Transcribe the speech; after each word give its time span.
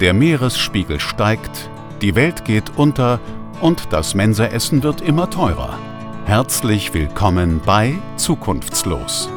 Der 0.00 0.14
Meeresspiegel 0.14 1.00
steigt, 1.00 1.68
die 2.02 2.14
Welt 2.14 2.44
geht 2.44 2.78
unter 2.78 3.18
und 3.60 3.92
das 3.92 4.14
Mensaessen 4.14 4.84
wird 4.84 5.00
immer 5.00 5.28
teurer. 5.28 5.76
Herzlich 6.24 6.94
willkommen 6.94 7.60
bei 7.66 7.98
Zukunftslos. 8.16 9.28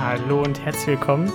Hallo 0.00 0.42
und 0.42 0.58
herzlich 0.64 0.86
willkommen. 0.86 1.30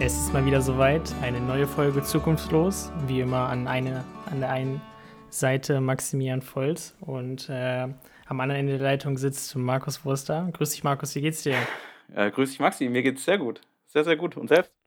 Es 0.00 0.18
ist 0.18 0.34
mal 0.34 0.44
wieder 0.44 0.60
soweit, 0.60 1.14
eine 1.22 1.40
neue 1.40 1.66
Folge 1.66 2.02
Zukunftslos. 2.02 2.92
Wie 3.06 3.20
immer 3.20 3.48
an, 3.48 3.66
eine, 3.66 4.04
an 4.30 4.40
der 4.40 4.50
einen 4.50 4.82
Seite 5.30 5.80
Maximilian 5.80 6.42
Volz 6.42 6.94
und 7.00 7.48
äh, 7.48 7.88
am 8.26 8.40
anderen 8.40 8.60
Ende 8.60 8.76
der 8.76 8.82
Leitung 8.86 9.16
sitzt 9.16 9.56
Markus 9.56 10.04
Wurster. 10.04 10.46
Grüß 10.52 10.72
dich, 10.72 10.84
Markus, 10.84 11.14
wie 11.14 11.22
geht's 11.22 11.42
dir? 11.42 11.56
Äh, 12.14 12.30
grüß 12.30 12.50
dich, 12.50 12.60
Maxi, 12.60 12.90
mir 12.90 13.02
geht's 13.02 13.24
sehr 13.24 13.38
gut. 13.38 13.62
Sehr, 13.86 14.04
sehr 14.04 14.16
gut. 14.16 14.36
Und 14.36 14.48
selbst? 14.48 14.79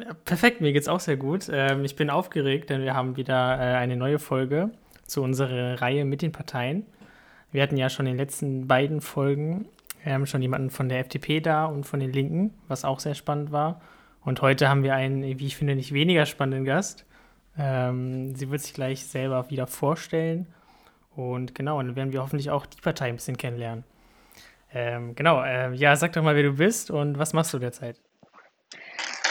Ja, 0.00 0.14
perfekt, 0.24 0.60
mir 0.60 0.72
geht's 0.72 0.88
auch 0.88 1.00
sehr 1.00 1.16
gut. 1.16 1.48
Ähm, 1.52 1.84
ich 1.84 1.96
bin 1.96 2.10
aufgeregt, 2.10 2.70
denn 2.70 2.82
wir 2.82 2.94
haben 2.94 3.16
wieder 3.16 3.58
äh, 3.58 3.76
eine 3.76 3.96
neue 3.96 4.18
Folge 4.18 4.70
zu 5.06 5.22
unserer 5.22 5.80
Reihe 5.80 6.04
mit 6.04 6.22
den 6.22 6.32
Parteien. 6.32 6.86
Wir 7.52 7.62
hatten 7.62 7.76
ja 7.76 7.88
schon 7.88 8.06
in 8.06 8.12
den 8.12 8.18
letzten 8.18 8.66
beiden 8.66 9.00
Folgen 9.00 9.66
ähm, 10.04 10.26
schon 10.26 10.42
jemanden 10.42 10.70
von 10.70 10.88
der 10.88 11.00
FDP 11.00 11.40
da 11.40 11.66
und 11.66 11.84
von 11.84 12.00
den 12.00 12.12
Linken, 12.12 12.52
was 12.68 12.84
auch 12.84 13.00
sehr 13.00 13.14
spannend 13.14 13.52
war. 13.52 13.80
Und 14.24 14.42
heute 14.42 14.68
haben 14.68 14.82
wir 14.82 14.94
einen, 14.94 15.22
wie 15.38 15.46
ich 15.46 15.56
finde, 15.56 15.76
nicht 15.76 15.92
weniger 15.92 16.26
spannenden 16.26 16.64
Gast. 16.64 17.04
Ähm, 17.58 18.34
sie 18.34 18.50
wird 18.50 18.62
sich 18.62 18.74
gleich 18.74 19.04
selber 19.06 19.50
wieder 19.50 19.66
vorstellen. 19.66 20.46
Und 21.14 21.54
genau, 21.54 21.80
dann 21.80 21.94
werden 21.94 22.12
wir 22.12 22.22
hoffentlich 22.22 22.50
auch 22.50 22.66
die 22.66 22.80
Partei 22.80 23.08
ein 23.08 23.16
bisschen 23.16 23.36
kennenlernen. 23.36 23.84
Ähm, 24.72 25.14
genau, 25.14 25.42
äh, 25.42 25.72
ja, 25.74 25.94
sag 25.94 26.12
doch 26.14 26.22
mal, 26.22 26.34
wer 26.34 26.42
du 26.42 26.54
bist 26.54 26.90
und 26.90 27.18
was 27.18 27.32
machst 27.32 27.54
du 27.54 27.58
derzeit? 27.58 28.00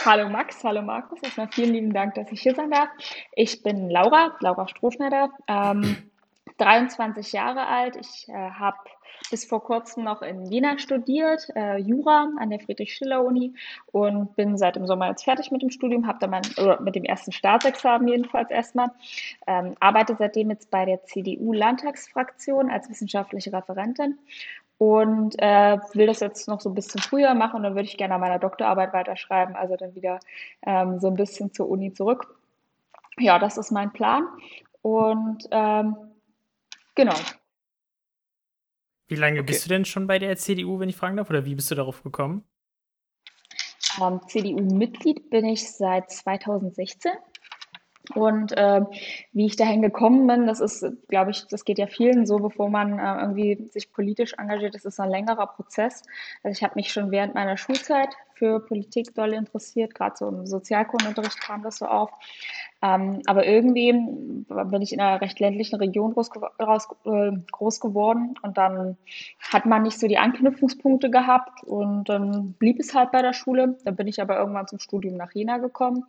Hallo 0.06 0.28
Max, 0.28 0.62
hallo 0.66 0.82
Markus. 0.82 1.18
Erstmal 1.24 1.48
vielen 1.48 1.74
lieben 1.74 1.94
Dank, 1.94 2.16
dass 2.16 2.30
ich 2.30 2.42
hier 2.42 2.54
sein 2.54 2.72
darf. 2.72 2.90
Ich 3.38 3.64
bin 3.64 3.90
Laura, 3.90 4.36
Laura 4.42 4.68
Strohschneider, 4.68 5.30
ähm, 5.48 5.96
23 6.58 7.32
Jahre 7.32 7.68
alt. 7.68 7.96
Ich 7.96 8.28
äh, 8.28 8.34
habe 8.34 8.76
bis 9.32 9.46
vor 9.46 9.64
kurzem 9.64 10.04
noch 10.04 10.22
in 10.22 10.46
Jena 10.46 10.78
studiert, 10.78 11.48
äh, 11.56 11.78
Jura 11.78 12.30
an 12.38 12.50
der 12.50 12.60
Friedrich-Schiller-Uni 12.60 13.54
und 13.94 14.36
bin 14.36 14.58
seit 14.58 14.76
dem 14.76 14.86
Sommer 14.88 15.08
jetzt 15.08 15.24
fertig 15.24 15.52
mit 15.52 15.62
dem 15.62 15.70
Studium, 15.70 16.06
habe 16.06 16.20
dann 16.20 16.32
mein, 16.32 16.44
oder 16.58 16.82
mit 16.82 16.96
dem 16.96 17.06
ersten 17.06 17.32
Staatsexamen 17.32 18.06
jedenfalls 18.10 18.52
erstmal, 18.52 18.90
ähm, 19.48 19.76
arbeite 19.80 20.18
seitdem 20.20 20.50
jetzt 20.50 20.70
bei 20.70 20.84
der 20.84 21.06
CDU-Landtagsfraktion 21.06 22.70
als 22.70 22.90
wissenschaftliche 22.90 23.54
Referentin 23.54 24.20
und 24.78 25.36
äh, 25.40 25.78
will 25.94 26.08
das 26.08 26.20
jetzt 26.20 26.48
noch 26.48 26.62
so 26.62 26.70
ein 26.70 26.76
bisschen 26.76 27.02
früher 27.02 27.34
machen 27.34 27.58
und 27.58 27.64
dann 27.64 27.76
würde 27.76 27.88
ich 27.88 27.98
gerne 27.98 28.16
an 28.16 28.22
meiner 28.22 28.40
Doktorarbeit 28.40 28.94
weiterschreiben, 28.94 29.56
also 29.56 29.76
dann 29.76 29.96
wieder 29.96 30.20
ähm, 30.66 31.00
so 31.00 31.08
ein 31.08 31.16
bisschen 31.16 31.54
zur 31.54 31.70
Uni 31.70 31.94
zurück. 31.94 32.36
Ja, 33.18 33.40
das 33.40 33.58
ist 33.58 33.72
mein 33.72 33.94
Plan 33.94 34.28
und 34.82 35.48
ähm, 35.52 35.96
genau. 36.96 37.16
Wie 39.08 39.16
lange 39.16 39.40
okay. 39.40 39.48
bist 39.48 39.66
du 39.66 39.70
denn 39.70 39.86
schon 39.86 40.08
bei 40.08 40.18
der 40.18 40.36
CDU, 40.38 40.80
wenn 40.80 40.90
ich 40.90 40.96
fragen 40.96 41.18
darf, 41.18 41.30
oder 41.30 41.46
wie 41.46 41.56
bist 41.56 41.70
du 41.70 41.76
darauf 41.76 42.02
gekommen? 42.04 42.44
Ähm, 44.02 44.22
CDU-Mitglied 44.28 45.30
bin 45.30 45.46
ich 45.46 45.72
seit 45.72 46.10
2016 46.10 47.12
und 48.16 48.52
äh, 48.58 48.82
wie 49.32 49.46
ich 49.46 49.56
dahin 49.56 49.82
gekommen 49.82 50.28
bin, 50.28 50.46
das 50.46 50.60
ist, 50.60 50.86
glaube 51.08 51.32
ich, 51.32 51.48
das 51.48 51.64
geht 51.64 51.78
ja 51.78 51.88
vielen 51.88 52.26
so, 52.26 52.38
bevor 52.38 52.70
man 52.70 53.00
äh, 53.00 53.22
irgendwie 53.22 53.68
sich 53.72 53.94
politisch 53.94 54.34
engagiert. 54.38 54.76
Das 54.76 54.84
ist 54.84 55.00
ein 55.00 55.10
längerer 55.10 55.48
Prozess. 55.48 56.04
Also 56.44 56.58
ich 56.58 56.64
habe 56.64 56.76
mich 56.76 56.92
schon 56.92 57.12
während 57.12 57.34
meiner 57.34 57.56
Schulzeit 57.56 58.10
für 58.34 58.60
Politik 58.60 59.16
doll 59.16 59.34
interessiert, 59.34 59.96
gerade 59.96 60.18
so 60.18 60.28
im 60.28 60.46
Sozialkundenunterricht 60.46 61.40
kam 61.40 61.64
das 61.64 61.78
so 61.78 61.86
auf. 61.86 62.12
Ähm, 62.84 63.22
aber 63.28 63.48
irgendwie 63.48 63.94
bin 63.94 64.82
ich 64.82 64.92
in 64.92 65.00
einer 65.00 65.22
recht 65.22 65.40
ländlichen 65.40 65.78
Region 65.78 66.14
groß, 66.14 66.32
äh, 67.06 67.32
groß, 67.50 67.80
geworden 67.80 68.36
und 68.42 68.58
dann 68.58 68.98
hat 69.40 69.66
man 69.66 69.84
nicht 69.84 69.98
so 69.98 70.08
die 70.08 70.18
Anknüpfungspunkte 70.18 71.10
gehabt 71.10 71.64
und 71.64 72.10
dann 72.10 72.54
blieb 72.60 72.80
es 72.80 72.94
halt 72.94 73.14
bei 73.14 73.22
der 73.22 73.32
Schule. 73.32 73.78
Dann 73.86 73.96
bin 73.96 74.08
ich 74.08 74.22
aber 74.22 74.38
irgendwann 74.38 74.68
zum 74.68 74.80
Studium 74.80 75.16
nach 75.16 75.32
Jena 75.32 75.60
gekommen, 75.60 76.04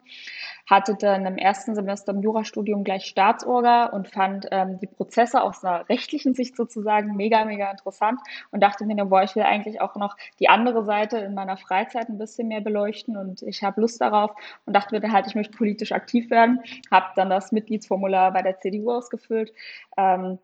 hatte 0.68 0.96
dann 0.98 1.24
im 1.26 1.38
ersten 1.38 1.76
Semester 1.76 2.12
im 2.12 2.22
Jurastudium 2.22 2.82
gleich 2.82 3.04
Staatsorga 3.04 3.86
und 3.86 4.08
fand 4.08 4.48
ähm, 4.50 4.80
die 4.80 4.88
Prozesse 4.88 5.42
aus 5.42 5.64
einer 5.64 5.88
rechtlichen 5.88 6.34
Sicht 6.34 6.56
sozusagen 6.56 7.14
mega, 7.14 7.44
mega 7.44 7.70
interessant 7.70 8.20
und 8.50 8.64
dachte 8.64 8.84
mir, 8.84 9.04
boah, 9.04 9.22
ich 9.22 9.36
will 9.36 9.44
eigentlich 9.44 9.80
auch 9.80 9.94
noch 9.94 10.16
die 10.40 10.48
andere 10.48 10.84
Seite 10.84 11.18
in 11.18 11.34
meiner 11.34 11.56
Freizeit 11.56 12.08
ein 12.08 12.18
bisschen 12.18 12.48
mehr 12.48 12.60
beleuchten 12.60 13.16
und 13.16 13.42
ich 13.42 13.62
habe 13.62 13.80
Lust 13.80 14.00
darauf 14.00 14.32
und 14.66 14.74
dachte 14.74 14.98
mir 14.98 15.12
halt, 15.12 15.28
ich 15.28 15.36
möchte 15.36 15.56
politisch 15.56 15.92
aktiv 15.92 16.30
werden 16.30 16.63
habe 16.90 17.06
dann 17.16 17.30
das 17.30 17.52
Mitgliedsformular 17.52 18.32
bei 18.32 18.42
der 18.42 18.58
CDU 18.58 18.90
ausgefüllt. 18.90 19.52
Ähm, 19.96 20.38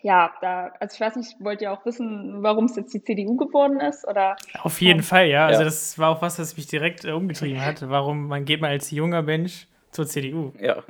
ja, 0.00 0.32
da, 0.40 0.72
also 0.80 0.94
ich 0.94 1.00
weiß 1.00 1.16
nicht, 1.16 1.36
wollt 1.40 1.60
ihr 1.60 1.72
auch 1.72 1.84
wissen, 1.84 2.42
warum 2.42 2.64
es 2.64 2.76
jetzt 2.76 2.94
die 2.94 3.02
CDU 3.02 3.36
geworden 3.36 3.80
ist? 3.80 4.06
Oder, 4.06 4.36
Auf 4.62 4.80
jeden 4.80 5.00
ähm, 5.00 5.04
Fall, 5.04 5.26
ja. 5.26 5.46
Also 5.46 5.64
das 5.64 5.98
war 5.98 6.10
auch 6.10 6.22
was, 6.22 6.38
was 6.38 6.56
mich 6.56 6.66
direkt 6.66 7.04
äh, 7.04 7.12
umgetrieben 7.12 7.64
hat. 7.64 7.88
Warum 7.88 8.28
man 8.28 8.44
geht 8.44 8.60
mal 8.60 8.70
als 8.70 8.90
junger 8.90 9.22
Mensch 9.22 9.68
zur 9.90 10.06
CDU? 10.06 10.52
Ja. 10.58 10.82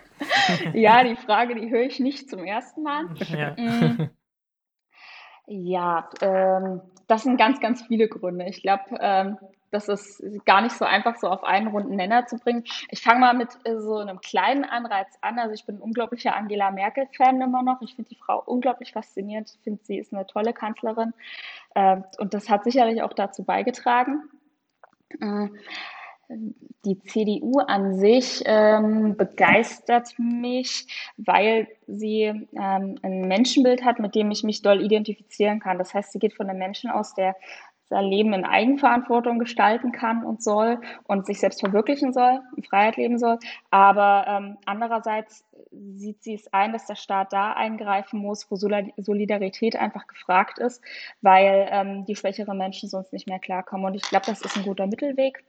ja, 0.74 1.04
die 1.04 1.16
Frage, 1.16 1.54
die 1.54 1.70
höre 1.70 1.82
ich 1.82 2.00
nicht 2.00 2.30
zum 2.30 2.44
ersten 2.44 2.82
Mal. 2.82 3.04
Ja. 3.30 3.54
Mm. 3.56 4.10
Ja, 5.52 6.08
ähm, 6.20 6.80
das 7.08 7.24
sind 7.24 7.36
ganz, 7.36 7.58
ganz 7.58 7.82
viele 7.82 8.06
Gründe. 8.06 8.44
Ich 8.46 8.62
glaube, 8.62 8.84
ähm, 9.00 9.36
das 9.72 9.88
ist 9.88 10.22
gar 10.46 10.60
nicht 10.60 10.76
so 10.76 10.84
einfach, 10.84 11.16
so 11.16 11.26
auf 11.26 11.42
einen 11.42 11.66
runden 11.66 11.96
Nenner 11.96 12.24
zu 12.26 12.38
bringen. 12.38 12.62
Ich 12.88 13.02
fange 13.02 13.18
mal 13.18 13.34
mit 13.34 13.48
äh, 13.64 13.76
so 13.80 13.96
einem 13.96 14.20
kleinen 14.20 14.62
Anreiz 14.62 15.08
an. 15.22 15.40
Also 15.40 15.52
ich 15.52 15.66
bin 15.66 15.78
ein 15.78 15.80
unglaublicher 15.80 16.36
Angela 16.36 16.70
Merkel-Fan 16.70 17.40
immer 17.40 17.64
noch. 17.64 17.82
Ich 17.82 17.96
finde 17.96 18.10
die 18.10 18.14
Frau 18.14 18.40
unglaublich 18.46 18.92
faszinierend. 18.92 19.50
Ich 19.52 19.60
finde, 19.64 19.82
sie 19.82 19.98
ist 19.98 20.14
eine 20.14 20.24
tolle 20.24 20.52
Kanzlerin. 20.52 21.14
Äh, 21.74 21.96
und 22.18 22.32
das 22.32 22.48
hat 22.48 22.62
sicherlich 22.62 23.02
auch 23.02 23.12
dazu 23.12 23.42
beigetragen. 23.42 24.30
Die 26.84 26.98
CDU 27.02 27.58
an 27.58 27.94
sich 27.98 28.42
ähm, 28.46 29.16
begeistert 29.16 30.14
mich, 30.18 30.86
weil 31.16 31.66
sie 31.86 32.22
ähm, 32.22 32.98
ein 33.02 33.26
Menschenbild 33.26 33.84
hat, 33.84 33.98
mit 33.98 34.14
dem 34.14 34.30
ich 34.30 34.44
mich 34.44 34.62
doll 34.62 34.80
identifizieren 34.80 35.58
kann. 35.58 35.78
Das 35.78 35.92
heißt, 35.92 36.12
sie 36.12 36.20
geht 36.20 36.34
von 36.34 36.48
einem 36.48 36.58
Menschen 36.58 36.88
aus, 36.88 37.14
der 37.14 37.34
sein 37.90 38.04
Leben 38.04 38.32
in 38.32 38.44
Eigenverantwortung 38.44 39.40
gestalten 39.40 39.90
kann 39.90 40.24
und 40.24 40.42
soll 40.42 40.80
und 41.04 41.26
sich 41.26 41.40
selbst 41.40 41.60
verwirklichen 41.60 42.12
soll, 42.12 42.40
in 42.56 42.62
Freiheit 42.62 42.96
leben 42.96 43.18
soll. 43.18 43.38
Aber 43.70 44.24
ähm, 44.28 44.58
andererseits 44.64 45.44
sieht 45.72 46.22
sie 46.22 46.34
es 46.34 46.52
ein, 46.52 46.72
dass 46.72 46.86
der 46.86 46.94
Staat 46.94 47.32
da 47.32 47.52
eingreifen 47.52 48.20
muss, 48.20 48.48
wo 48.50 48.56
Solidarität 48.56 49.76
einfach 49.76 50.06
gefragt 50.06 50.58
ist, 50.58 50.82
weil 51.20 51.68
ähm, 51.70 52.04
die 52.06 52.14
schwächeren 52.14 52.56
Menschen 52.56 52.88
sonst 52.88 53.12
nicht 53.12 53.28
mehr 53.28 53.40
klarkommen. 53.40 53.86
Und 53.86 53.94
ich 53.94 54.02
glaube, 54.02 54.26
das 54.26 54.40
ist 54.40 54.56
ein 54.56 54.64
guter 54.64 54.86
Mittelweg 54.86 55.44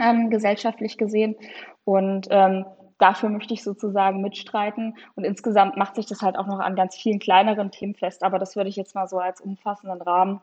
ähm, 0.00 0.30
gesellschaftlich 0.30 0.98
gesehen. 0.98 1.36
Und 1.84 2.28
ähm, 2.30 2.64
dafür 2.98 3.28
möchte 3.28 3.54
ich 3.54 3.62
sozusagen 3.62 4.20
mitstreiten. 4.20 4.96
Und 5.14 5.24
insgesamt 5.24 5.76
macht 5.76 5.96
sich 5.96 6.06
das 6.06 6.22
halt 6.22 6.36
auch 6.36 6.46
noch 6.46 6.60
an 6.60 6.76
ganz 6.76 6.96
vielen 6.96 7.18
kleineren 7.18 7.70
Themen 7.70 7.94
fest. 7.94 8.22
Aber 8.22 8.38
das 8.38 8.56
würde 8.56 8.70
ich 8.70 8.76
jetzt 8.76 8.94
mal 8.94 9.06
so 9.06 9.18
als 9.18 9.40
umfassenden 9.40 10.02
Rahmen 10.02 10.40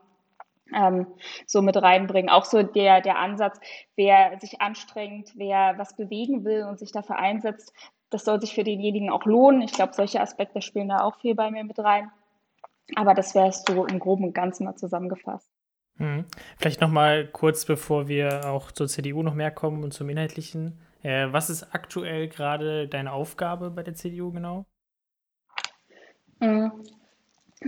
ähm, 0.74 1.08
so 1.46 1.62
mit 1.62 1.76
reinbringen. 1.78 2.30
Auch 2.30 2.46
so 2.46 2.64
der, 2.64 3.02
der 3.02 3.20
Ansatz, 3.20 3.60
wer 3.96 4.40
sich 4.40 4.62
anstrengt, 4.62 5.32
wer 5.36 5.78
was 5.78 5.96
bewegen 5.96 6.46
will 6.46 6.64
und 6.64 6.80
sich 6.80 6.92
dafür 6.92 7.18
einsetzt, 7.18 7.74
das 8.10 8.26
soll 8.26 8.42
sich 8.42 8.54
für 8.54 8.64
denjenigen 8.64 9.10
auch 9.10 9.26
lohnen. 9.26 9.62
Ich 9.62 9.72
glaube, 9.72 9.94
solche 9.94 10.22
Aspekte 10.22 10.62
spielen 10.62 10.90
da 10.90 11.02
auch 11.02 11.18
viel 11.20 11.36
bei 11.36 11.50
mir 11.50 11.64
mit 11.64 11.80
rein. 11.80 12.12
Aber 12.96 13.14
das 13.14 13.36
wäre 13.36 13.48
es 13.48 13.64
so 13.66 13.86
im 13.86 14.00
Groben 14.00 14.26
und 14.26 14.34
Ganzen 14.34 14.66
mal 14.66 14.76
zusammengefasst. 14.76 15.50
Hm. 16.02 16.26
Vielleicht 16.58 16.82
noch 16.82 16.90
mal 16.90 17.28
kurz, 17.28 17.66
bevor 17.66 18.08
wir 18.08 18.50
auch 18.50 18.72
zur 18.72 18.88
CDU 18.88 19.22
noch 19.22 19.36
mehr 19.36 19.52
kommen 19.52 19.84
und 19.84 19.94
zum 19.94 20.10
Inhaltlichen. 20.10 20.80
Äh, 21.04 21.28
was 21.32 21.52
ist 21.52 21.76
aktuell 21.76 22.28
gerade 22.28 22.88
deine 22.88 23.12
Aufgabe 23.14 23.70
bei 23.70 23.84
der 23.84 23.94
CDU 23.94 24.32
genau? 24.32 24.66
Hm. 26.40 26.72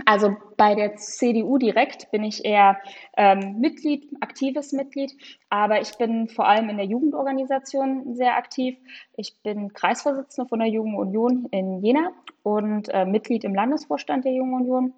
Also 0.04 0.36
bei 0.56 0.74
der 0.74 0.96
CDU 0.96 1.58
direkt 1.58 2.10
bin 2.10 2.24
ich 2.24 2.44
eher 2.44 2.76
ähm, 3.16 3.60
Mitglied, 3.60 4.10
aktives 4.20 4.72
Mitglied, 4.72 5.12
aber 5.48 5.80
ich 5.80 5.96
bin 5.96 6.26
vor 6.26 6.48
allem 6.48 6.68
in 6.68 6.78
der 6.78 6.86
Jugendorganisation 6.86 8.16
sehr 8.16 8.36
aktiv. 8.36 8.76
Ich 9.16 9.40
bin 9.44 9.72
Kreisvorsitzende 9.72 10.48
von 10.48 10.58
der 10.58 10.68
Jungen 10.68 10.96
Union 10.96 11.46
in 11.52 11.84
Jena 11.84 12.10
und 12.42 12.88
äh, 12.88 13.04
Mitglied 13.04 13.44
im 13.44 13.54
Landesvorstand 13.54 14.24
der 14.24 14.32
Jungen 14.32 14.54
Union. 14.54 14.92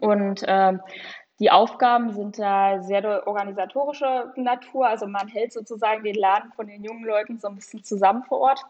Und 0.00 0.42
äh, 0.42 0.72
die 1.40 1.50
Aufgaben 1.50 2.12
sind 2.12 2.38
da 2.38 2.82
sehr 2.82 3.26
organisatorische 3.26 4.32
Natur. 4.36 4.88
Also 4.88 5.06
man 5.06 5.28
hält 5.28 5.52
sozusagen 5.52 6.02
den 6.02 6.16
Laden 6.16 6.52
von 6.52 6.66
den 6.66 6.82
jungen 6.82 7.04
Leuten 7.04 7.38
so 7.38 7.48
ein 7.48 7.54
bisschen 7.54 7.84
zusammen 7.84 8.24
vor 8.24 8.40
Ort 8.40 8.64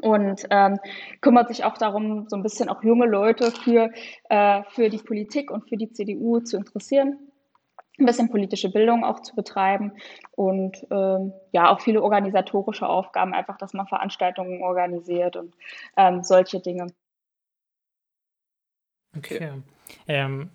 und 0.00 0.46
ähm, 0.50 0.78
kümmert 1.20 1.48
sich 1.48 1.64
auch 1.64 1.76
darum, 1.76 2.28
so 2.28 2.36
ein 2.36 2.42
bisschen 2.42 2.68
auch 2.68 2.82
junge 2.82 3.06
Leute 3.06 3.50
für, 3.50 3.90
äh, 4.30 4.62
für 4.70 4.88
die 4.88 4.98
Politik 4.98 5.50
und 5.50 5.68
für 5.68 5.76
die 5.76 5.92
CDU 5.92 6.40
zu 6.40 6.56
interessieren. 6.56 7.18
ein 7.98 8.06
bisschen 8.06 8.30
politische 8.30 8.70
Bildung 8.70 9.04
auch 9.04 9.20
zu 9.20 9.34
betreiben 9.34 9.92
und 10.30 10.86
ähm, 10.90 11.32
ja, 11.52 11.70
auch 11.70 11.80
viele 11.80 12.02
organisatorische 12.02 12.88
Aufgaben, 12.88 13.34
einfach, 13.34 13.58
dass 13.58 13.74
man 13.74 13.86
Veranstaltungen 13.86 14.62
organisiert 14.62 15.36
und 15.36 15.54
ähm, 15.96 16.22
solche 16.22 16.60
Dinge. 16.60 16.86
Okay. 19.14 19.62
Ähm, 20.08 20.50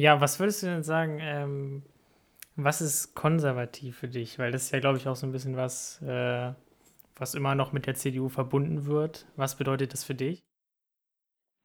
ja, 0.00 0.20
was 0.20 0.40
würdest 0.40 0.62
du 0.62 0.66
denn 0.66 0.82
sagen, 0.82 1.18
ähm, 1.20 1.82
was 2.56 2.80
ist 2.80 3.14
konservativ 3.14 3.98
für 3.98 4.08
dich? 4.08 4.38
Weil 4.38 4.50
das 4.50 4.64
ist 4.64 4.72
ja, 4.72 4.80
glaube 4.80 4.98
ich, 4.98 5.06
auch 5.06 5.16
so 5.16 5.26
ein 5.26 5.32
bisschen 5.32 5.56
was, 5.56 6.00
äh, 6.02 6.52
was 7.16 7.34
immer 7.34 7.54
noch 7.54 7.72
mit 7.72 7.86
der 7.86 7.94
CDU 7.94 8.28
verbunden 8.28 8.86
wird. 8.86 9.26
Was 9.36 9.56
bedeutet 9.56 9.92
das 9.92 10.04
für 10.04 10.14
dich? 10.14 10.40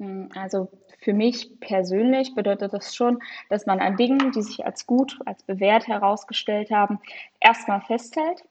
Hm, 0.02 0.30
also 0.36 0.70
für 1.00 1.14
mich 1.14 1.60
persönlich 1.62 2.36
bedeutet 2.36 2.74
das 2.74 2.94
schon, 2.94 3.20
dass 3.50 3.66
man 3.66 3.80
an 3.80 3.96
Dingen, 3.96 4.32
die 4.34 4.42
sich 4.42 4.66
als 4.66 4.86
gut, 4.86 5.18
als 5.26 5.44
bewährt 5.44 5.88
herausgestellt 5.88 6.72
haben, 6.72 7.00
erstmal 7.40 7.82
festhält, 7.82 8.44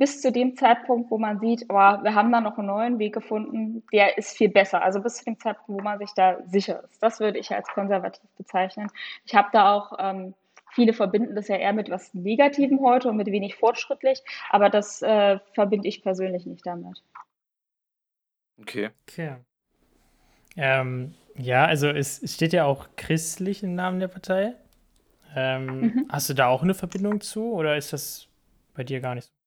bis 0.00 0.22
zu 0.22 0.32
dem 0.32 0.56
Zeitpunkt, 0.56 1.10
wo 1.10 1.18
man 1.18 1.40
sieht, 1.40 1.66
oh, 1.68 1.74
wir 1.74 2.14
haben 2.14 2.32
da 2.32 2.40
noch 2.40 2.56
einen 2.56 2.68
neuen 2.68 2.98
Weg 2.98 3.12
gefunden, 3.12 3.82
der 3.92 4.16
ist 4.16 4.34
viel 4.34 4.48
besser. 4.48 4.82
Also 4.82 5.02
bis 5.02 5.16
zu 5.16 5.26
dem 5.26 5.38
Zeitpunkt, 5.38 5.68
wo 5.68 5.84
man 5.84 5.98
sich 5.98 6.10
da 6.16 6.38
sicher 6.46 6.82
ist. 6.84 7.02
Das 7.02 7.20
würde 7.20 7.38
ich 7.38 7.50
als 7.50 7.68
konservativ 7.68 8.26
bezeichnen. 8.38 8.88
Ich 9.26 9.34
habe 9.34 9.50
da 9.52 9.74
auch, 9.74 9.92
ähm, 9.98 10.32
viele 10.70 10.94
verbinden 10.94 11.34
das 11.34 11.48
ja 11.48 11.56
eher 11.56 11.74
mit 11.74 11.90
was 11.90 12.14
Negativem 12.14 12.80
heute 12.80 13.10
und 13.10 13.18
mit 13.18 13.26
wenig 13.26 13.56
fortschrittlich, 13.56 14.22
aber 14.48 14.70
das 14.70 15.02
äh, 15.02 15.38
verbinde 15.52 15.86
ich 15.86 16.02
persönlich 16.02 16.46
nicht 16.46 16.64
damit. 16.64 17.02
Okay. 18.58 18.88
Okay. 19.06 19.36
Ähm, 20.56 21.14
ja, 21.36 21.66
also 21.66 21.88
es, 21.88 22.22
steht 22.24 22.54
ja 22.54 22.64
auch 22.64 22.88
christlich 22.96 23.62
im 23.62 23.74
Namen 23.74 24.00
der 24.00 24.08
Partei. 24.08 24.54
Ähm, 25.36 25.66
mhm. 25.66 26.06
Hast 26.08 26.30
du 26.30 26.34
da 26.34 26.46
auch 26.46 26.62
eine 26.62 26.72
Verbindung 26.72 27.20
zu 27.20 27.52
oder 27.52 27.76
ist 27.76 27.92
das 27.92 28.28
bei 28.72 28.82
dir 28.82 29.00
gar 29.00 29.14
nicht 29.14 29.26
so? 29.26 29.39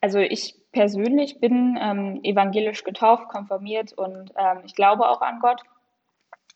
Also 0.00 0.18
ich 0.18 0.56
persönlich 0.72 1.40
bin 1.40 1.78
ähm, 1.80 2.20
evangelisch 2.22 2.84
getauft, 2.84 3.28
konfirmiert 3.28 3.92
und 3.92 4.32
ähm, 4.36 4.62
ich 4.64 4.74
glaube 4.74 5.08
auch 5.08 5.20
an 5.20 5.40
Gott. 5.40 5.62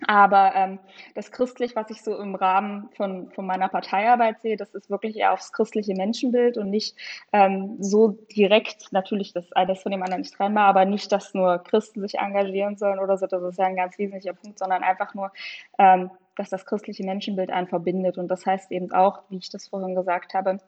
Aber 0.06 0.54
ähm, 0.54 0.78
das 1.16 1.32
Christlich, 1.32 1.74
was 1.74 1.90
ich 1.90 2.02
so 2.02 2.16
im 2.16 2.36
Rahmen 2.36 2.88
von, 2.96 3.32
von 3.32 3.44
meiner 3.46 3.68
Parteiarbeit 3.68 4.40
sehe, 4.40 4.56
das 4.56 4.72
ist 4.72 4.90
wirklich 4.90 5.16
eher 5.16 5.32
aufs 5.32 5.52
christliche 5.52 5.94
Menschenbild 5.94 6.56
und 6.56 6.70
nicht 6.70 6.96
ähm, 7.32 7.76
so 7.80 8.10
direkt, 8.36 8.92
natürlich 8.92 9.32
das 9.32 9.50
eines 9.52 9.82
von 9.82 9.90
dem 9.90 10.02
anderen 10.02 10.20
nicht 10.20 10.34
trennbar, 10.34 10.66
aber 10.66 10.84
nicht, 10.84 11.10
dass 11.10 11.34
nur 11.34 11.58
Christen 11.58 12.00
sich 12.00 12.14
engagieren 12.18 12.76
sollen 12.76 13.00
oder 13.00 13.18
so, 13.18 13.26
das 13.26 13.42
ist 13.42 13.58
ja 13.58 13.64
ein 13.64 13.74
ganz 13.74 13.98
wesentlicher 13.98 14.34
Punkt, 14.34 14.60
sondern 14.60 14.84
einfach 14.84 15.14
nur, 15.14 15.32
ähm, 15.80 16.12
dass 16.36 16.48
das 16.48 16.64
christliche 16.64 17.04
Menschenbild 17.04 17.50
einen 17.50 17.66
verbindet. 17.66 18.18
Und 18.18 18.28
das 18.28 18.46
heißt 18.46 18.70
eben 18.70 18.92
auch, 18.92 19.22
wie 19.30 19.38
ich 19.38 19.50
das 19.50 19.66
vorhin 19.66 19.96
gesagt 19.96 20.32
habe, 20.32 20.60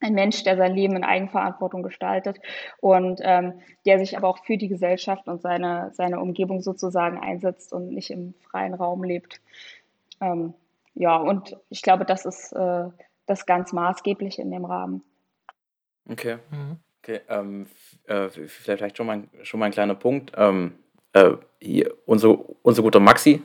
ein 0.00 0.14
Mensch, 0.14 0.42
der 0.44 0.56
sein 0.56 0.74
Leben 0.74 0.96
in 0.96 1.04
Eigenverantwortung 1.04 1.82
gestaltet 1.82 2.40
und 2.80 3.20
ähm, 3.22 3.60
der 3.86 3.98
sich 3.98 4.16
aber 4.16 4.28
auch 4.28 4.44
für 4.44 4.56
die 4.56 4.68
Gesellschaft 4.68 5.26
und 5.28 5.42
seine, 5.42 5.90
seine 5.94 6.20
Umgebung 6.20 6.62
sozusagen 6.62 7.18
einsetzt 7.18 7.72
und 7.72 7.92
nicht 7.92 8.10
im 8.10 8.34
freien 8.50 8.74
Raum 8.74 9.04
lebt. 9.04 9.40
Ähm, 10.20 10.54
ja, 10.94 11.16
und 11.16 11.56
ich 11.68 11.82
glaube, 11.82 12.04
das 12.04 12.24
ist 12.24 12.52
äh, 12.52 12.84
das 13.26 13.46
ganz 13.46 13.72
Maßgebliche 13.72 14.42
in 14.42 14.50
dem 14.50 14.64
Rahmen. 14.64 15.02
Okay. 16.08 16.38
Mhm. 16.50 16.78
Okay, 17.02 17.20
ähm, 17.28 17.66
äh, 18.08 18.28
vielleicht 18.28 18.98
schon 18.98 19.06
mal, 19.06 19.22
schon 19.42 19.58
mal 19.58 19.66
ein 19.66 19.72
kleiner 19.72 19.94
Punkt. 19.94 20.32
Ähm, 20.36 20.74
äh, 21.14 21.32
hier, 21.58 21.94
unser, 22.04 22.38
unser 22.62 22.82
guter 22.82 23.00
Maxi, 23.00 23.42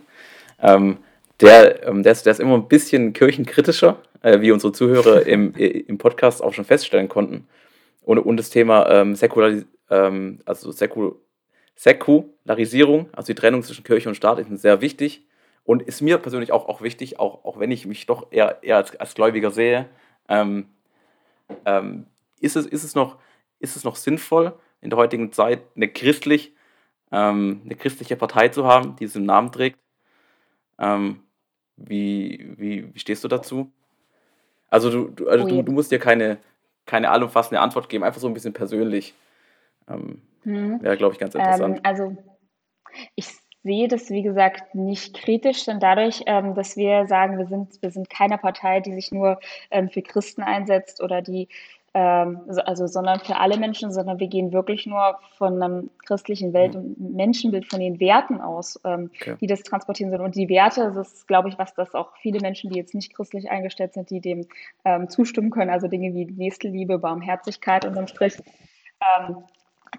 ähm, 0.60 0.98
der, 1.40 1.88
ähm, 1.88 2.04
der, 2.04 2.12
ist, 2.12 2.25
der 2.25 2.31
ist 2.31 2.40
immer 2.42 2.56
ein 2.56 2.68
bisschen 2.68 3.13
kirchenkritischer 3.13 3.98
äh, 4.25 4.42
wie 4.42 4.51
unsere 4.51 4.74
Zuhörer 4.74 5.25
im, 5.27 5.54
äh, 5.56 5.68
im 5.68 6.00
Podcast 6.00 6.44
auch 6.44 6.54
schon 6.54 6.66
feststellen 6.66 7.07
konnten. 7.07 7.48
Und, 8.01 8.18
und 8.18 8.38
das 8.38 8.50
Thema 8.50 8.89
ähm, 8.89 9.16
Säkularis 9.16 9.66
ähm, 9.89 10.39
also 10.45 10.72
Säkul 10.72 11.16
Säkularisierung, 11.75 13.10
also 13.12 13.27
die 13.27 13.36
Trennung 13.36 13.62
zwischen 13.62 13.83
Kirche 13.83 14.10
und 14.10 14.16
Staat, 14.16 14.39
ist 14.39 14.62
sehr 14.62 14.81
wichtig 14.81 15.27
und 15.66 15.83
ist 15.83 16.01
mir 16.01 16.18
persönlich 16.18 16.51
auch, 16.54 16.69
auch 16.69 16.81
wichtig, 16.81 17.19
auch, 17.19 17.44
auch 17.44 17.60
wenn 17.60 17.69
ich 17.69 17.86
mich 17.86 18.06
doch 18.06 18.31
eher, 18.31 18.63
eher 18.63 18.77
als, 18.77 18.95
als 18.95 19.13
Gläubiger 19.13 19.51
sehe. 19.51 19.89
Ähm, 20.30 20.69
ähm, 21.66 22.07
ist, 22.39 22.56
es, 22.56 22.66
ist, 22.66 22.83
es 22.83 22.95
noch, 22.95 23.18
ist 23.60 23.75
es 23.75 23.83
noch 23.83 23.98
sinnvoll, 23.98 24.54
in 24.81 24.89
der 24.89 24.98
heutigen 24.98 25.33
Zeit 25.33 25.62
eine, 25.75 25.89
christlich, 25.89 26.56
ähm, 27.12 27.62
eine 27.66 27.75
christliche 27.75 28.16
Partei 28.16 28.48
zu 28.48 28.66
haben, 28.66 28.95
die 28.95 29.06
diesen 29.06 29.25
Namen 29.25 29.51
trägt? 29.51 29.77
Ähm, 30.80 31.24
wie, 31.75 32.54
wie, 32.57 32.95
wie 32.95 33.00
stehst 33.00 33.24
du 33.24 33.27
dazu? 33.27 33.72
Also 34.75 34.89
du, 34.89 35.07
du, 35.07 35.30
also 35.30 35.45
oh 35.45 35.48
du, 35.48 35.62
du, 35.62 35.72
musst 35.72 35.89
dir 35.89 36.00
keine, 36.00 36.36
keine 36.86 37.10
allumfassende 37.10 37.62
Antwort 37.62 37.88
geben, 37.88 38.04
einfach 38.04 38.19
so 38.19 38.27
ein 38.27 38.33
bisschen 38.33 38.51
persönlich. 38.51 39.13
Ähm, 39.89 40.22
hm. 40.44 40.83
Wäre, 40.83 40.98
glaube 40.98 41.13
ich, 41.13 41.19
ganz 41.19 41.33
interessant. 41.33 41.77
Ähm, 41.77 41.81
also 41.83 42.18
ich 43.16 43.27
sehe 43.63 43.88
das, 43.88 44.10
wie 44.10 44.22
gesagt, 44.22 44.75
nicht 44.75 45.16
kritisch, 45.16 45.63
denn 45.63 45.80
dadurch, 45.80 46.24
ähm, 46.25 46.56
dass 46.56 46.75
wir 46.75 47.07
sagen, 47.07 47.38
wir 47.38 47.45
sind, 47.45 47.81
wir 47.81 47.89
sind 47.89 48.10
keine 48.10 48.38
Partei, 48.38 48.81
die 48.81 48.92
sich 48.92 49.13
nur 49.13 49.39
ähm, 49.72 49.89
für 49.89 50.01
Christen 50.01 50.44
einsetzt 50.44 51.01
oder 51.01 51.22
die 51.22 51.48
ähm, 51.95 52.42
also, 52.65 52.88
sondern 52.88 53.21
für 53.21 53.38
alle 53.38 53.57
Menschen, 53.57 53.89
sondern 53.89 54.19
wir 54.19 54.27
gehen 54.27 54.51
wirklich 54.51 54.86
nur 54.86 55.18
von 55.38 55.63
einem 55.63 55.89
christlichen 56.06 56.51
Welt- 56.51 56.75
mhm. 56.75 56.81
und 56.81 57.15
Menschenbild, 57.15 57.69
von 57.69 57.80
den 57.80 58.01
Werten 58.01 58.42
aus, 58.42 58.77
ähm, 58.83 59.09
okay. 59.15 59.38
die 59.39 59.47
das 59.47 59.63
transportieren 59.63 60.12
sollen. 60.12 60.21
Und 60.21 60.36
die 60.36 60.50
Werte, 60.50 60.92
das 60.94 61.13
ist, 61.13 61.27
glaube 61.27 61.47
ich, 61.47 61.57
was 61.57 61.74
das 61.74 61.95
auch 61.95 62.12
viele 62.18 62.42
Menschen, 62.42 62.69
die 62.69 62.77
jetzt 62.77 62.94
nicht 62.94 63.15
christlich 63.15 63.50
eingestellt 63.50 63.94
sind, 63.94 64.09
die 64.09 64.19
dem 64.19 64.45
ähm, 64.83 65.07
zustimmen 65.07 65.51
können. 65.51 65.71
Also 65.71 65.88
Dinge 65.88 66.13
wie 66.13 66.25
Nächstenliebe, 66.25 67.00
Barmherzigkeit 67.00 67.86
unterm 67.86 68.07
Strich. 68.07 68.39
Ähm, 69.00 69.38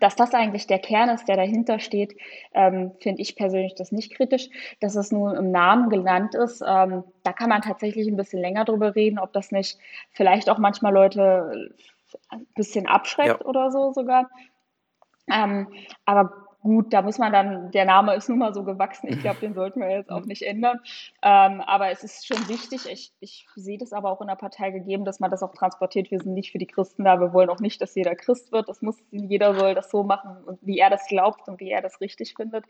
dass 0.00 0.16
das 0.16 0.34
eigentlich 0.34 0.66
der 0.66 0.78
Kern 0.78 1.08
ist, 1.08 1.26
der 1.28 1.36
dahinter 1.36 1.78
steht, 1.78 2.16
ähm, 2.52 2.92
finde 3.00 3.22
ich 3.22 3.36
persönlich 3.36 3.74
das 3.74 3.92
nicht 3.92 4.14
kritisch. 4.14 4.48
Dass 4.80 4.96
es 4.96 5.12
nun 5.12 5.34
im 5.36 5.50
Namen 5.50 5.90
genannt 5.90 6.34
ist, 6.34 6.62
ähm, 6.66 7.04
da 7.22 7.32
kann 7.32 7.48
man 7.48 7.62
tatsächlich 7.62 8.08
ein 8.08 8.16
bisschen 8.16 8.40
länger 8.40 8.64
drüber 8.64 8.94
reden, 8.94 9.18
ob 9.18 9.32
das 9.32 9.52
nicht 9.52 9.78
vielleicht 10.10 10.50
auch 10.50 10.58
manchmal 10.58 10.92
Leute 10.92 11.70
ein 12.28 12.46
bisschen 12.54 12.86
abschreckt 12.86 13.40
ja. 13.40 13.46
oder 13.46 13.70
so 13.70 13.92
sogar. 13.92 14.30
Ähm, 15.30 15.68
aber 16.04 16.45
gut, 16.66 16.92
da 16.92 17.00
muss 17.00 17.18
man 17.18 17.32
dann, 17.32 17.70
der 17.70 17.84
Name 17.84 18.16
ist 18.16 18.28
nun 18.28 18.38
mal 18.38 18.52
so 18.52 18.64
gewachsen, 18.64 19.06
ich 19.06 19.20
glaube, 19.20 19.38
den 19.38 19.54
sollten 19.54 19.80
wir 19.80 19.88
jetzt 19.88 20.10
auch 20.10 20.24
nicht 20.24 20.42
ändern. 20.42 20.80
Ähm, 21.22 21.60
aber 21.60 21.90
es 21.90 22.02
ist 22.02 22.26
schon 22.26 22.48
wichtig, 22.48 22.90
ich, 22.90 23.12
ich 23.20 23.46
sehe 23.54 23.78
das 23.78 23.92
aber 23.92 24.10
auch 24.10 24.20
in 24.20 24.26
der 24.26 24.34
Partei 24.34 24.72
gegeben, 24.72 25.04
dass 25.04 25.20
man 25.20 25.30
das 25.30 25.44
auch 25.44 25.54
transportiert. 25.54 26.10
Wir 26.10 26.18
sind 26.18 26.34
nicht 26.34 26.50
für 26.50 26.58
die 26.58 26.66
Christen 26.66 27.04
da, 27.04 27.20
wir 27.20 27.32
wollen 27.32 27.50
auch 27.50 27.60
nicht, 27.60 27.80
dass 27.80 27.94
jeder 27.94 28.16
Christ 28.16 28.50
wird. 28.50 28.68
Das 28.68 28.82
muss, 28.82 28.96
jeder 29.12 29.54
soll 29.54 29.76
das 29.76 29.92
so 29.92 30.02
machen, 30.02 30.58
wie 30.60 30.78
er 30.78 30.90
das 30.90 31.06
glaubt 31.06 31.46
und 31.48 31.60
wie 31.60 31.70
er 31.70 31.82
das 31.82 32.00
richtig 32.00 32.34
findet. 32.34 32.64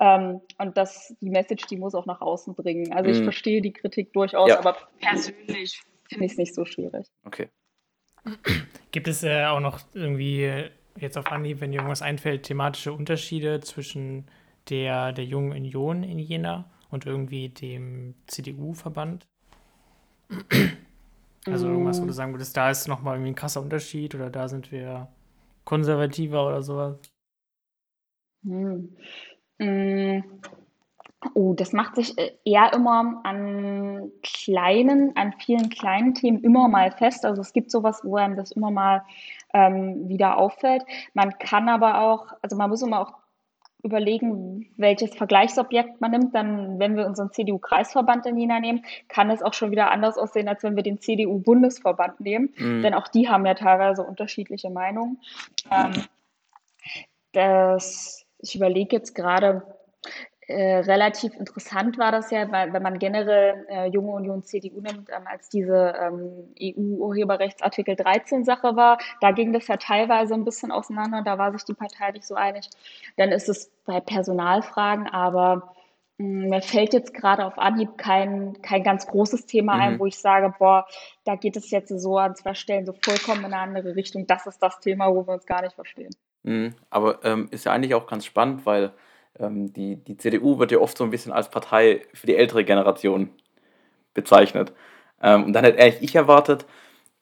Ähm, 0.00 0.40
und 0.58 0.78
das, 0.78 1.14
die 1.20 1.28
Message, 1.30 1.66
die 1.66 1.76
muss 1.76 1.94
auch 1.94 2.06
nach 2.06 2.22
außen 2.22 2.54
bringen. 2.54 2.94
Also 2.94 3.10
ich 3.10 3.20
mhm. 3.20 3.24
verstehe 3.24 3.60
die 3.60 3.74
Kritik 3.74 4.14
durchaus, 4.14 4.48
ja. 4.48 4.58
aber 4.58 4.74
persönlich 5.00 5.82
finde 6.08 6.24
ich 6.24 6.32
es 6.32 6.38
nicht 6.38 6.54
so 6.54 6.64
schwierig. 6.64 7.08
Okay. 7.24 7.50
Gibt 8.90 9.06
es 9.06 9.22
äh, 9.22 9.44
auch 9.44 9.60
noch 9.60 9.80
irgendwie 9.92 10.70
jetzt 10.98 11.18
auf 11.18 11.30
Anhieb, 11.30 11.60
wenn 11.60 11.72
dir 11.72 11.78
irgendwas 11.78 12.02
einfällt, 12.02 12.44
thematische 12.44 12.92
Unterschiede 12.92 13.60
zwischen 13.60 14.26
der, 14.68 15.12
der 15.12 15.24
Jungen 15.24 15.52
Union 15.52 16.02
in 16.02 16.18
Jena 16.18 16.70
und 16.90 17.06
irgendwie 17.06 17.48
dem 17.48 18.14
CDU-Verband? 18.26 19.26
Also 21.46 21.68
irgendwas, 21.68 22.00
wo 22.00 22.06
du 22.06 22.12
sagen 22.12 22.32
würdest, 22.32 22.56
da 22.56 22.70
ist 22.70 22.88
nochmal 22.88 23.16
irgendwie 23.16 23.32
ein 23.32 23.36
krasser 23.36 23.60
Unterschied 23.60 24.14
oder 24.14 24.30
da 24.30 24.48
sind 24.48 24.72
wir 24.72 25.08
konservativer 25.64 26.46
oder 26.46 26.62
sowas? 26.62 26.96
Hm. 28.44 28.96
Hm. 29.58 30.24
Oh, 31.32 31.54
das 31.54 31.72
macht 31.72 31.96
sich 31.96 32.16
äh, 32.18 32.32
eher 32.44 32.72
immer 32.74 33.20
an 33.24 34.10
kleinen, 34.22 35.16
an 35.16 35.32
vielen 35.38 35.70
kleinen 35.70 36.14
Themen 36.14 36.42
immer 36.42 36.68
mal 36.68 36.90
fest. 36.92 37.24
Also 37.24 37.40
es 37.40 37.52
gibt 37.52 37.70
sowas, 37.70 38.00
wo 38.04 38.16
einem 38.16 38.36
das 38.36 38.52
immer 38.52 38.70
mal 38.70 39.02
ähm, 39.54 40.08
wieder 40.08 40.36
auffällt. 40.36 40.82
Man 41.14 41.38
kann 41.38 41.68
aber 41.68 42.02
auch, 42.02 42.26
also 42.42 42.56
man 42.56 42.68
muss 42.68 42.82
immer 42.82 43.00
auch 43.00 43.14
überlegen, 43.82 44.72
welches 44.76 45.14
Vergleichsobjekt 45.14 46.00
man 46.00 46.10
nimmt. 46.10 46.34
Dann, 46.34 46.78
wenn 46.78 46.96
wir 46.96 47.06
unseren 47.06 47.30
CDU-Kreisverband 47.30 48.26
in 48.26 48.38
Jena 48.38 48.58
nehmen, 48.58 48.84
kann 49.08 49.30
es 49.30 49.42
auch 49.42 49.52
schon 49.52 49.70
wieder 49.70 49.90
anders 49.90 50.18
aussehen, 50.18 50.48
als 50.48 50.62
wenn 50.62 50.74
wir 50.74 50.82
den 50.82 51.00
CDU-Bundesverband 51.00 52.20
nehmen. 52.20 52.52
Mhm. 52.56 52.82
Denn 52.82 52.94
auch 52.94 53.08
die 53.08 53.28
haben 53.28 53.46
ja 53.46 53.54
teilweise 53.54 54.02
unterschiedliche 54.02 54.70
Meinungen. 54.70 55.20
Ähm, 55.70 55.92
das, 57.32 58.26
ich 58.38 58.56
überlege 58.56 58.96
jetzt 58.96 59.14
gerade, 59.14 59.62
äh, 60.46 60.78
relativ 60.78 61.34
interessant 61.34 61.98
war 61.98 62.12
das 62.12 62.30
ja, 62.30 62.50
weil 62.50 62.72
wenn 62.72 62.82
man 62.82 62.98
generell 62.98 63.66
äh, 63.68 63.86
Junge 63.86 64.12
Union 64.12 64.42
CDU 64.42 64.80
nimmt, 64.80 65.08
ähm, 65.10 65.26
als 65.26 65.48
diese 65.48 65.94
ähm, 66.00 66.54
EU-Urheberrechtsartikel 66.60 67.96
13 67.96 68.44
Sache 68.44 68.76
war, 68.76 68.98
da 69.20 69.30
ging 69.30 69.52
das 69.52 69.66
ja 69.68 69.76
teilweise 69.76 70.34
ein 70.34 70.44
bisschen 70.44 70.70
auseinander, 70.70 71.22
da 71.22 71.38
war 71.38 71.52
sich 71.52 71.64
die 71.64 71.74
Partei 71.74 72.10
nicht 72.12 72.26
so 72.26 72.34
einig. 72.34 72.68
Dann 73.16 73.32
ist 73.32 73.48
es 73.48 73.70
bei 73.86 74.00
Personalfragen 74.00 75.06
aber 75.06 75.74
Mm, 76.18 76.48
mir 76.48 76.62
fällt 76.62 76.92
jetzt 76.92 77.12
gerade 77.12 77.44
auf 77.44 77.58
Anhieb 77.58 77.98
kein, 77.98 78.60
kein 78.62 78.84
ganz 78.84 79.06
großes 79.06 79.46
Thema 79.46 79.74
mhm. 79.74 79.80
ein, 79.80 79.98
wo 79.98 80.06
ich 80.06 80.16
sage, 80.18 80.54
boah, 80.58 80.86
da 81.24 81.34
geht 81.34 81.56
es 81.56 81.70
jetzt 81.70 81.88
so 81.88 82.18
an 82.18 82.36
zwei 82.36 82.54
Stellen 82.54 82.86
so 82.86 82.92
vollkommen 82.92 83.40
in 83.40 83.52
eine 83.52 83.58
andere 83.58 83.96
Richtung. 83.96 84.26
Das 84.26 84.46
ist 84.46 84.62
das 84.62 84.78
Thema, 84.80 85.12
wo 85.14 85.26
wir 85.26 85.34
uns 85.34 85.46
gar 85.46 85.62
nicht 85.62 85.74
verstehen. 85.74 86.14
Mhm. 86.44 86.74
Aber 86.90 87.24
ähm, 87.24 87.48
ist 87.50 87.64
ja 87.64 87.72
eigentlich 87.72 87.94
auch 87.94 88.06
ganz 88.06 88.24
spannend, 88.24 88.64
weil 88.64 88.92
die, 89.38 89.96
die 89.96 90.16
CDU 90.16 90.58
wird 90.58 90.70
ja 90.70 90.78
oft 90.78 90.96
so 90.96 91.04
ein 91.04 91.10
bisschen 91.10 91.32
als 91.32 91.50
Partei 91.50 92.02
für 92.12 92.26
die 92.26 92.36
ältere 92.36 92.64
Generation 92.64 93.30
bezeichnet. 94.14 94.72
Ähm, 95.20 95.44
und 95.44 95.52
dann 95.52 95.64
hätte 95.64 95.80
eigentlich 95.80 96.02
ich 96.02 96.14
erwartet, 96.14 96.66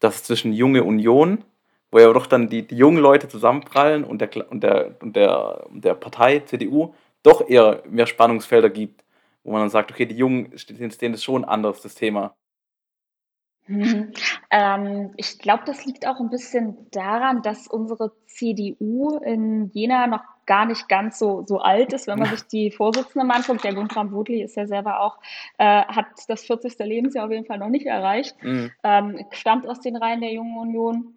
dass 0.01 0.25
zwischen 0.25 0.53
Junge 0.53 0.85
Union, 0.85 1.45
wo 1.91 1.99
ja 1.99 2.13
doch 2.13 2.27
dann 2.27 2.49
die, 2.49 2.67
die 2.67 2.77
jungen 2.77 2.99
Leute 2.99 3.29
zusammenprallen 3.29 4.05
und 4.05 4.21
der, 4.21 4.51
und, 4.51 4.63
der, 4.63 4.97
und, 5.01 5.17
der, 5.17 5.67
und 5.71 5.85
der 5.85 5.95
Partei 5.95 6.41
CDU 6.41 6.95
doch 7.23 7.49
eher 7.49 7.83
mehr 7.89 8.07
Spannungsfelder 8.07 8.71
gibt, 8.71 9.05
wo 9.45 9.53
man 9.53 9.63
dann 9.63 9.71
sagt, 9.71 9.91
okay, 9.91 10.07
die 10.07 10.17
Jungen 10.17 10.57
stehen 10.59 11.13
das 11.13 11.23
schon 11.23 11.45
anders, 11.45 11.83
das 11.83 11.95
Thema. 11.95 12.35
Mhm. 13.67 14.13
Ähm, 14.55 15.15
ich 15.17 15.39
glaube, 15.39 15.63
das 15.65 15.87
liegt 15.87 16.07
auch 16.07 16.21
ein 16.21 16.29
bisschen 16.29 16.77
daran, 16.91 17.41
dass 17.41 17.67
unsere 17.67 18.13
CDU 18.27 19.17
in 19.25 19.71
Jena 19.73 20.07
noch 20.07 20.21
gar 20.45 20.67
nicht 20.67 20.91
ganz 20.91 21.19
so, 21.19 21.43
so 21.47 21.61
alt 21.61 21.95
ist, 21.95 22.07
wenn 22.07 22.19
man 22.19 22.29
sich 22.29 22.43
die 22.49 22.71
Vorsitzende 22.71 23.25
mal 23.25 23.37
anguckt. 23.37 23.65
Der 23.65 23.73
Guntram 23.73 24.13
Wutli 24.13 24.43
ist 24.43 24.57
ja 24.57 24.67
selber 24.67 25.01
auch, 25.01 25.19
äh, 25.57 25.85
hat 25.87 26.07
das 26.29 26.45
40. 26.45 26.79
Lebensjahr 26.81 27.25
auf 27.25 27.31
jeden 27.31 27.47
Fall 27.47 27.57
noch 27.57 27.71
nicht 27.71 27.87
erreicht, 27.87 28.37
mhm. 28.43 28.71
ähm, 28.83 29.25
stammt 29.31 29.67
aus 29.67 29.81
den 29.81 29.97
Reihen 29.97 30.21
der 30.21 30.33
Jungen 30.33 30.59
Union 30.59 31.15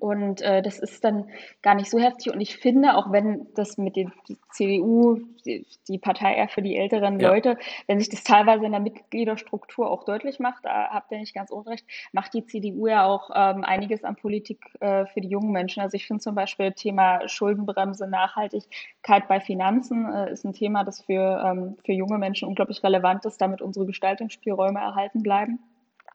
und 0.00 0.40
äh, 0.42 0.62
das 0.62 0.78
ist 0.78 1.04
dann 1.04 1.28
gar 1.62 1.74
nicht 1.74 1.90
so 1.90 1.98
heftig. 1.98 2.32
Und 2.32 2.40
ich 2.40 2.56
finde, 2.56 2.96
auch 2.96 3.12
wenn 3.12 3.46
das 3.54 3.78
mit 3.78 3.96
der 3.96 4.10
CDU, 4.50 5.20
die, 5.44 5.66
die, 5.88 5.98
Partei 5.98 6.34
eher 6.34 6.48
für 6.48 6.62
die 6.62 6.76
älteren 6.76 7.18
ja. 7.18 7.30
Leute, 7.30 7.58
wenn 7.86 7.98
sich 7.98 8.08
das 8.08 8.22
teilweise 8.24 8.64
in 8.64 8.72
der 8.72 8.80
Mitgliederstruktur 8.80 9.90
auch 9.90 10.04
deutlich 10.04 10.38
macht, 10.38 10.64
da 10.64 10.90
habt 10.90 11.10
ihr 11.12 11.18
nicht 11.18 11.34
ganz 11.34 11.50
unrecht, 11.50 11.86
macht 12.12 12.34
die 12.34 12.44
CDU 12.44 12.86
ja 12.86 13.04
auch 13.04 13.30
ähm, 13.34 13.64
einiges 13.64 14.04
an 14.04 14.16
Politik 14.16 14.64
äh, 14.80 15.06
für 15.06 15.20
die 15.20 15.28
jungen 15.28 15.52
Menschen. 15.52 15.82
Also 15.82 15.96
ich 15.96 16.06
finde 16.06 16.22
zum 16.22 16.34
Beispiel 16.34 16.72
Thema 16.72 17.28
Schuldenbremse, 17.28 18.06
Nachhaltigkeit 18.06 19.28
bei 19.28 19.40
Finanzen 19.40 20.12
äh, 20.12 20.32
ist 20.32 20.44
ein 20.44 20.52
Thema, 20.52 20.84
das 20.84 21.02
für, 21.02 21.44
ähm, 21.44 21.76
für 21.84 21.92
junge 21.92 22.18
Menschen 22.18 22.48
unglaublich 22.48 22.82
relevant 22.82 23.24
ist, 23.24 23.40
damit 23.40 23.62
unsere 23.62 23.86
Gestaltungsspielräume 23.86 24.80
erhalten 24.80 25.22
bleiben. 25.22 25.58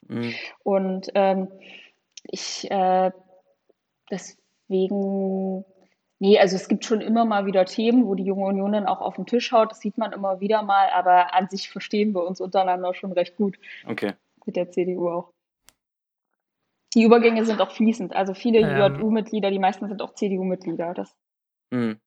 Mhm. 0.08 0.34
Und 0.64 1.08
ähm, 1.16 1.48
ich 2.24 2.70
äh, 2.70 3.12
Deswegen, 4.10 5.66
nee, 6.20 6.40
also 6.40 6.56
es 6.56 6.68
gibt 6.68 6.86
schon 6.86 7.02
immer 7.02 7.26
mal 7.26 7.46
wieder 7.46 7.66
Themen, 7.66 8.06
wo 8.06 8.16
die 8.16 8.24
junge 8.24 8.46
Union 8.46 8.72
dann 8.72 8.88
auch 8.88 9.02
auf 9.02 9.16
den 9.16 9.26
Tisch 9.26 9.52
haut. 9.52 9.72
Das 9.72 9.80
sieht 9.80 9.98
man 9.98 10.14
immer 10.14 10.40
wieder 10.40 10.64
mal, 10.64 10.90
aber 10.94 11.34
an 11.34 11.50
sich 11.50 11.70
verstehen 11.70 12.14
wir 12.14 12.26
uns 12.26 12.42
untereinander 12.42 12.94
schon 12.94 13.12
recht 13.12 13.36
gut. 13.36 13.58
Okay. 13.86 14.14
Mit 14.46 14.56
der 14.56 14.72
CDU 14.72 15.10
auch. 15.10 15.34
Die 16.94 17.04
Übergänge 17.04 17.46
sind 17.46 17.62
auch 17.62 17.72
fließend. 17.72 18.16
Also 18.16 18.34
viele 18.34 18.60
ähm. 18.60 18.96
JU-Mitglieder, 19.00 19.52
die 19.52 19.60
meisten 19.60 19.88
sind 19.88 20.02
auch 20.02 20.14
CDU-Mitglieder. 20.14 20.94
Das. 20.94 21.16
Mhm. 21.70 22.00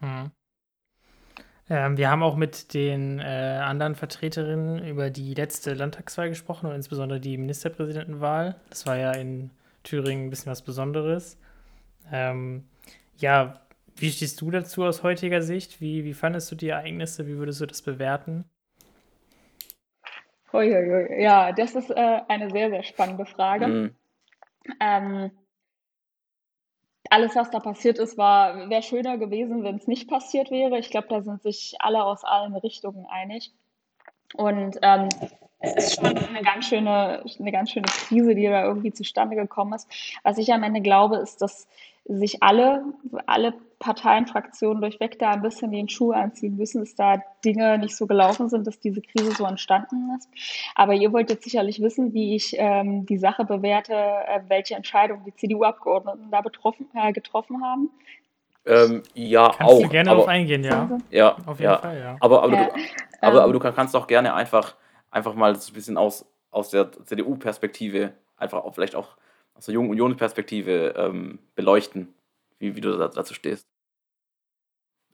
Mhm. 0.00 0.30
Ähm, 1.68 1.96
wir 1.96 2.10
haben 2.10 2.22
auch 2.22 2.36
mit 2.36 2.74
den 2.74 3.18
äh, 3.18 3.60
anderen 3.60 3.96
Vertreterinnen 3.96 4.86
über 4.86 5.10
die 5.10 5.34
letzte 5.34 5.74
Landtagswahl 5.74 6.28
gesprochen 6.28 6.66
und 6.66 6.76
insbesondere 6.76 7.18
die 7.18 7.36
Ministerpräsidentenwahl. 7.38 8.54
Das 8.70 8.86
war 8.86 8.96
ja 8.96 9.12
in 9.12 9.50
Thüringen 9.86 10.26
ein 10.26 10.30
bisschen 10.30 10.52
was 10.52 10.62
Besonderes. 10.62 11.38
Ähm, 12.12 12.68
ja, 13.16 13.60
wie 13.96 14.10
stehst 14.10 14.40
du 14.40 14.50
dazu 14.50 14.84
aus 14.84 15.02
heutiger 15.02 15.40
Sicht? 15.40 15.80
Wie, 15.80 16.04
wie 16.04 16.14
fandest 16.14 16.50
du 16.50 16.54
die 16.54 16.68
Ereignisse? 16.68 17.26
Wie 17.26 17.38
würdest 17.38 17.60
du 17.60 17.66
das 17.66 17.82
bewerten? 17.82 18.44
Uiuiui. 20.52 21.22
Ja, 21.22 21.52
das 21.52 21.74
ist 21.74 21.90
äh, 21.90 22.20
eine 22.28 22.50
sehr, 22.50 22.70
sehr 22.70 22.82
spannende 22.82 23.26
Frage. 23.26 23.66
Mhm. 23.66 23.94
Ähm, 24.80 25.30
alles, 27.10 27.36
was 27.36 27.50
da 27.50 27.60
passiert 27.60 27.98
ist, 27.98 28.18
war 28.18 28.68
wäre 28.68 28.82
schöner 28.82 29.16
gewesen, 29.18 29.62
wenn 29.62 29.76
es 29.76 29.86
nicht 29.86 30.08
passiert 30.08 30.50
wäre. 30.50 30.78
Ich 30.78 30.90
glaube, 30.90 31.08
da 31.08 31.22
sind 31.22 31.42
sich 31.42 31.76
alle 31.78 32.04
aus 32.04 32.24
allen 32.24 32.56
Richtungen 32.56 33.06
einig. 33.06 33.52
Und 34.34 34.78
ähm, 34.82 35.08
es 35.74 35.86
ist 35.86 35.94
schon 35.96 36.06
eine 36.06 36.42
ganz 36.42 36.66
schöne, 36.66 37.24
eine 37.38 37.52
ganz 37.52 37.70
schöne 37.70 37.86
Krise, 37.86 38.34
die 38.34 38.46
da 38.46 38.64
irgendwie 38.64 38.92
zustande 38.92 39.36
gekommen 39.36 39.74
ist. 39.74 39.88
Was 40.22 40.38
ich 40.38 40.52
am 40.52 40.62
Ende 40.62 40.80
glaube, 40.80 41.16
ist, 41.16 41.42
dass 41.42 41.66
sich 42.08 42.42
alle, 42.42 42.84
alle 43.26 43.54
Parteien, 43.78 44.26
Fraktionen 44.26 44.80
durchweg 44.80 45.18
da 45.18 45.32
ein 45.32 45.42
bisschen 45.42 45.72
den 45.72 45.88
Schuh 45.88 46.12
anziehen 46.12 46.56
müssen, 46.56 46.80
dass 46.80 46.94
da 46.94 47.20
Dinge 47.44 47.78
nicht 47.78 47.96
so 47.96 48.06
gelaufen 48.06 48.48
sind, 48.48 48.66
dass 48.66 48.80
diese 48.80 49.02
Krise 49.02 49.32
so 49.32 49.44
entstanden 49.44 50.16
ist. 50.16 50.28
Aber 50.74 50.94
ihr 50.94 51.12
wollt 51.12 51.30
jetzt 51.30 51.44
sicherlich 51.44 51.82
wissen, 51.82 52.14
wie 52.14 52.36
ich 52.36 52.54
ähm, 52.56 53.06
die 53.06 53.18
Sache 53.18 53.44
bewerte, 53.44 53.92
äh, 53.92 54.40
welche 54.48 54.76
Entscheidungen 54.76 55.24
die 55.24 55.34
CDU-Abgeordneten 55.34 56.30
da 56.30 56.40
betroffen, 56.40 56.88
äh, 56.94 57.12
getroffen 57.12 57.62
haben. 57.62 57.90
Ähm, 58.64 59.02
ja, 59.14 59.52
Kannst 59.56 59.74
auch. 59.74 59.82
du 59.82 59.88
gerne 59.88 60.10
aber, 60.10 60.18
darauf 60.18 60.28
eingehen, 60.28 60.64
ja. 60.64 60.88
Ja, 61.10 61.36
auf 61.46 61.58
jeden 61.60 61.70
ja. 61.70 61.78
Fall, 61.78 61.98
ja. 61.98 62.16
Aber, 62.20 62.42
aber, 62.42 62.54
ja, 62.54 62.64
du, 62.64 62.72
aber, 63.20 63.36
ähm, 63.36 63.42
aber 63.42 63.52
du 63.52 63.58
kannst 63.60 63.94
auch 63.94 64.06
gerne 64.06 64.34
einfach, 64.34 64.74
einfach 65.16 65.34
mal 65.34 65.54
ein 65.54 65.72
bisschen 65.72 65.96
aus, 65.96 66.26
aus 66.50 66.70
der 66.70 66.92
CDU-Perspektive, 67.04 68.12
einfach 68.36 68.62
auch 68.62 68.74
vielleicht 68.74 68.94
auch 68.94 69.16
aus 69.54 69.64
der 69.64 69.74
Jungen 69.74 69.90
Union-Perspektive 69.90 70.94
ähm, 70.96 71.38
beleuchten, 71.54 72.14
wie, 72.58 72.76
wie 72.76 72.80
du 72.82 72.96
dazu 72.96 73.32
stehst. 73.32 73.64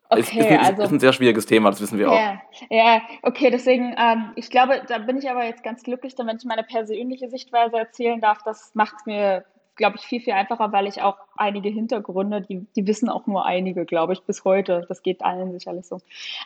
Okay, 0.08 0.20
ist, 0.20 0.34
ist, 0.34 0.68
also, 0.68 0.82
ist, 0.82 0.92
ein 0.92 1.00
sehr 1.00 1.12
schwieriges 1.14 1.46
Thema, 1.46 1.70
das 1.70 1.80
wissen 1.80 1.98
wir 1.98 2.06
ja, 2.06 2.12
auch. 2.12 2.68
Ja, 2.70 3.00
okay, 3.22 3.50
deswegen, 3.50 3.94
ähm, 3.96 4.32
ich 4.34 4.50
glaube, 4.50 4.82
da 4.86 4.98
bin 4.98 5.16
ich 5.16 5.30
aber 5.30 5.44
jetzt 5.44 5.62
ganz 5.62 5.82
glücklich, 5.84 6.14
wenn 6.18 6.36
ich 6.36 6.44
meine 6.44 6.64
persönliche 6.64 7.30
Sichtweise 7.30 7.78
erzählen 7.78 8.20
darf. 8.20 8.42
Das 8.42 8.74
macht 8.74 8.96
es 8.98 9.06
mir 9.06 9.44
glaube 9.76 9.96
ich, 9.96 10.02
viel, 10.02 10.20
viel 10.20 10.34
einfacher, 10.34 10.72
weil 10.72 10.86
ich 10.86 11.02
auch 11.02 11.16
einige 11.36 11.68
Hintergründe, 11.68 12.42
die, 12.42 12.66
die 12.76 12.86
wissen 12.86 13.08
auch 13.08 13.26
nur 13.26 13.44
einige, 13.44 13.84
glaube 13.84 14.12
ich, 14.12 14.22
bis 14.22 14.44
heute. 14.44 14.84
Das 14.88 15.02
geht 15.02 15.22
allen 15.22 15.52
sicherlich 15.52 15.86
so. 15.86 15.98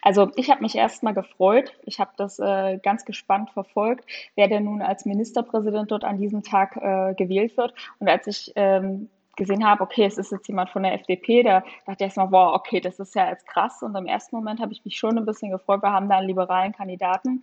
Also 0.03 0.31
ich 0.37 0.51
habe 0.51 0.63
mich 0.63 0.75
erstmal 0.75 1.15
gefreut. 1.15 1.73
Ich 1.85 1.99
habe 2.01 2.13
das 2.17 2.39
äh, 2.39 2.79
ganz 2.83 3.05
gespannt 3.05 3.51
verfolgt, 3.51 4.05
wer 4.35 4.49
denn 4.49 4.65
nun 4.65 4.83
als 4.83 5.05
Ministerpräsident 5.05 5.91
dort 5.91 6.05
an 6.05 6.19
diesem 6.19 6.43
Tag 6.43 6.77
äh, 6.77 7.15
gewählt 7.15 7.57
wird. 7.57 7.75
Und 7.99 8.09
als 8.09 8.27
ich 8.27 8.53
ähm, 8.57 9.09
gesehen 9.37 9.67
habe, 9.67 9.83
okay, 9.83 10.05
es 10.05 10.19
ist 10.19 10.33
jetzt 10.33 10.49
jemand 10.49 10.71
von 10.71 10.83
der 10.83 10.95
FDP, 10.95 11.43
da 11.43 11.61
dachte 11.85 11.97
ich 11.99 12.01
erstmal, 12.01 12.33
wow, 12.33 12.55
okay, 12.55 12.81
das 12.81 12.99
ist 12.99 13.15
ja 13.15 13.29
jetzt 13.29 13.47
krass. 13.47 13.83
Und 13.83 13.95
im 13.95 14.07
ersten 14.07 14.35
Moment 14.35 14.61
habe 14.61 14.73
ich 14.73 14.85
mich 14.85 14.97
schon 14.97 15.19
ein 15.19 15.27
bisschen 15.27 15.51
gefreut, 15.51 15.83
wir 15.83 15.93
haben 15.93 16.09
da 16.09 16.19
einen 16.19 16.29
liberalen 16.29 16.73
Kandidaten. 16.73 17.43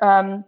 Ähm, 0.00 0.44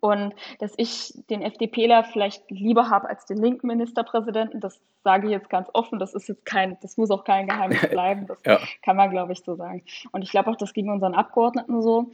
und 0.00 0.34
dass 0.58 0.72
ich 0.76 1.14
den 1.30 1.42
FDPler 1.42 2.04
vielleicht 2.04 2.50
lieber 2.50 2.90
habe 2.90 3.08
als 3.08 3.26
den 3.26 3.38
linken 3.38 3.68
Ministerpräsidenten, 3.68 4.60
das 4.60 4.80
sage 5.04 5.26
ich 5.26 5.32
jetzt 5.32 5.48
ganz 5.48 5.68
offen. 5.72 5.98
Das 5.98 6.14
ist 6.14 6.28
jetzt 6.28 6.44
kein, 6.44 6.76
das 6.80 6.96
muss 6.96 7.10
auch 7.10 7.24
kein 7.24 7.46
Geheimnis 7.46 7.80
bleiben. 7.90 8.26
Das 8.26 8.38
ja. 8.44 8.58
kann 8.82 8.96
man, 8.96 9.10
glaube 9.10 9.32
ich, 9.32 9.42
so 9.44 9.54
sagen. 9.54 9.82
Und 10.12 10.22
ich 10.22 10.30
glaube 10.30 10.50
auch, 10.50 10.56
das 10.56 10.72
ging 10.72 10.90
unseren 10.90 11.14
Abgeordneten 11.14 11.82
so. 11.82 12.10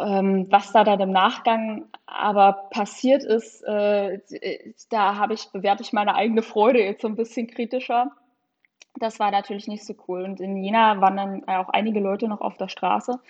Ähm, 0.00 0.48
was 0.50 0.72
da 0.72 0.82
dann 0.82 1.00
im 1.00 1.12
Nachgang 1.12 1.84
aber 2.06 2.68
passiert 2.70 3.22
ist, 3.22 3.62
äh, 3.62 4.20
da 4.90 5.16
habe 5.16 5.34
ich, 5.34 5.50
bewerte 5.52 5.82
ich 5.82 5.92
meine 5.92 6.16
eigene 6.16 6.42
Freude 6.42 6.82
jetzt 6.82 7.02
so 7.02 7.08
ein 7.08 7.16
bisschen 7.16 7.46
kritischer. 7.46 8.10
Das 8.96 9.18
war 9.18 9.30
natürlich 9.30 9.66
nicht 9.66 9.84
so 9.84 9.94
cool. 10.08 10.22
Und 10.22 10.40
in 10.40 10.56
Jena 10.62 11.00
waren 11.00 11.16
dann 11.16 11.48
auch 11.48 11.68
einige 11.68 12.00
Leute 12.00 12.28
noch 12.28 12.40
auf 12.40 12.56
der 12.56 12.68
Straße, 12.68 13.20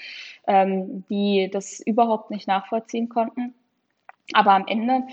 ähm, 0.46 1.04
die 1.08 1.50
das 1.52 1.80
überhaupt 1.80 2.30
nicht 2.30 2.48
nachvollziehen 2.48 3.08
konnten. 3.08 3.54
Aber 4.32 4.52
am 4.52 4.66
Ende 4.66 5.04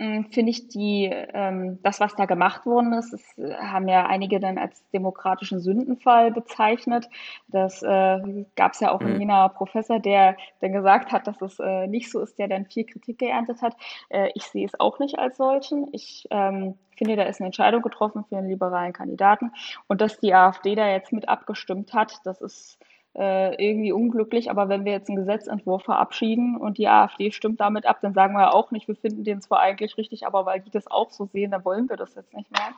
hm, 0.00 0.30
finde 0.32 0.50
ich 0.50 0.68
die, 0.68 1.10
ähm, 1.12 1.78
das, 1.82 2.00
was 2.00 2.16
da 2.16 2.24
gemacht 2.24 2.64
worden 2.64 2.94
ist, 2.94 3.12
das 3.12 3.38
äh, 3.38 3.54
haben 3.56 3.86
ja 3.86 4.06
einige 4.06 4.40
dann 4.40 4.56
als 4.56 4.88
demokratischen 4.92 5.60
Sündenfall 5.60 6.30
bezeichnet. 6.30 7.06
Das 7.48 7.82
äh, 7.82 8.46
gab 8.56 8.72
es 8.72 8.80
ja 8.80 8.92
auch 8.92 9.00
mhm. 9.00 9.08
in 9.08 9.20
Jena 9.20 9.48
Professor, 9.48 10.00
der 10.00 10.38
dann 10.62 10.72
gesagt 10.72 11.12
hat, 11.12 11.26
dass 11.26 11.42
es 11.42 11.58
äh, 11.60 11.86
nicht 11.86 12.10
so 12.10 12.20
ist, 12.20 12.38
der 12.38 12.48
dann 12.48 12.64
viel 12.64 12.84
Kritik 12.84 13.18
geerntet 13.18 13.60
hat. 13.60 13.76
Äh, 14.08 14.30
ich 14.34 14.44
sehe 14.44 14.64
es 14.64 14.80
auch 14.80 15.00
nicht 15.00 15.18
als 15.18 15.36
solchen. 15.36 15.88
Ich 15.92 16.26
ähm, 16.30 16.78
finde, 16.96 17.16
da 17.16 17.24
ist 17.24 17.40
eine 17.40 17.48
Entscheidung 17.48 17.82
getroffen 17.82 18.24
für 18.26 18.38
einen 18.38 18.48
liberalen 18.48 18.94
Kandidaten. 18.94 19.52
Und 19.86 20.00
dass 20.00 20.18
die 20.18 20.32
AfD 20.32 20.76
da 20.76 20.88
jetzt 20.88 21.12
mit 21.12 21.28
abgestimmt 21.28 21.92
hat, 21.92 22.20
das 22.24 22.40
ist 22.40 22.78
äh, 23.14 23.54
irgendwie 23.62 23.92
unglücklich, 23.92 24.50
aber 24.50 24.68
wenn 24.68 24.84
wir 24.84 24.92
jetzt 24.92 25.08
einen 25.08 25.18
Gesetzentwurf 25.18 25.82
verabschieden 25.82 26.56
und 26.56 26.78
die 26.78 26.88
AfD 26.88 27.32
stimmt 27.32 27.60
damit 27.60 27.86
ab, 27.86 27.98
dann 28.02 28.14
sagen 28.14 28.34
wir 28.34 28.42
ja 28.42 28.52
auch 28.52 28.70
nicht, 28.70 28.86
wir 28.86 28.94
finden 28.94 29.24
den 29.24 29.40
zwar 29.40 29.60
eigentlich 29.60 29.96
richtig, 29.96 30.26
aber 30.26 30.46
weil 30.46 30.60
die 30.60 30.70
das 30.70 30.86
auch 30.86 31.10
so 31.10 31.26
sehen, 31.26 31.50
dann 31.50 31.64
wollen 31.64 31.88
wir 31.88 31.96
das 31.96 32.14
jetzt 32.14 32.32
nicht 32.34 32.50
mehr. 32.52 32.70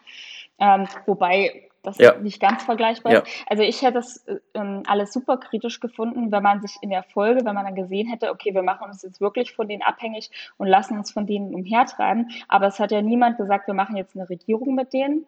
Ähm, 0.58 0.86
wobei 1.06 1.68
das 1.82 1.98
ja. 1.98 2.16
nicht 2.18 2.40
ganz 2.40 2.64
vergleichbar 2.64 3.12
ist. 3.12 3.26
Ja. 3.26 3.44
Also 3.48 3.62
ich 3.62 3.82
hätte 3.82 3.94
das 3.94 4.24
ähm, 4.54 4.84
alles 4.86 5.12
super 5.12 5.36
kritisch 5.36 5.80
gefunden, 5.80 6.30
wenn 6.30 6.42
man 6.42 6.62
sich 6.62 6.76
in 6.80 6.90
der 6.90 7.02
Folge, 7.02 7.44
wenn 7.44 7.54
man 7.54 7.64
dann 7.64 7.74
gesehen 7.74 8.08
hätte, 8.08 8.30
okay, 8.30 8.54
wir 8.54 8.62
machen 8.62 8.88
uns 8.88 9.02
jetzt 9.02 9.20
wirklich 9.20 9.52
von 9.52 9.68
denen 9.68 9.82
abhängig 9.82 10.30
und 10.56 10.68
lassen 10.68 10.96
uns 10.96 11.10
von 11.10 11.26
denen 11.26 11.54
umhertreiben. 11.54 12.30
Aber 12.48 12.66
es 12.68 12.78
hat 12.78 12.92
ja 12.92 13.02
niemand 13.02 13.36
gesagt, 13.36 13.66
wir 13.66 13.74
machen 13.74 13.96
jetzt 13.96 14.16
eine 14.16 14.28
Regierung 14.28 14.74
mit 14.74 14.92
denen. 14.92 15.26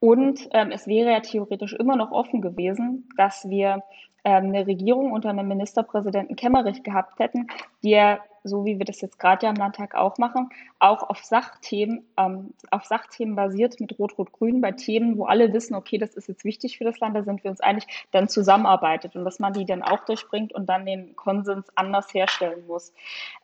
Und 0.00 0.48
ähm, 0.52 0.70
es 0.70 0.86
wäre 0.86 1.10
ja 1.10 1.20
theoretisch 1.20 1.72
immer 1.72 1.96
noch 1.96 2.12
offen 2.12 2.40
gewesen, 2.40 3.08
dass 3.16 3.48
wir 3.50 3.82
eine 4.24 4.66
Regierung 4.66 5.12
unter 5.12 5.30
einem 5.30 5.48
Ministerpräsidenten 5.48 6.36
Kemmerich 6.36 6.82
gehabt 6.82 7.18
hätten, 7.18 7.48
der, 7.84 8.20
so 8.44 8.64
wie 8.64 8.78
wir 8.78 8.84
das 8.84 9.00
jetzt 9.00 9.18
gerade 9.18 9.46
ja 9.46 9.50
im 9.50 9.56
Landtag 9.56 9.94
auch 9.94 10.18
machen, 10.18 10.50
auch 10.78 11.08
auf 11.08 11.24
Sachthemen, 11.24 12.06
ähm, 12.16 12.54
auf 12.70 12.84
Sachthemen 12.84 13.36
basiert 13.36 13.80
mit 13.80 13.98
Rot-Rot-Grün 13.98 14.60
bei 14.60 14.72
Themen, 14.72 15.18
wo 15.18 15.26
alle 15.26 15.52
wissen, 15.52 15.74
okay, 15.74 15.98
das 15.98 16.14
ist 16.14 16.28
jetzt 16.28 16.44
wichtig 16.44 16.78
für 16.78 16.84
das 16.84 16.98
Land, 17.00 17.16
da 17.16 17.22
sind 17.22 17.44
wir 17.44 17.50
uns 17.50 17.60
einig, 17.60 17.86
dann 18.10 18.28
zusammenarbeitet 18.28 19.16
und 19.16 19.24
dass 19.24 19.38
man 19.38 19.52
die 19.52 19.64
dann 19.64 19.82
auch 19.82 20.04
durchbringt 20.04 20.52
und 20.52 20.66
dann 20.68 20.86
den 20.86 21.16
Konsens 21.16 21.66
anders 21.74 22.12
herstellen 22.12 22.66
muss. 22.66 22.92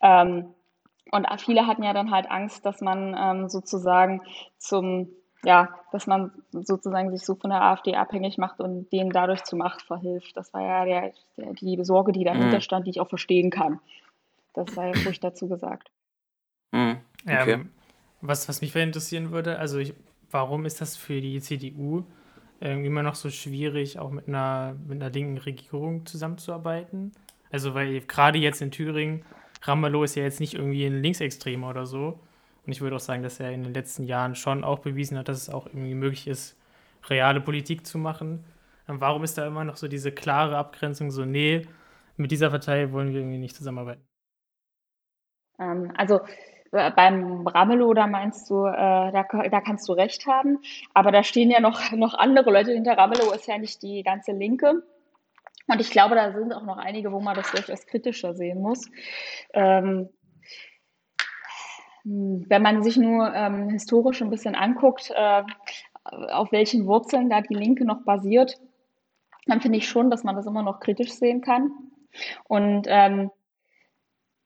Ähm, 0.03 0.55
und 1.11 1.27
viele 1.43 1.67
hatten 1.67 1.83
ja 1.83 1.93
dann 1.93 2.11
halt 2.11 2.31
Angst, 2.31 2.65
dass 2.67 2.81
man 2.81 3.15
ähm, 3.19 3.49
sozusagen 3.49 4.23
zum 4.59 5.09
ja, 5.45 5.69
dass 5.93 6.07
man 6.07 6.33
sozusagen 6.53 7.11
sich 7.11 7.25
so 7.25 7.35
von 7.35 7.51
der 7.51 7.63
AfD 7.63 7.95
abhängig 7.95 8.39
macht 8.39 8.61
und 8.61 8.91
denen 8.91 9.11
dadurch 9.11 9.45
zur 9.45 9.59
Macht 9.59 9.83
verhilft. 9.83 10.37
Das 10.37 10.53
war 10.53 10.63
ja 10.63 10.85
der, 10.85 11.13
der, 11.37 11.53
die 11.55 11.85
Sorge, 11.85 12.13
die 12.13 12.25
dahinter 12.25 12.57
mhm. 12.57 12.63
stand, 12.63 12.87
die 12.87 12.91
ich 12.91 13.01
auch 13.01 13.09
verstehen 13.09 13.51
kann. 13.51 13.81
Das 14.55 14.75
sei 14.75 14.93
ruhig 15.05 15.21
dazu 15.21 15.49
gesagt. 15.49 15.91
Mhm. 16.73 16.99
Okay. 17.25 17.53
Ähm, 17.53 17.71
was, 18.21 18.49
was 18.49 18.61
mich 18.61 18.75
interessieren 18.75 19.31
würde, 19.31 19.59
also 19.59 19.79
ich, 19.79 19.95
warum 20.31 20.65
ist 20.65 20.81
das 20.81 20.97
für 20.97 21.21
die 21.21 21.41
CDU 21.41 22.05
äh, 22.61 22.85
immer 22.85 23.03
noch 23.03 23.15
so 23.15 23.31
schwierig, 23.31 23.99
auch 23.99 24.11
mit 24.11 24.29
einer, 24.29 24.77
mit 24.87 25.03
einer 25.03 25.11
linken 25.11 25.39
Regierung 25.39 26.07
zusammenzuarbeiten? 26.07 27.13
Also 27.51 27.75
weil 27.75 28.01
gerade 28.01 28.39
jetzt 28.39 28.63
in 28.63 28.71
Thüringen, 28.71 29.25
Ramelow 29.63 30.05
ist 30.05 30.17
ja 30.17 30.23
jetzt 30.23 30.41
nicht 30.41 30.55
irgendwie 30.55 30.85
ein 30.87 31.03
Linksextremer 31.03 31.69
oder 31.69 31.87
so. 31.87 32.19
Und 32.67 32.73
ich 32.73 32.81
würde 32.81 32.97
auch 32.97 33.01
sagen, 33.01 33.23
dass 33.23 33.41
er 33.41 33.53
in 33.53 33.63
den 33.63 33.75
letzten 33.75 34.05
Jahren 34.05 34.35
schon 34.35 34.65
auch 34.65 34.79
bewiesen 34.79 35.19
hat, 35.19 35.29
dass 35.29 35.39
es 35.39 35.51
auch 35.51 35.67
irgendwie 35.67 35.95
möglich 35.95 36.27
ist, 36.27 36.57
reale 37.09 37.41
Politik 37.41 37.87
zu 37.87 37.99
machen. 37.99 38.45
Und 38.87 39.01
warum 39.01 39.25
ist 39.25 39.37
da 39.39 39.47
immer 39.47 39.65
noch 39.65 39.77
so 39.77 39.89
diese 39.89 40.13
klare 40.13 40.57
Abgrenzung, 40.57 41.11
so, 41.11 41.25
nee, 41.25 41.67
mit 42.17 42.31
dieser 42.31 42.51
Partei 42.51 42.93
wollen 42.93 43.13
wir 43.13 43.21
irgendwie 43.21 43.39
nicht 43.39 43.57
zusammenarbeiten? 43.57 44.07
Ähm, 45.59 45.93
also 45.97 46.21
äh, 46.73 46.91
beim 46.91 47.47
Ramelow, 47.47 47.95
da 47.95 48.07
meinst 48.07 48.51
du, 48.51 48.67
äh, 48.67 49.13
da, 49.13 49.23
da 49.23 49.61
kannst 49.61 49.89
du 49.89 49.93
recht 49.93 50.27
haben. 50.27 50.59
Aber 50.93 51.13
da 51.13 51.23
stehen 51.23 51.51
ja 51.51 51.61
noch, 51.61 51.81
noch 51.93 52.15
andere 52.15 52.51
Leute 52.51 52.73
hinter. 52.73 52.97
Ramelow 52.97 53.33
ist 53.33 53.47
ja 53.47 53.59
nicht 53.59 53.83
die 53.83 54.03
ganze 54.03 54.33
Linke. 54.33 54.83
Und 55.67 55.81
ich 55.81 55.91
glaube, 55.91 56.15
da 56.15 56.33
sind 56.33 56.53
auch 56.53 56.65
noch 56.65 56.77
einige, 56.77 57.11
wo 57.11 57.21
man 57.21 57.37
das 57.37 57.51
durchaus 57.51 57.87
kritischer 57.87 58.35
sehen 58.35 58.61
muss. 58.61 58.91
Ähm, 59.55 60.11
wenn 62.05 62.63
man 62.63 62.83
sich 62.83 62.97
nur 62.97 63.35
ähm, 63.35 63.71
historisch 63.71 64.23
ein 64.23 64.31
bisschen 64.31 64.55
anguckt, 64.55 65.11
äh, 65.15 65.43
auf 66.05 66.53
welchen 66.53 66.87
Wurzeln 66.87 67.31
da 67.31 67.41
die 67.41 67.55
Linke 67.55 67.85
noch 67.85 68.05
basiert, 68.05 68.61
dann 69.47 69.61
finde 69.61 69.79
ich 69.79 69.89
schon, 69.89 70.11
dass 70.11 70.23
man 70.23 70.37
das 70.37 70.47
immer 70.47 70.63
noch 70.63 70.81
kritisch 70.81 71.13
sehen 71.13 71.41
kann. 71.41 71.73
Und 72.45 72.87
ähm, 72.89 73.31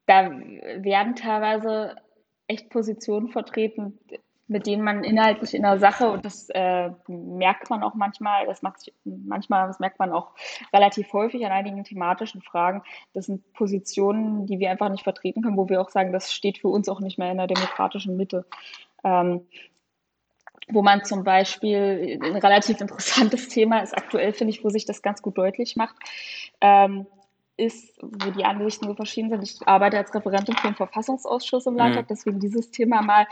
da 0.07 0.31
werden 0.31 1.17
teilweise 1.17 1.97
echt 2.47 2.71
Positionen 2.71 3.29
vertreten, 3.29 3.99
mit 4.49 4.67
denen 4.67 4.83
man 4.83 5.05
inhaltlich 5.05 5.55
in 5.55 5.63
der 5.63 5.79
Sache, 5.79 6.11
und 6.11 6.25
das 6.25 6.49
äh, 6.51 6.91
merkt 7.07 7.71
man 7.71 7.83
auch 7.83 7.95
manchmal, 7.95 8.47
das 8.47 8.63
macht 8.63 8.81
sich 8.81 8.95
manchmal, 9.05 9.69
das 9.69 9.79
merkt 9.79 9.99
man 9.99 10.11
auch 10.11 10.33
relativ 10.73 11.13
häufig 11.13 11.45
an 11.45 11.53
einigen 11.53 11.85
thematischen 11.85 12.43
Fragen, 12.43 12.83
das 13.13 13.27
sind 13.27 13.53
Positionen, 13.53 14.47
die 14.47 14.59
wir 14.59 14.71
einfach 14.71 14.89
nicht 14.89 15.05
vertreten 15.05 15.43
können, 15.43 15.57
wo 15.57 15.69
wir 15.69 15.81
auch 15.81 15.91
sagen, 15.91 16.13
das 16.13 16.33
steht 16.33 16.59
für 16.59 16.69
uns 16.69 16.89
auch 16.89 17.01
nicht 17.01 17.19
mehr 17.19 17.31
in 17.31 17.39
der 17.39 17.47
demokratischen 17.47 18.17
Mitte. 18.17 18.47
Ähm, 19.05 19.47
wo 20.71 20.83
man 20.83 21.05
zum 21.05 21.25
Beispiel 21.25 22.19
ein 22.23 22.37
relativ 22.37 22.81
interessantes 22.81 23.49
Thema 23.49 23.81
ist 23.81 23.97
aktuell, 23.97 24.33
finde 24.33 24.53
ich, 24.53 24.65
wo 24.65 24.69
sich 24.69 24.85
das 24.85 25.01
ganz 25.01 25.23
gut 25.23 25.39
deutlich 25.39 25.77
macht. 25.77 25.97
Ähm, 26.61 27.07
ist, 27.59 27.99
wo 28.01 28.31
die 28.31 28.45
Ansichten 28.45 28.87
so 28.87 28.95
verschieden 28.95 29.31
sind. 29.31 29.43
Ich 29.43 29.59
arbeite 29.67 29.99
als 29.99 30.15
Referentin 30.15 30.57
für 30.57 30.69
den 30.69 30.77
Verfassungsausschuss 30.77 31.67
im 31.67 31.77
Landtag, 31.77 32.05
mhm. 32.05 32.09
deswegen 32.09 32.41
dieses 32.41 32.71
Thema 32.71 33.03
mal 33.03 33.27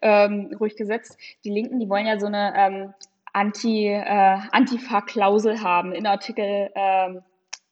ähm, 0.00 0.54
ruhig 0.58 0.76
gesetzt. 0.76 1.18
Die 1.44 1.50
Linken, 1.50 1.80
die 1.80 1.88
wollen 1.88 2.06
ja 2.06 2.18
so 2.18 2.26
eine 2.26 2.54
ähm, 2.56 2.94
Anti, 3.32 3.88
äh, 3.88 4.38
Antifa-Klausel 4.52 5.62
haben 5.62 5.92
in 5.92 6.06
Artikel 6.06 6.70
ähm, 6.74 7.22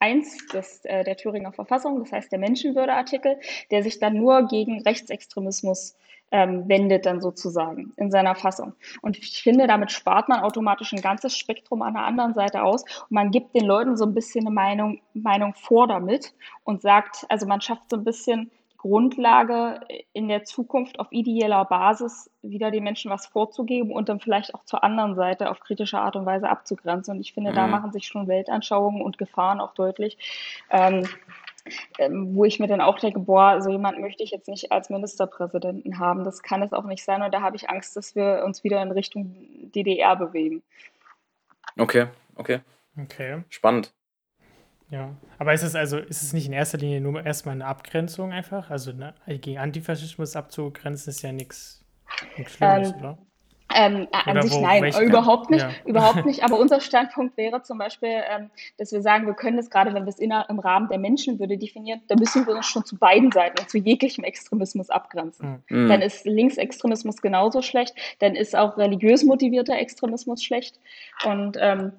1 0.00 0.48
des, 0.48 0.84
äh, 0.84 1.04
der 1.04 1.16
Thüringer 1.16 1.52
Verfassung, 1.52 2.00
das 2.00 2.10
heißt 2.10 2.32
der 2.32 2.38
Menschenwürdeartikel, 2.38 3.38
der 3.70 3.82
sich 3.82 3.98
dann 3.98 4.14
nur 4.14 4.48
gegen 4.48 4.82
Rechtsextremismus 4.82 5.96
ähm, 6.30 6.68
wendet 6.68 7.06
dann 7.06 7.20
sozusagen 7.20 7.92
in 7.96 8.10
seiner 8.10 8.34
Fassung. 8.34 8.74
Und 9.02 9.18
ich 9.18 9.42
finde, 9.42 9.66
damit 9.66 9.90
spart 9.90 10.28
man 10.28 10.40
automatisch 10.40 10.92
ein 10.92 11.02
ganzes 11.02 11.36
Spektrum 11.36 11.82
an 11.82 11.94
der 11.94 12.04
anderen 12.04 12.34
Seite 12.34 12.62
aus 12.62 12.82
und 12.82 13.10
man 13.10 13.30
gibt 13.30 13.54
den 13.54 13.64
Leuten 13.64 13.96
so 13.96 14.04
ein 14.04 14.14
bisschen 14.14 14.46
eine 14.46 14.54
Meinung, 14.54 15.00
Meinung 15.14 15.54
vor 15.54 15.88
damit 15.88 16.32
und 16.64 16.82
sagt, 16.82 17.26
also 17.28 17.46
man 17.46 17.60
schafft 17.60 17.90
so 17.90 17.96
ein 17.96 18.04
bisschen 18.04 18.50
Grundlage 18.80 19.80
in 20.14 20.28
der 20.28 20.44
Zukunft 20.44 21.00
auf 21.00 21.08
ideeller 21.10 21.66
Basis 21.66 22.30
wieder 22.40 22.70
den 22.70 22.82
Menschen 22.82 23.10
was 23.10 23.26
vorzugeben 23.26 23.92
und 23.92 24.08
dann 24.08 24.20
vielleicht 24.20 24.54
auch 24.54 24.64
zur 24.64 24.82
anderen 24.82 25.14
Seite 25.16 25.50
auf 25.50 25.60
kritische 25.60 25.98
Art 25.98 26.16
und 26.16 26.24
Weise 26.24 26.48
abzugrenzen. 26.48 27.16
Und 27.16 27.20
ich 27.20 27.34
finde, 27.34 27.50
mhm. 27.50 27.56
da 27.56 27.66
machen 27.66 27.92
sich 27.92 28.06
schon 28.06 28.26
Weltanschauungen 28.26 29.02
und 29.02 29.18
Gefahren 29.18 29.60
auch 29.60 29.74
deutlich. 29.74 30.16
Ähm, 30.70 31.06
ähm, 31.98 32.34
wo 32.34 32.44
ich 32.44 32.58
mir 32.58 32.66
dann 32.66 32.80
auch 32.80 32.98
denke, 32.98 33.20
boah, 33.20 33.60
so 33.60 33.70
jemand 33.70 33.98
möchte 34.00 34.22
ich 34.22 34.30
jetzt 34.30 34.48
nicht 34.48 34.72
als 34.72 34.90
Ministerpräsidenten 34.90 35.98
haben. 35.98 36.24
Das 36.24 36.42
kann 36.42 36.62
es 36.62 36.72
auch 36.72 36.84
nicht 36.84 37.04
sein. 37.04 37.22
Und 37.22 37.32
da 37.32 37.42
habe 37.42 37.56
ich 37.56 37.70
Angst, 37.70 37.96
dass 37.96 38.14
wir 38.14 38.42
uns 38.44 38.64
wieder 38.64 38.82
in 38.82 38.90
Richtung 38.90 39.34
DDR 39.74 40.16
bewegen. 40.16 40.62
Okay, 41.78 42.06
okay. 42.36 42.60
Okay. 42.96 43.42
Spannend. 43.48 43.92
Ja, 44.90 45.14
aber 45.38 45.54
ist 45.54 45.62
es 45.62 45.76
also, 45.76 45.98
ist 45.98 46.22
es 46.22 46.32
nicht 46.32 46.46
in 46.46 46.52
erster 46.52 46.78
Linie 46.78 47.00
nur 47.00 47.24
erstmal 47.24 47.54
eine 47.54 47.66
Abgrenzung 47.66 48.32
einfach? 48.32 48.70
Also 48.70 48.92
ne, 48.92 49.14
gegen 49.26 49.58
Antifaschismus 49.58 50.34
abzugrenzen 50.34 51.10
ist 51.10 51.22
ja 51.22 51.30
nichts 51.30 51.84
Schlimmes, 52.46 52.90
ähm, 52.90 52.98
oder? 52.98 53.18
Ähm, 53.74 54.08
an 54.12 54.42
sich 54.42 54.60
nein, 54.60 54.82
welche, 54.82 55.02
überhaupt 55.02 55.50
nicht, 55.50 55.62
ja. 55.62 55.70
überhaupt 55.84 56.26
nicht. 56.26 56.42
Aber 56.44 56.58
unser 56.58 56.80
Standpunkt 56.80 57.36
wäre 57.36 57.62
zum 57.62 57.78
Beispiel, 57.78 58.22
ähm, 58.28 58.50
dass 58.78 58.92
wir 58.92 59.02
sagen, 59.02 59.26
wir 59.26 59.34
können 59.34 59.56
das 59.56 59.70
gerade, 59.70 59.94
wenn 59.94 60.04
wir 60.04 60.10
es 60.10 60.18
im 60.18 60.58
Rahmen 60.58 60.88
der 60.88 60.98
Menschenwürde 60.98 61.56
definieren, 61.56 62.00
dann 62.08 62.18
müssen 62.18 62.46
wir 62.46 62.54
uns 62.56 62.66
schon 62.66 62.84
zu 62.84 62.96
beiden 62.96 63.30
Seiten 63.32 63.60
und 63.60 63.70
zu 63.70 63.78
jeglichem 63.78 64.24
Extremismus 64.24 64.90
abgrenzen. 64.90 65.62
Mhm. 65.68 65.88
Dann 65.88 66.02
ist 66.02 66.26
Linksextremismus 66.26 67.22
genauso 67.22 67.62
schlecht, 67.62 67.94
dann 68.18 68.34
ist 68.34 68.56
auch 68.56 68.76
religiös 68.76 69.24
motivierter 69.24 69.76
Extremismus 69.78 70.42
schlecht 70.42 70.78
und 71.24 71.56
ähm, 71.60 71.92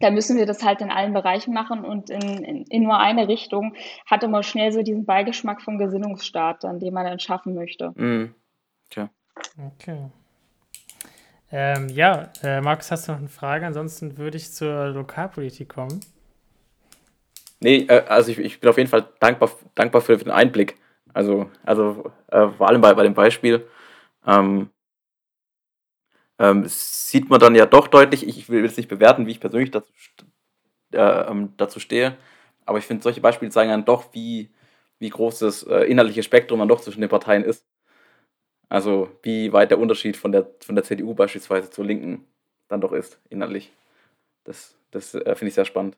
da 0.00 0.10
müssen 0.10 0.36
wir 0.36 0.46
das 0.46 0.62
halt 0.62 0.80
in 0.80 0.90
allen 0.90 1.12
Bereichen 1.12 1.54
machen 1.54 1.84
und 1.84 2.10
in, 2.10 2.20
in, 2.44 2.64
in 2.64 2.82
nur 2.82 2.98
eine 2.98 3.28
Richtung 3.28 3.74
hat 4.06 4.22
immer 4.22 4.42
schnell 4.42 4.72
so 4.72 4.82
diesen 4.82 5.04
Beigeschmack 5.04 5.62
vom 5.62 5.78
Gesinnungsstaat, 5.78 6.64
an 6.64 6.80
dem 6.80 6.94
man 6.94 7.06
dann 7.06 7.20
schaffen 7.20 7.54
möchte. 7.54 7.92
Mhm. 7.94 8.34
Tja. 8.90 9.08
Okay. 9.56 10.10
Ähm, 11.56 11.88
ja, 11.88 12.32
äh, 12.42 12.60
Markus, 12.60 12.90
hast 12.90 13.06
du 13.06 13.12
noch 13.12 13.20
eine 13.20 13.28
Frage? 13.28 13.64
Ansonsten 13.64 14.18
würde 14.18 14.36
ich 14.36 14.52
zur 14.52 14.88
Lokalpolitik 14.88 15.68
kommen. 15.68 16.00
Nee, 17.60 17.86
äh, 17.88 18.02
also 18.08 18.32
ich, 18.32 18.38
ich, 18.40 18.58
bin 18.58 18.68
auf 18.68 18.76
jeden 18.76 18.90
Fall 18.90 19.08
dankbar, 19.20 19.52
dankbar 19.76 20.02
für, 20.02 20.16
den 20.16 20.32
Einblick. 20.32 20.76
Also, 21.12 21.48
also 21.62 22.10
äh, 22.26 22.48
vor 22.48 22.68
allem 22.68 22.80
bei, 22.80 22.92
bei 22.94 23.04
dem 23.04 23.14
Beispiel 23.14 23.64
ähm, 24.26 24.68
ähm, 26.40 26.64
sieht 26.66 27.30
man 27.30 27.38
dann 27.38 27.54
ja 27.54 27.66
doch 27.66 27.86
deutlich, 27.86 28.26
ich 28.26 28.48
will 28.48 28.64
jetzt 28.64 28.76
nicht 28.76 28.88
bewerten, 28.88 29.28
wie 29.28 29.30
ich 29.30 29.40
persönlich 29.40 29.70
dazu, 29.70 29.92
äh, 30.92 30.98
ähm, 30.98 31.52
dazu 31.56 31.78
stehe, 31.78 32.16
aber 32.66 32.78
ich 32.78 32.84
finde, 32.84 33.04
solche 33.04 33.20
Beispiele 33.20 33.52
zeigen 33.52 33.70
dann 33.70 33.84
doch, 33.84 34.12
wie, 34.12 34.50
wie 34.98 35.10
groß 35.10 35.38
das 35.38 35.62
äh, 35.62 35.84
inhaltliche 35.84 36.24
Spektrum 36.24 36.58
dann 36.58 36.68
doch 36.68 36.80
zwischen 36.80 37.00
den 37.00 37.10
Parteien 37.10 37.44
ist. 37.44 37.64
Also 38.68 39.10
wie 39.22 39.52
weit 39.52 39.70
der 39.70 39.78
Unterschied 39.78 40.16
von 40.16 40.32
der, 40.32 40.48
von 40.60 40.74
der 40.74 40.84
CDU 40.84 41.14
beispielsweise 41.14 41.70
zur 41.70 41.84
Linken 41.84 42.24
dann 42.68 42.80
doch 42.80 42.92
ist, 42.92 43.20
inhaltlich. 43.28 43.72
Das, 44.44 44.76
das 44.90 45.14
äh, 45.14 45.34
finde 45.34 45.48
ich 45.48 45.54
sehr 45.54 45.64
spannend. 45.64 45.96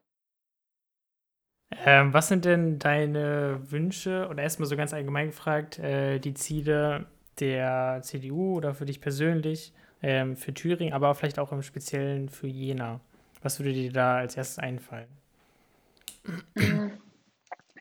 Ähm, 1.85 2.13
was 2.15 2.29
sind 2.29 2.45
denn 2.45 2.79
deine 2.79 3.61
Wünsche 3.71 4.29
oder 4.31 4.43
erstmal 4.43 4.69
so 4.69 4.77
ganz 4.77 4.95
allgemein 4.95 5.29
gefragt, 5.29 5.79
äh, 5.79 6.19
die 6.19 6.35
Ziele 6.35 7.07
der 7.41 8.01
CDU 8.03 8.57
oder 8.57 8.75
für 8.75 8.87
dich 8.87 9.01
persönlich, 9.01 9.73
ähm, 10.03 10.37
für 10.37 10.55
Thüringen, 10.55 10.95
aber 10.95 11.15
vielleicht 11.15 11.39
auch 11.39 11.53
im 11.53 11.63
Speziellen 11.63 12.29
für 12.29 12.47
Jena? 12.47 13.01
Was 13.43 13.59
würde 13.59 13.73
dir 13.73 13.93
da 13.93 14.19
als 14.19 14.37
erstes 14.37 14.59
einfallen? 14.59 15.09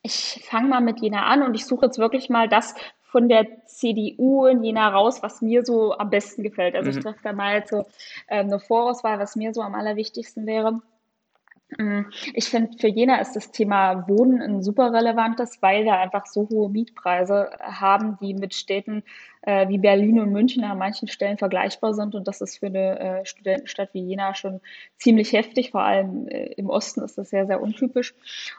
Ich 0.02 0.45
fange 0.50 0.69
mal 0.69 0.82
mit 0.82 1.02
Jena 1.02 1.26
an 1.26 1.43
und 1.43 1.56
ich 1.56 1.65
suche 1.65 1.86
jetzt 1.86 1.98
wirklich 1.98 2.30
mal 2.30 2.48
das, 2.48 2.76
von 3.15 3.30
der 3.30 3.47
CDU 3.65 4.45
in 4.45 4.62
Jena 4.62 4.89
raus, 4.89 5.23
was 5.23 5.41
mir 5.41 5.63
so 5.63 5.97
am 5.97 6.10
besten 6.10 6.43
gefällt. 6.43 6.75
Also 6.75 6.91
mhm. 6.91 6.97
ich 6.97 7.01
treffe 7.01 7.19
da 7.23 7.32
mal 7.32 7.65
so 7.65 7.86
äh, 8.28 8.39
eine 8.39 8.60
Vorauswahl, 8.60 9.19
was 9.19 9.38
mir 9.38 9.54
so 9.54 9.62
am 9.62 9.73
allerwichtigsten 9.73 10.45
wäre. 10.45 10.82
Mm, 11.78 12.01
ich 12.34 12.45
finde, 12.45 12.78
für 12.78 12.88
Jena 12.88 13.19
ist 13.19 13.36
das 13.36 13.51
Thema 13.51 14.08
Wohnen 14.08 14.39
ein 14.41 14.62
super 14.62 14.93
relevantes, 14.93 15.62
weil 15.62 15.84
wir 15.84 15.97
einfach 15.97 16.28
so 16.28 16.47
hohe 16.49 16.69
Mietpreise 16.69 17.49
haben, 17.60 18.17
die 18.21 18.36
mit 18.36 18.54
Städten 18.54 19.04
äh, 19.41 19.67
wie 19.67 19.80
Berlin 19.80 20.19
und 20.19 20.32
München 20.32 20.63
an 20.63 20.78
manchen 20.78 21.08
Stellen 21.08 21.39
vergleichbar 21.39 21.95
sind. 21.95 22.13
Und 22.13 22.28
das 22.28 22.41
ist 22.41 22.60
für 22.60 22.67
eine 22.67 22.99
äh, 22.99 23.25
Studentenstadt 23.25 23.93
wie 23.93 24.01
Jena 24.01 24.36
schon 24.36 24.62
ziemlich 24.97 25.34
heftig. 25.34 25.71
Vor 25.71 25.82
allem 25.82 26.28
äh, 26.28 26.54
im 26.54 26.69
Osten 26.69 27.01
ist 27.01 27.17
das 27.17 27.32
sehr, 27.32 27.47
sehr 27.47 27.60
untypisch. 27.62 28.13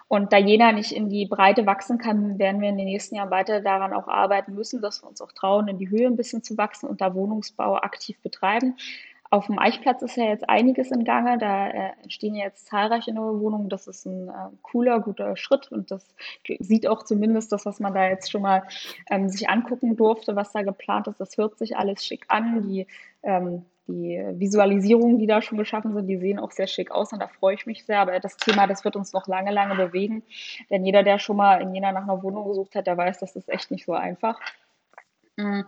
Und 0.09 0.33
da 0.33 0.39
Jena 0.39 0.73
nicht 0.73 0.91
in 0.91 1.09
die 1.09 1.27
Breite 1.27 1.65
wachsen 1.65 1.99
kann, 1.99 2.41
werden 2.41 2.61
wir 2.61 2.71
in 2.71 2.77
den 2.77 2.87
nächsten 2.87 3.15
Jahren 3.15 3.31
weiter 3.31 3.61
daran 3.61 3.93
auch 3.93 4.09
arbeiten 4.09 4.55
müssen, 4.55 4.83
dass 4.83 5.03
wir 5.03 5.09
uns 5.09 5.21
auch 5.21 5.33
trauen, 5.33 5.69
in 5.69 5.79
die 5.79 5.91
Höhe 5.91 6.09
ein 6.09 6.17
bisschen 6.17 6.43
zu 6.43 6.59
wachsen 6.59 6.89
und 6.89 7.01
da 7.01 7.15
Wohnungsbau 7.15 7.77
aktiv 7.77 8.19
betreiben. 8.21 8.77
Auf 9.31 9.47
dem 9.47 9.59
Eichplatz 9.59 10.03
ist 10.03 10.17
ja 10.17 10.25
jetzt 10.25 10.49
einiges 10.49 10.91
in 10.91 11.05
Gange. 11.05 11.39
Da 11.39 11.69
äh, 11.69 11.91
entstehen 12.03 12.35
jetzt 12.35 12.67
zahlreiche 12.67 13.13
neue 13.13 13.41
Wohnungen. 13.41 13.69
Das 13.69 13.87
ist 13.87 14.07
ein 14.07 14.29
äh, 14.29 14.33
cooler, 14.63 15.01
guter 15.01 15.37
Schritt 15.37 15.71
und 15.73 15.91
das 15.91 16.15
sieht 16.61 16.87
auch 16.87 17.03
zumindest 17.03 17.53
das, 17.53 17.67
was 17.67 17.81
man 17.81 17.95
da 17.95 18.09
jetzt 18.09 18.31
schon 18.31 18.43
mal 18.43 18.63
ähm, 19.11 19.29
sich 19.29 19.49
angucken 19.49 19.97
durfte, 19.97 20.37
was 20.37 20.53
da 20.53 20.63
geplant 20.63 21.09
ist. 21.09 21.21
Das 21.21 21.37
hört 21.37 21.59
sich 21.59 21.77
alles 21.77 22.05
schick 22.05 22.25
an. 22.29 22.69
Die, 22.69 22.87
ähm, 23.23 23.65
die 23.89 24.21
Visualisierungen, 24.35 25.19
die 25.19 25.27
da 25.27 25.43
schon 25.43 25.59
geschaffen 25.59 25.95
sind, 25.95 26.07
die 26.09 26.19
sehen 26.19 26.39
auch 26.39 26.51
sehr 26.51 26.67
schick 26.67 26.91
aus 26.91 27.13
und 27.13 27.21
da 27.21 27.29
freue 27.29 27.55
ich 27.55 27.67
mich 27.67 27.85
sehr. 27.85 28.01
Aber 28.01 28.19
das 28.21 28.37
Thema, 28.37 28.67
das 28.67 28.85
wird 28.85 28.97
uns 28.97 29.13
noch 29.13 29.27
lange, 29.27 29.53
lange 29.53 29.75
bewegen. 29.75 30.23
Denn 30.71 30.85
jeder, 30.85 31.03
der 31.03 31.19
schon 31.19 31.37
mal 31.37 31.61
in 31.61 31.75
Jena 31.75 31.93
nach 31.93 32.03
einer 32.03 32.23
Wohnung 32.23 32.49
gesucht 32.49 32.75
hat, 32.75 32.87
der 32.87 32.97
weiß, 32.97 33.19
das 33.19 33.37
ist 33.37 33.49
echt 33.49 33.71
nicht 33.71 33.85
so 33.85 33.93
einfach. 33.93 34.41
Mm, 35.37 35.61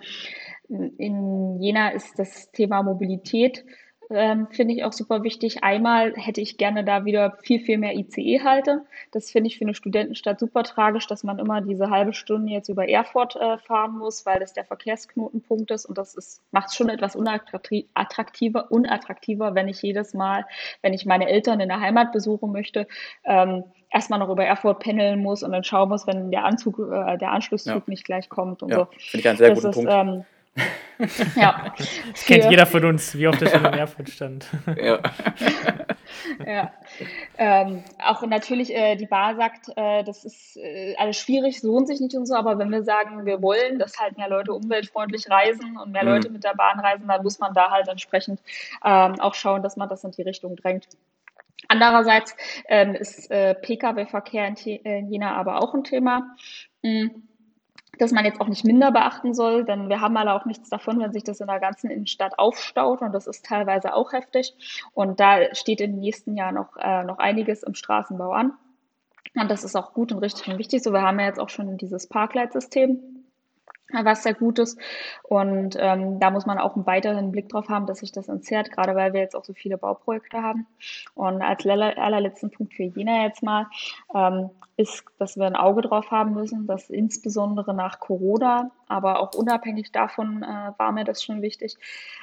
in 0.99 1.61
Jena 1.61 1.91
ist 1.91 2.19
das 2.19 2.51
Thema 2.53 2.83
Mobilität, 2.83 3.65
ähm, 4.11 4.49
finde 4.51 4.75
ich 4.75 4.85
auch 4.85 4.93
super 4.93 5.23
wichtig. 5.23 5.63
Einmal 5.63 6.15
hätte 6.15 6.41
ich 6.41 6.57
gerne 6.57 6.85
da 6.85 7.05
wieder 7.05 7.37
viel, 7.43 7.61
viel 7.61 7.79
mehr 7.79 7.95
ICE 7.95 8.41
halte. 8.43 8.85
Das 9.13 9.31
finde 9.31 9.49
ich 9.49 9.59
für 9.59 9.65
eine 9.65 9.75
Studentenstadt 9.75 10.41
super 10.41 10.63
tragisch, 10.63 11.07
dass 11.07 11.25
man 11.25 11.39
immer 11.39 11.61
diese 11.61 11.91
halbe 11.91 12.15
Stunde 12.15 12.53
jetzt 12.53 12.69
über 12.69 12.89
Erfurt 12.89 13.37
äh, 13.37 13.59
fahren 13.59 13.99
muss, 13.99 14.25
weil 14.25 14.41
das 14.41 14.55
der 14.55 14.65
Verkehrsknotenpunkt 14.65 15.71
ist. 15.71 15.87
Und 15.87 15.99
das 15.99 16.41
macht 16.53 16.69
es 16.69 16.75
schon 16.75 16.89
etwas 16.89 17.17
unattraktiver, 17.17 18.71
unattraktiver, 18.71 19.55
wenn 19.55 19.69
ich 19.69 19.83
jedes 19.83 20.15
Mal, 20.15 20.47
wenn 20.83 20.95
ich 20.95 21.05
meine 21.05 21.29
Eltern 21.29 21.61
in 21.61 21.69
der 21.69 21.81
Heimat 21.81 22.13
besuchen 22.13 22.51
möchte, 22.51 22.87
ähm, 23.25 23.65
erstmal 23.91 24.19
noch 24.19 24.31
über 24.31 24.45
Erfurt 24.45 24.81
pendeln 24.81 25.23
muss 25.23 25.43
und 25.43 25.53
dann 25.53 25.65
schauen 25.65 25.89
muss, 25.89 26.07
wenn 26.07 26.31
der 26.31 26.45
Anzug, 26.45 26.79
äh, 26.79 27.19
der 27.19 27.33
Anschlusszug 27.33 27.75
ja. 27.75 27.83
nicht 27.87 28.05
gleich 28.05 28.29
kommt 28.29 28.63
und 28.63 28.71
ja, 28.71 28.79
so. 28.79 28.87
Finde 28.99 29.21
ich 29.21 29.29
einen 29.29 29.39
sehr 29.39 29.51
das 29.51 29.59
guten 29.59 29.69
ist, 29.69 29.77
Punkt. 29.77 29.93
Ähm, 29.93 30.25
ja. 31.37 31.75
Das 32.13 32.25
kennt 32.25 32.51
jeder 32.51 32.67
von 32.67 32.85
uns, 32.85 33.17
wie 33.17 33.29
oft 33.29 33.41
er 33.43 33.49
schon 33.49 33.65
in 33.65 33.75
Erfurt 33.75 34.11
stand. 34.11 34.47
Ja. 34.81 35.01
ja. 36.47 36.73
Ähm, 37.37 37.85
auch 38.03 38.23
natürlich, 38.27 38.75
äh, 38.75 38.97
die 38.97 39.07
Bar 39.07 39.37
sagt, 39.37 39.69
äh, 39.77 40.05
das 40.05 40.25
ist 40.25 40.57
äh, 40.57 40.95
alles 40.97 41.19
schwierig, 41.19 41.63
lohnt 41.63 41.89
sich 41.89 42.01
nicht 42.01 42.15
und 42.15 42.27
so, 42.27 42.35
aber 42.35 42.59
wenn 42.59 42.71
wir 42.71 42.83
sagen, 42.83 43.25
wir 43.27 43.43
wollen, 43.43 43.79
dass 43.79 43.99
halt 43.99 44.17
mehr 44.17 44.29
Leute 44.29 44.53
umweltfreundlich 44.53 45.31
reisen 45.31 45.77
und 45.79 45.93
mehr 45.93 46.05
mhm. 46.05 46.11
Leute 46.11 46.31
mit 46.31 46.45
der 46.45 46.55
Bahn 46.55 46.81
reisen, 46.81 47.09
dann 47.09 47.23
muss 47.23 47.39
man 47.39 47.55
da 47.55 47.71
halt 47.71 47.89
entsprechend 47.89 48.41
ähm, 48.85 49.21
auch 49.21 49.35
schauen, 49.35 49.63
dass 49.63 49.77
man 49.77 49.89
das 49.89 50.05
in 50.05 50.11
die 50.13 50.23
Richtung 50.23 50.57
drängt. 50.57 50.89
Andererseits 51.69 52.35
ähm, 52.69 52.95
ist 52.95 53.31
äh, 53.31 53.55
Pkw-Verkehr 53.55 54.47
in, 54.47 54.57
in, 54.57 55.13
Jena 55.13 55.35
aber 55.37 55.61
auch 55.61 55.75
ein 55.75 55.85
Thema. 55.85 56.35
Mhm 56.83 57.29
das 57.99 58.13
man 58.13 58.25
jetzt 58.25 58.41
auch 58.41 58.49
nicht 58.49 58.65
minder 58.65 58.91
beachten 58.91 59.35
soll, 59.35 59.65
denn 59.65 59.89
wir 59.89 60.01
haben 60.01 60.17
alle 60.17 60.33
auch 60.33 60.45
nichts 60.45 60.69
davon, 60.71 61.01
wenn 61.01 61.13
sich 61.13 61.25
das 61.25 61.41
in 61.41 61.47
der 61.47 61.61
ganzen 61.61 61.91
Innenstadt 61.91 62.39
aufstaut 62.39 63.03
und 63.03 63.13
das 63.13 63.27
ist 63.27 63.45
teilweise 63.45 63.95
auch 63.95 64.13
heftig. 64.13 64.55
Und 64.95 65.21
da 65.21 65.55
steht 65.55 65.81
den 65.81 65.99
nächsten 65.99 66.37
Jahren 66.37 66.55
noch, 66.55 66.77
äh, 66.77 67.05
noch 67.05 67.19
einiges 67.19 67.63
im 67.63 67.75
Straßenbau 67.75 68.33
an. 68.33 68.53
Und 69.35 69.51
das 69.51 69.65
ist 69.65 69.77
auch 69.77 69.93
gut 69.93 70.13
und 70.13 70.19
richtig 70.19 70.49
und 70.49 70.59
wichtig. 70.59 70.83
So, 70.83 70.93
wir 70.93 71.03
haben 71.03 71.21
ja 71.21 71.27
jetzt 71.27 71.39
auch 71.39 71.51
schon 71.51 71.77
dieses 71.77 72.07
Parkleitsystem 72.07 73.18
was 73.93 74.23
sehr 74.23 74.35
gut 74.35 74.59
ist. 74.59 74.79
Und 75.23 75.77
ähm, 75.79 76.21
da 76.21 76.31
muss 76.31 76.47
man 76.47 76.59
auch 76.59 76.75
einen 76.75 76.87
weiteren 76.87 77.33
Blick 77.33 77.49
drauf 77.49 77.69
haben, 77.69 77.87
dass 77.87 77.99
sich 77.99 78.13
das 78.13 78.29
entzerrt, 78.29 78.71
gerade 78.71 78.95
weil 78.95 79.13
wir 79.13 79.21
jetzt 79.21 79.35
auch 79.35 79.45
so 79.45 79.55
viele 79.55 79.79
Bauprojekte 79.79 80.43
haben. 80.43 80.67
Und 81.15 81.43
als 81.43 81.65
allerletzten 81.67 82.51
Punkt 82.51 82.75
für 82.75 82.85
Jena 82.85 83.25
jetzt 83.25 83.43
mal, 83.43 83.67
ähm, 84.15 84.51
ist, 84.77 85.05
dass 85.19 85.37
wir 85.37 85.47
ein 85.47 85.57
Auge 85.57 85.83
drauf 85.83 86.11
haben 86.11 86.35
müssen, 86.35 86.67
dass 86.67 86.89
insbesondere 86.89 87.75
nach 87.75 87.99
Corona, 87.99 88.71
aber 88.87 89.21
auch 89.21 89.35
unabhängig 89.35 89.91
davon 89.91 90.45
äh, 90.45 90.73
war 90.79 90.93
mir 90.93 91.05
das 91.05 91.23
schon 91.23 91.43
wichtig, 91.43 91.77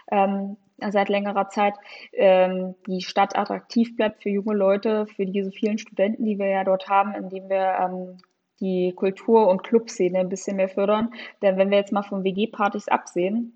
ähm, 0.09 0.55
seit 0.79 1.09
längerer 1.09 1.49
Zeit 1.49 1.73
ähm, 2.13 2.75
die 2.87 3.01
Stadt 3.01 3.37
attraktiv 3.37 3.95
bleibt 3.97 4.23
für 4.23 4.29
junge 4.29 4.53
Leute, 4.53 5.05
für 5.05 5.25
diese 5.25 5.51
vielen 5.51 5.77
Studenten, 5.77 6.23
die 6.23 6.39
wir 6.39 6.47
ja 6.47 6.63
dort 6.63 6.87
haben, 6.87 7.13
indem 7.13 7.49
wir 7.49 7.77
ähm, 7.79 8.17
die 8.59 8.93
Kultur- 8.95 9.47
und 9.47 9.63
Clubszene 9.63 10.19
ein 10.19 10.29
bisschen 10.29 10.57
mehr 10.57 10.69
fördern. 10.69 11.13
Denn 11.41 11.57
wenn 11.57 11.69
wir 11.69 11.77
jetzt 11.77 11.91
mal 11.91 12.03
von 12.03 12.23
WG-Partys 12.23 12.87
absehen, 12.87 13.53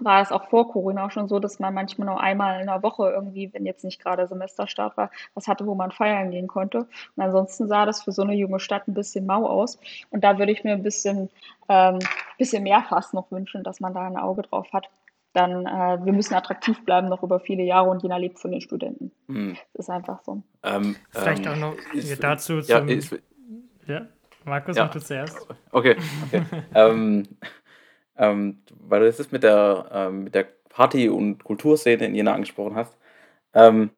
war 0.00 0.20
es 0.22 0.32
auch 0.32 0.48
vor 0.48 0.70
Corona 0.70 1.06
auch 1.06 1.10
schon 1.10 1.28
so, 1.28 1.38
dass 1.38 1.58
man 1.58 1.74
manchmal 1.74 2.06
nur 2.06 2.20
einmal 2.20 2.60
in 2.60 2.66
der 2.66 2.82
Woche 2.82 3.10
irgendwie, 3.10 3.52
wenn 3.52 3.64
jetzt 3.64 3.84
nicht 3.84 4.02
gerade 4.02 4.26
Semesterstart 4.26 4.96
war, 4.96 5.10
was 5.34 5.48
hatte, 5.48 5.66
wo 5.66 5.74
man 5.74 5.90
feiern 5.90 6.30
gehen 6.30 6.46
konnte. 6.46 6.80
Und 7.16 7.22
ansonsten 7.22 7.66
sah 7.68 7.86
das 7.86 8.02
für 8.02 8.12
so 8.12 8.22
eine 8.22 8.34
junge 8.34 8.60
Stadt 8.60 8.88
ein 8.88 8.94
bisschen 8.94 9.26
mau 9.26 9.46
aus. 9.46 9.78
Und 10.10 10.22
da 10.22 10.38
würde 10.38 10.52
ich 10.52 10.64
mir 10.64 10.72
ein 10.72 10.82
bisschen, 10.82 11.30
ähm, 11.68 11.98
bisschen 12.38 12.62
mehr 12.62 12.84
fast 12.88 13.14
noch 13.14 13.30
wünschen, 13.30 13.62
dass 13.64 13.80
man 13.80 13.94
da 13.94 14.06
ein 14.06 14.16
Auge 14.16 14.42
drauf 14.42 14.72
hat. 14.72 14.88
Dann, 15.32 15.66
äh, 15.66 16.04
wir 16.04 16.12
müssen 16.12 16.34
attraktiv 16.34 16.82
bleiben 16.84 17.08
noch 17.08 17.22
über 17.22 17.40
viele 17.40 17.62
Jahre 17.62 17.90
und 17.90 18.02
jener 18.02 18.18
lebt 18.18 18.38
von 18.38 18.52
den 18.52 18.60
Studenten. 18.60 19.12
Hm. 19.28 19.56
Das 19.74 19.86
ist 19.86 19.90
einfach 19.90 20.22
so. 20.22 20.42
Ähm, 20.62 20.96
Vielleicht 21.10 21.44
ähm, 21.46 21.52
auch 21.52 21.56
noch 21.56 21.76
ist, 21.92 22.22
dazu 22.22 22.60
zum, 22.60 22.88
ja, 22.88 22.94
ist, 22.94 23.14
ja. 23.86 24.06
Markus, 24.46 24.76
ja. 24.76 24.84
mach 24.84 24.92
du 24.92 25.00
zuerst. 25.00 25.46
Okay, 25.72 25.96
okay. 26.26 26.42
ähm, 26.74 27.24
ähm, 28.16 28.62
weil 28.80 29.00
du 29.00 29.12
das 29.12 29.32
mit 29.32 29.42
der, 29.42 29.86
ähm, 29.92 30.24
mit 30.24 30.34
der 30.34 30.46
Party- 30.68 31.08
und 31.08 31.42
Kulturszene 31.42 32.06
in 32.06 32.14
Jena 32.14 32.32
angesprochen 32.32 32.76
hast. 32.76 32.96
Ähm, 33.54 33.90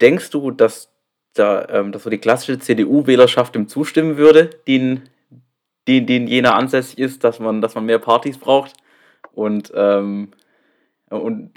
denkst 0.00 0.30
du, 0.30 0.50
dass, 0.50 0.90
da, 1.34 1.68
ähm, 1.68 1.92
dass 1.92 2.04
so 2.04 2.10
die 2.10 2.18
klassische 2.18 2.58
CDU-Wählerschaft 2.58 3.54
dem 3.54 3.68
zustimmen 3.68 4.16
würde, 4.16 4.50
die 4.66 4.76
in, 4.76 5.02
die, 5.86 5.98
in 6.16 6.26
Jena 6.26 6.54
ansässig 6.54 6.98
ist, 6.98 7.24
dass 7.24 7.40
man, 7.40 7.60
dass 7.60 7.74
man 7.74 7.84
mehr 7.84 7.98
Partys 7.98 8.38
braucht? 8.38 8.74
Und, 9.32 9.70
ähm, 9.74 10.32
und 11.10 11.52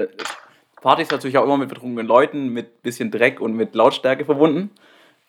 Partys 0.81 1.11
natürlich 1.11 1.37
auch 1.37 1.45
immer 1.45 1.57
mit 1.57 1.69
betrunkenen 1.69 2.07
Leuten, 2.07 2.49
mit 2.49 2.81
bisschen 2.81 3.09
Dreck 3.11 3.39
und 3.39 3.55
mit 3.55 3.73
Lautstärke 3.73 4.25
verbunden. 4.25 4.71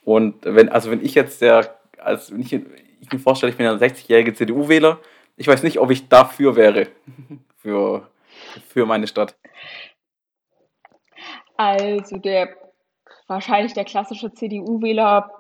Und 0.05 0.45
wenn, 0.45 0.69
also 0.69 0.91
wenn 0.91 1.05
ich 1.05 1.15
jetzt 1.15 1.43
der 1.43 1.82
als 2.05 2.33
wenn 2.33 2.41
ich, 2.41 2.53
ich 2.53 3.13
mir 3.13 3.19
vorstelle, 3.19 3.51
ich 3.51 3.59
bin 3.59 3.67
ein 3.67 3.79
60-jähriger 3.79 4.35
CDU-Wähler, 4.35 4.99
ich 5.37 5.47
weiß 5.47 5.63
nicht, 5.63 5.79
ob 5.79 5.91
ich 5.91 6.09
dafür 6.09 6.57
wäre, 6.57 6.89
für, 7.57 8.09
für 8.69 8.87
meine 8.87 9.07
Stadt. 9.07 9.37
Also 11.57 12.17
der 12.19 12.57
wahrscheinlich 13.27 13.73
der 13.73 13.85
klassische 13.85 14.33
CDU-Wähler 14.33 15.31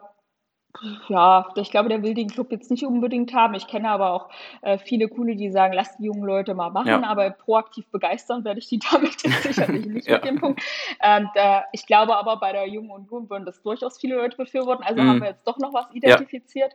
ja, 1.08 1.46
ich 1.56 1.70
glaube, 1.70 1.88
der 1.88 2.02
will 2.02 2.14
den 2.14 2.28
Club 2.28 2.50
jetzt 2.50 2.70
nicht 2.70 2.85
unbedingt 2.85 3.35
haben. 3.35 3.54
Ich 3.54 3.66
kenne 3.66 3.90
aber 3.90 4.12
auch 4.12 4.30
äh, 4.62 4.78
viele 4.78 5.08
coole, 5.08 5.37
die 5.37 5.50
sagen, 5.50 5.74
lasst 5.74 5.98
die 5.98 6.04
jungen 6.04 6.24
Leute 6.24 6.54
mal 6.54 6.70
machen, 6.70 6.88
ja. 6.88 7.02
aber 7.04 7.30
proaktiv 7.30 7.87
begeistern 7.88 8.44
werde 8.44 8.58
ich 8.58 8.68
die 8.68 8.78
damit 8.90 9.20
sicherlich 9.20 9.87
nicht 9.87 10.08
ja. 10.08 10.16
mit 10.16 10.24
dem 10.24 10.40
Punkt. 10.40 10.62
Und, 11.00 11.30
äh, 11.35 11.61
ich 11.72 11.87
glaube 11.87 12.16
aber, 12.16 12.38
bei 12.38 12.52
der 12.52 12.66
Jungen 12.68 12.90
Union 12.90 13.28
würden 13.28 13.44
das 13.44 13.62
durchaus 13.62 13.98
viele 13.98 14.16
Leute 14.16 14.37
befürworten. 14.37 14.85
Also 14.85 15.02
mhm. 15.02 15.08
haben 15.08 15.20
wir 15.20 15.28
jetzt 15.28 15.46
doch 15.46 15.58
noch 15.58 15.74
was 15.74 15.87
identifiziert. 15.92 16.72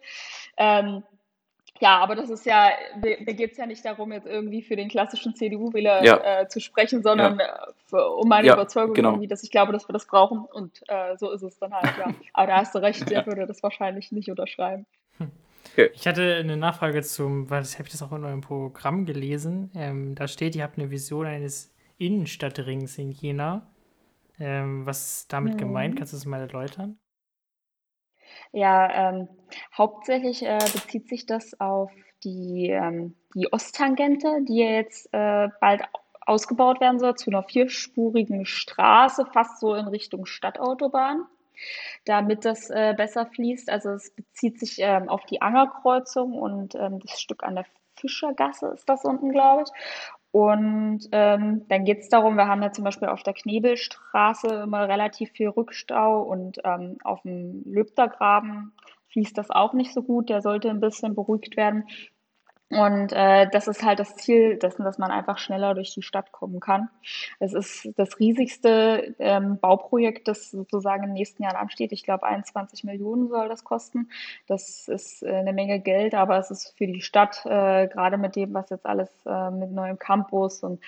Ja. 0.57 0.79
Ähm, 0.79 1.03
ja, 1.79 1.97
aber 1.99 2.15
das 2.15 2.29
ist 2.29 2.45
ja, 2.45 2.69
mir 3.01 3.33
geht 3.33 3.51
es 3.51 3.57
ja 3.57 3.65
nicht 3.65 3.83
darum, 3.85 4.11
jetzt 4.11 4.27
irgendwie 4.27 4.61
für 4.61 4.75
den 4.75 4.89
klassischen 4.89 5.35
CDU-Wähler 5.35 6.03
ja. 6.03 6.41
äh, 6.41 6.47
zu 6.47 6.59
sprechen, 6.59 7.03
sondern 7.03 7.39
ja. 7.39 7.67
für, 7.85 8.09
um 8.15 8.27
meine 8.27 8.47
ja, 8.47 8.53
Überzeugung 8.53 8.93
genau. 8.93 9.09
irgendwie, 9.11 9.27
dass 9.27 9.43
ich 9.43 9.51
glaube, 9.51 9.73
dass 9.73 9.87
wir 9.87 9.93
das 9.93 10.05
brauchen 10.05 10.45
und 10.45 10.81
äh, 10.87 11.17
so 11.17 11.31
ist 11.31 11.43
es 11.43 11.57
dann 11.59 11.73
halt, 11.73 11.97
ja. 11.97 12.13
Aber 12.33 12.47
da 12.47 12.57
hast 12.57 12.75
du 12.75 12.79
recht, 12.79 13.09
der 13.09 13.25
würde 13.25 13.45
das 13.47 13.63
wahrscheinlich 13.63 14.11
nicht 14.11 14.29
unterschreiben. 14.29 14.85
Okay. 15.73 15.91
Ich 15.93 16.07
hatte 16.07 16.37
eine 16.37 16.57
Nachfrage 16.57 17.01
zum, 17.03 17.49
weil 17.49 17.59
das 17.59 17.77
habe 17.77 17.87
ich 17.87 17.91
das 17.91 18.01
auch 18.01 18.11
in 18.11 18.23
eurem 18.23 18.41
Programm 18.41 19.05
gelesen. 19.05 19.69
Ähm, 19.75 20.15
da 20.15 20.27
steht, 20.27 20.55
ihr 20.55 20.63
habt 20.63 20.79
eine 20.79 20.89
Vision 20.89 21.25
eines 21.25 21.73
Innenstadtrings 21.97 22.97
in 22.97 23.11
Jena. 23.11 23.67
Ähm, 24.39 24.85
was 24.85 25.19
ist 25.19 25.33
damit 25.33 25.55
mhm. 25.55 25.57
gemeint? 25.57 25.95
Kannst 25.97 26.13
du 26.13 26.17
das 26.17 26.25
mal 26.25 26.41
erläutern? 26.41 26.97
Ja, 28.51 29.09
ähm, 29.09 29.27
hauptsächlich 29.77 30.43
äh, 30.43 30.57
bezieht 30.57 31.09
sich 31.09 31.25
das 31.25 31.59
auf 31.59 31.91
die, 32.23 32.69
ähm, 32.69 33.15
die 33.35 33.51
Osttangente, 33.51 34.41
die 34.41 34.57
ja 34.59 34.71
jetzt 34.71 35.07
äh, 35.13 35.49
bald 35.61 35.83
ausgebaut 36.25 36.81
werden 36.81 36.99
soll 36.99 37.15
zu 37.15 37.29
einer 37.29 37.43
vierspurigen 37.43 38.45
Straße, 38.45 39.25
fast 39.31 39.59
so 39.59 39.75
in 39.75 39.87
Richtung 39.87 40.25
Stadtautobahn, 40.25 41.25
damit 42.05 42.43
das 42.45 42.69
äh, 42.69 42.93
besser 42.97 43.25
fließt. 43.27 43.69
Also 43.69 43.91
es 43.91 44.11
bezieht 44.11 44.59
sich 44.59 44.77
ähm, 44.79 45.09
auf 45.09 45.25
die 45.25 45.41
Angerkreuzung 45.41 46.33
und 46.33 46.75
ähm, 46.75 46.99
das 46.99 47.19
Stück 47.21 47.43
an 47.43 47.55
der 47.55 47.65
Fischergasse 47.95 48.67
ist 48.67 48.87
das 48.87 49.03
unten, 49.05 49.31
glaube 49.31 49.63
ich. 49.63 49.69
Und 50.37 51.09
ähm, 51.13 51.65
dann 51.67 51.83
geht 51.83 52.01
es 52.01 52.09
darum, 52.09 52.35
wir 52.35 52.47
haben 52.47 52.61
ja 52.61 52.71
zum 52.71 52.83
Beispiel 52.83 53.07
auf 53.07 53.23
der 53.23 53.33
Knebelstraße 53.33 54.65
immer 54.65 54.87
relativ 54.87 55.31
viel 55.31 55.49
Rückstau 55.49 56.21
und 56.21 56.59
ähm, 56.63 56.99
auf 57.03 57.23
dem 57.23 57.63
Löbtergraben 57.65 58.71
fließt 59.07 59.35
das 59.35 59.49
auch 59.49 59.73
nicht 59.73 59.91
so 59.95 60.03
gut. 60.03 60.29
Der 60.29 60.43
sollte 60.43 60.69
ein 60.69 60.79
bisschen 60.79 61.15
beruhigt 61.15 61.57
werden. 61.57 61.85
Und 62.69 63.13
äh, 63.13 63.49
das 63.49 63.69
ist 63.69 63.83
halt 63.83 63.99
das 63.99 64.17
Ziel 64.17 64.57
dessen, 64.57 64.83
dass 64.83 64.97
man 64.97 65.09
einfach 65.09 65.37
schneller 65.37 65.73
durch 65.73 65.93
die 65.93 66.01
Stadt 66.01 66.33
kommen 66.33 66.59
kann. 66.59 66.89
Es 67.39 67.53
ist 67.53 67.89
das 67.95 68.19
riesigste 68.19 69.15
ähm, 69.19 69.57
Bauprojekt, 69.59 70.27
das 70.27 70.51
sozusagen 70.51 71.03
in 71.03 71.09
den 71.11 71.13
nächsten 71.13 71.43
Jahren 71.43 71.55
ansteht. 71.55 71.93
Ich 71.93 72.03
glaube, 72.03 72.25
21 72.25 72.83
Millionen 72.83 73.29
soll 73.29 73.47
das 73.47 73.63
kosten. 73.63 74.09
Das 74.47 74.89
ist 74.89 75.23
äh, 75.23 75.35
eine 75.35 75.53
Menge 75.53 75.79
Geld, 75.79 76.13
aber 76.13 76.37
es 76.39 76.51
ist 76.51 76.77
für 76.77 76.87
die 76.87 76.99
Stadt, 77.01 77.45
äh, 77.45 77.87
gerade 77.87 78.17
mit 78.17 78.35
dem, 78.35 78.53
was 78.53 78.69
jetzt 78.69 78.85
alles 78.85 79.09
äh, 79.25 79.49
mit 79.49 79.71
neuem 79.71 79.97
Campus 79.97 80.61
und 80.61 80.81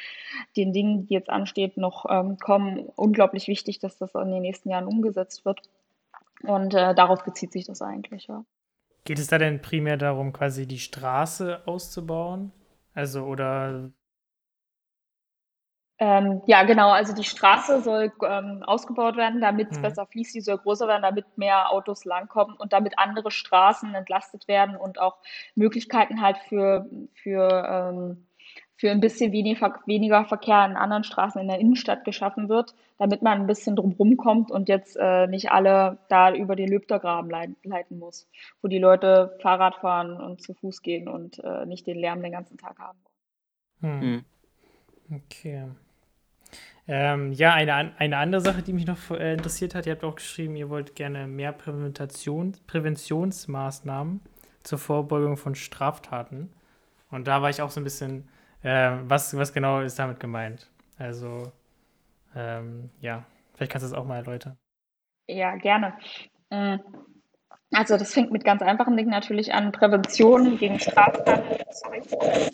den 0.57 0.73
Dingen, 0.73 1.05
die 1.07 1.13
jetzt 1.13 1.29
ansteht, 1.29 1.77
noch 1.77 2.05
ähm, 2.09 2.37
kommen, 2.39 2.89
unglaublich 2.97 3.47
wichtig, 3.47 3.79
dass 3.79 3.97
das 3.97 4.15
in 4.15 4.31
den 4.31 4.41
nächsten 4.41 4.69
Jahren 4.69 4.85
umgesetzt 4.85 5.45
wird. 5.45 5.61
Und 6.43 6.73
äh, 6.73 6.93
darauf 6.93 7.23
bezieht 7.23 7.53
sich 7.53 7.65
das 7.65 7.81
eigentlich, 7.81 8.27
ja. 8.27 8.43
Geht 9.03 9.19
es 9.19 9.27
da 9.27 9.37
denn 9.37 9.61
primär 9.61 9.97
darum, 9.97 10.33
quasi 10.33 10.67
die 10.67 10.79
Straße 10.79 11.61
auszubauen? 11.65 12.51
Also, 12.93 13.23
oder 13.23 13.91
ähm, 16.01 16.41
ja, 16.47 16.63
genau. 16.63 16.91
Also 16.91 17.13
die 17.13 17.25
Straße 17.25 17.81
soll 17.81 18.11
ähm, 18.25 18.63
ausgebaut 18.63 19.17
werden, 19.17 19.41
damit 19.41 19.71
es 19.71 19.77
mhm. 19.77 19.81
besser 19.81 20.05
fließt. 20.05 20.33
Die 20.33 20.41
soll 20.41 20.57
größer 20.57 20.87
werden, 20.87 21.01
damit 21.01 21.37
mehr 21.37 21.71
Autos 21.71 22.05
langkommen 22.05 22.55
und 22.55 22.71
damit 22.71 22.97
andere 22.97 23.31
Straßen 23.31 23.93
entlastet 23.93 24.47
werden 24.47 24.77
und 24.77 24.99
auch 24.99 25.17
Möglichkeiten 25.55 26.21
halt 26.21 26.37
für, 26.47 26.85
für 27.15 27.91
ähm, 27.93 28.28
für 28.79 28.89
ein 28.89 29.01
bisschen 29.01 29.33
weniger 29.33 30.23
Verkehr 30.23 30.65
in 30.65 30.77
anderen 30.77 31.03
Straßen 31.03 31.41
in 31.41 31.49
der 31.49 31.59
Innenstadt 31.59 32.05
geschaffen 32.05 32.47
wird, 32.47 32.73
damit 32.97 33.21
man 33.21 33.41
ein 33.41 33.45
bisschen 33.45 33.75
drumherum 33.75 34.15
kommt 34.15 34.51
und 34.51 34.69
jetzt 34.69 34.95
äh, 34.97 35.27
nicht 35.27 35.51
alle 35.51 35.97
da 36.07 36.33
über 36.33 36.55
den 36.55 36.69
Löbtergraben 36.69 37.29
leiten, 37.29 37.57
leiten, 37.63 37.99
muss, 37.99 38.29
wo 38.61 38.69
die 38.69 38.79
Leute 38.79 39.37
Fahrrad 39.41 39.75
fahren 39.75 40.15
und 40.15 40.41
zu 40.41 40.53
Fuß 40.53 40.81
gehen 40.81 41.09
und 41.09 41.43
äh, 41.43 41.65
nicht 41.65 41.87
den 41.87 41.99
Lärm 41.99 42.21
den 42.21 42.31
ganzen 42.31 42.57
Tag 42.57 42.79
haben. 42.79 42.99
Hm. 43.81 44.01
hm. 44.01 44.25
Okay. 45.13 45.65
Ähm, 46.87 47.33
ja, 47.33 47.53
eine, 47.53 47.91
eine 47.97 48.17
andere 48.17 48.41
Sache, 48.41 48.61
die 48.61 48.71
mich 48.71 48.87
noch 48.87 49.11
äh, 49.11 49.33
interessiert 49.33 49.75
hat, 49.75 49.87
ihr 49.87 49.91
habt 49.91 50.05
auch 50.05 50.15
geschrieben, 50.15 50.55
ihr 50.55 50.69
wollt 50.69 50.95
gerne 50.95 51.27
mehr 51.27 51.51
Prävention, 51.51 52.55
Präventionsmaßnahmen 52.65 54.21
zur 54.63 54.79
Vorbeugung 54.79 55.35
von 55.35 55.53
Straftaten. 55.53 56.49
Und 57.11 57.27
da 57.27 57.41
war 57.41 57.49
ich 57.49 57.61
auch 57.61 57.71
so 57.71 57.81
ein 57.81 57.83
bisschen 57.83 58.29
äh, 58.63 58.91
was, 59.03 59.35
was 59.35 59.53
genau 59.53 59.81
ist 59.81 59.99
damit 59.99 60.19
gemeint? 60.19 60.69
Also, 60.97 61.51
ähm, 62.35 62.89
ja, 63.01 63.23
vielleicht 63.55 63.71
kannst 63.71 63.85
du 63.85 63.91
es 63.91 63.97
auch 63.97 64.05
mal 64.05 64.17
erläutern. 64.17 64.57
Ja, 65.27 65.55
gerne. 65.55 65.93
Mm. 66.49 66.75
Also 67.71 67.97
das 67.97 68.13
fängt 68.13 68.31
mit 68.31 68.43
ganz 68.43 68.63
einfachen 68.63 68.97
Dingen 68.97 69.11
natürlich 69.11 69.53
an. 69.53 69.71
Prävention 69.71 70.57
gegen 70.57 70.79
Straftaten 70.79 71.55
ähm, 72.21 72.49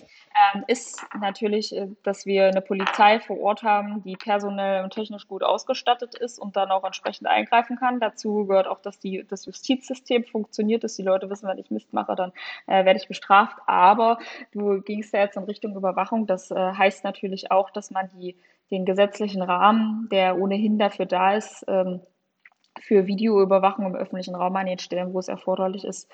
ist 0.68 1.06
natürlich, 1.20 1.76
äh, 1.76 1.88
dass 2.04 2.26
wir 2.26 2.48
eine 2.48 2.62
Polizei 2.62 3.20
vor 3.20 3.40
Ort 3.40 3.64
haben, 3.64 4.04
die 4.04 4.16
personell 4.16 4.84
und 4.84 4.94
technisch 4.94 5.28
gut 5.28 5.44
ausgestattet 5.44 6.16
ist 6.16 6.40
und 6.40 6.56
dann 6.56 6.72
auch 6.72 6.84
entsprechend 6.84 7.28
eingreifen 7.28 7.78
kann. 7.78 8.00
Dazu 8.00 8.46
gehört 8.46 8.68
auch, 8.68 8.82
dass 8.82 9.00
die, 9.00 9.26
das 9.28 9.46
Justizsystem 9.46 10.24
funktioniert, 10.26 10.84
dass 10.84 10.96
die 10.96 11.04
Leute 11.04 11.30
wissen, 11.30 11.48
wenn 11.48 11.58
ich 11.58 11.72
Mist 11.72 11.94
mache, 11.94 12.16
dann 12.16 12.32
äh, 12.68 12.86
werde 12.86 13.00
ich 13.00 13.08
bestraft. 13.08 13.58
Aber 13.66 14.20
du 14.52 14.82
gingst 14.82 15.14
ja 15.14 15.22
jetzt 15.22 15.38
in 15.38 15.44
Richtung 15.44 15.76
Überwachung. 15.76 16.28
Das 16.28 16.52
äh, 16.52 16.56
heißt 16.56 17.04
natürlich 17.04 17.52
auch, 17.52 17.70
dass 17.70 17.92
man 17.92 18.10
die, 18.16 18.36
den 18.72 18.86
gesetzlichen 18.86 19.42
Rahmen, 19.42 20.10
der 20.12 20.38
ohnehin 20.38 20.78
dafür 20.78 21.06
da 21.06 21.36
ist, 21.36 21.66
ähm, 21.68 22.02
für 22.82 23.08
Videoüberwachung 23.08 23.86
im 23.86 23.96
öffentlichen 23.96 24.36
Raum 24.36 24.56
an 24.58 24.66
den 24.66 24.80
Stellen, 24.80 25.14
wo 25.14 25.20
es 25.20 25.30
erforderlich 25.30 25.86
ist, 25.86 26.10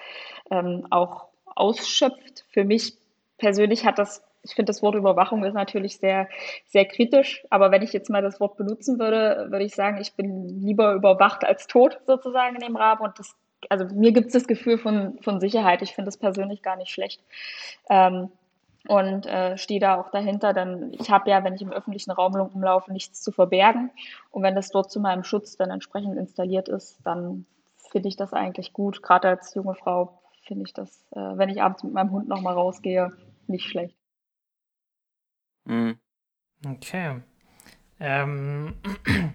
ähm, 0.51 0.85
auch 0.91 1.29
ausschöpft. 1.55 2.45
Für 2.51 2.63
mich 2.63 3.00
persönlich 3.41 3.85
hat 3.85 3.97
das, 3.97 4.23
ich 4.43 4.53
finde 4.53 4.69
das 4.69 4.81
Wort 4.81 4.95
Überwachung 4.95 5.43
ist 5.43 5.53
natürlich 5.53 5.97
sehr, 5.97 6.29
sehr 6.67 6.85
kritisch, 6.85 7.43
aber 7.49 7.71
wenn 7.71 7.81
ich 7.81 7.91
jetzt 7.91 8.09
mal 8.09 8.21
das 8.21 8.39
Wort 8.39 8.55
benutzen 8.55 8.99
würde, 8.99 9.47
würde 9.49 9.65
ich 9.65 9.75
sagen, 9.75 9.99
ich 9.99 10.13
bin 10.13 10.47
lieber 10.61 10.93
überwacht 10.93 11.43
als 11.43 11.67
tot 11.67 11.99
sozusagen 12.05 12.55
in 12.55 12.61
dem 12.61 12.75
Rahmen 12.75 13.01
und 13.01 13.17
das, 13.17 13.35
also 13.69 13.85
mir 13.93 14.11
gibt 14.11 14.27
es 14.27 14.33
das 14.33 14.47
Gefühl 14.47 14.77
von, 14.77 15.17
von 15.21 15.39
Sicherheit. 15.39 15.81
Ich 15.81 15.93
finde 15.93 16.07
das 16.07 16.17
persönlich 16.17 16.61
gar 16.61 16.77
nicht 16.77 16.91
schlecht. 16.91 17.21
Ähm, 17.89 18.29
und 18.87 19.27
äh, 19.27 19.57
stehe 19.57 19.79
da 19.79 19.99
auch 19.99 20.09
dahinter, 20.09 20.53
denn 20.53 20.91
ich 20.99 21.11
habe 21.11 21.29
ja, 21.29 21.43
wenn 21.43 21.53
ich 21.53 21.61
im 21.61 21.71
öffentlichen 21.71 22.09
Raum 22.09 22.35
rumlaufe, 22.35 22.91
nichts 22.91 23.21
zu 23.21 23.31
verbergen. 23.31 23.91
Und 24.31 24.41
wenn 24.41 24.55
das 24.55 24.69
dort 24.71 24.91
zu 24.91 24.99
meinem 24.99 25.23
Schutz 25.23 25.55
dann 25.55 25.69
entsprechend 25.69 26.17
installiert 26.17 26.67
ist, 26.67 26.99
dann 27.03 27.45
finde 27.91 28.07
ich 28.07 28.15
das 28.15 28.33
eigentlich 28.33 28.73
gut. 28.73 29.03
Gerade 29.03 29.29
als 29.29 29.53
junge 29.53 29.75
Frau 29.75 30.19
finde 30.47 30.63
ich 30.65 30.73
das, 30.73 31.05
äh, 31.11 31.37
wenn 31.37 31.49
ich 31.49 31.61
abends 31.61 31.83
mit 31.83 31.93
meinem 31.93 32.11
Hund 32.11 32.27
nochmal 32.27 32.55
rausgehe, 32.55 33.11
nicht 33.47 33.69
schlecht. 33.69 33.97
Mhm. 35.65 35.99
Okay. 36.65 37.21
Ähm, 37.99 38.75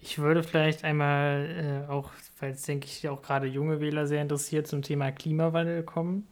ich 0.00 0.18
würde 0.18 0.42
vielleicht 0.42 0.84
einmal 0.84 1.84
äh, 1.88 1.90
auch, 1.90 2.10
weil 2.40 2.52
es 2.52 2.62
denke 2.62 2.86
ich 2.86 3.08
auch 3.08 3.22
gerade 3.22 3.46
junge 3.46 3.80
Wähler 3.80 4.06
sehr 4.06 4.22
interessiert, 4.22 4.66
zum 4.66 4.82
Thema 4.82 5.12
Klimawandel 5.12 5.82
kommen. 5.84 6.26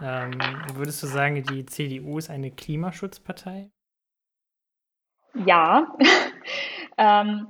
Ähm, 0.00 0.32
würdest 0.74 1.02
du 1.02 1.06
sagen, 1.06 1.42
die 1.44 1.66
CDU 1.66 2.18
ist 2.18 2.30
eine 2.30 2.50
Klimaschutzpartei? 2.50 3.70
Ja. 5.34 5.96
ähm, 6.98 7.46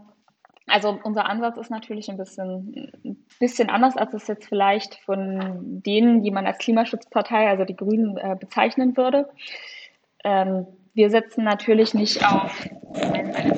also 0.66 0.98
unser 1.02 1.26
Ansatz 1.26 1.56
ist 1.58 1.70
natürlich 1.70 2.08
ein 2.10 2.16
bisschen, 2.16 2.90
ein 3.04 3.26
bisschen 3.38 3.68
anders, 3.68 3.96
als 3.96 4.14
es 4.14 4.26
jetzt 4.26 4.48
vielleicht 4.48 4.94
von 5.00 5.82
denen, 5.82 6.22
die 6.22 6.30
man 6.30 6.46
als 6.46 6.58
Klimaschutzpartei, 6.58 7.48
also 7.48 7.64
die 7.64 7.76
Grünen, 7.76 8.16
äh, 8.16 8.36
bezeichnen 8.38 8.96
würde. 8.96 9.28
Ähm, 10.24 10.66
wir 10.94 11.10
setzen 11.10 11.44
natürlich 11.44 11.92
nicht 11.92 12.26
auf, 12.26 12.64
äh, 12.94 13.52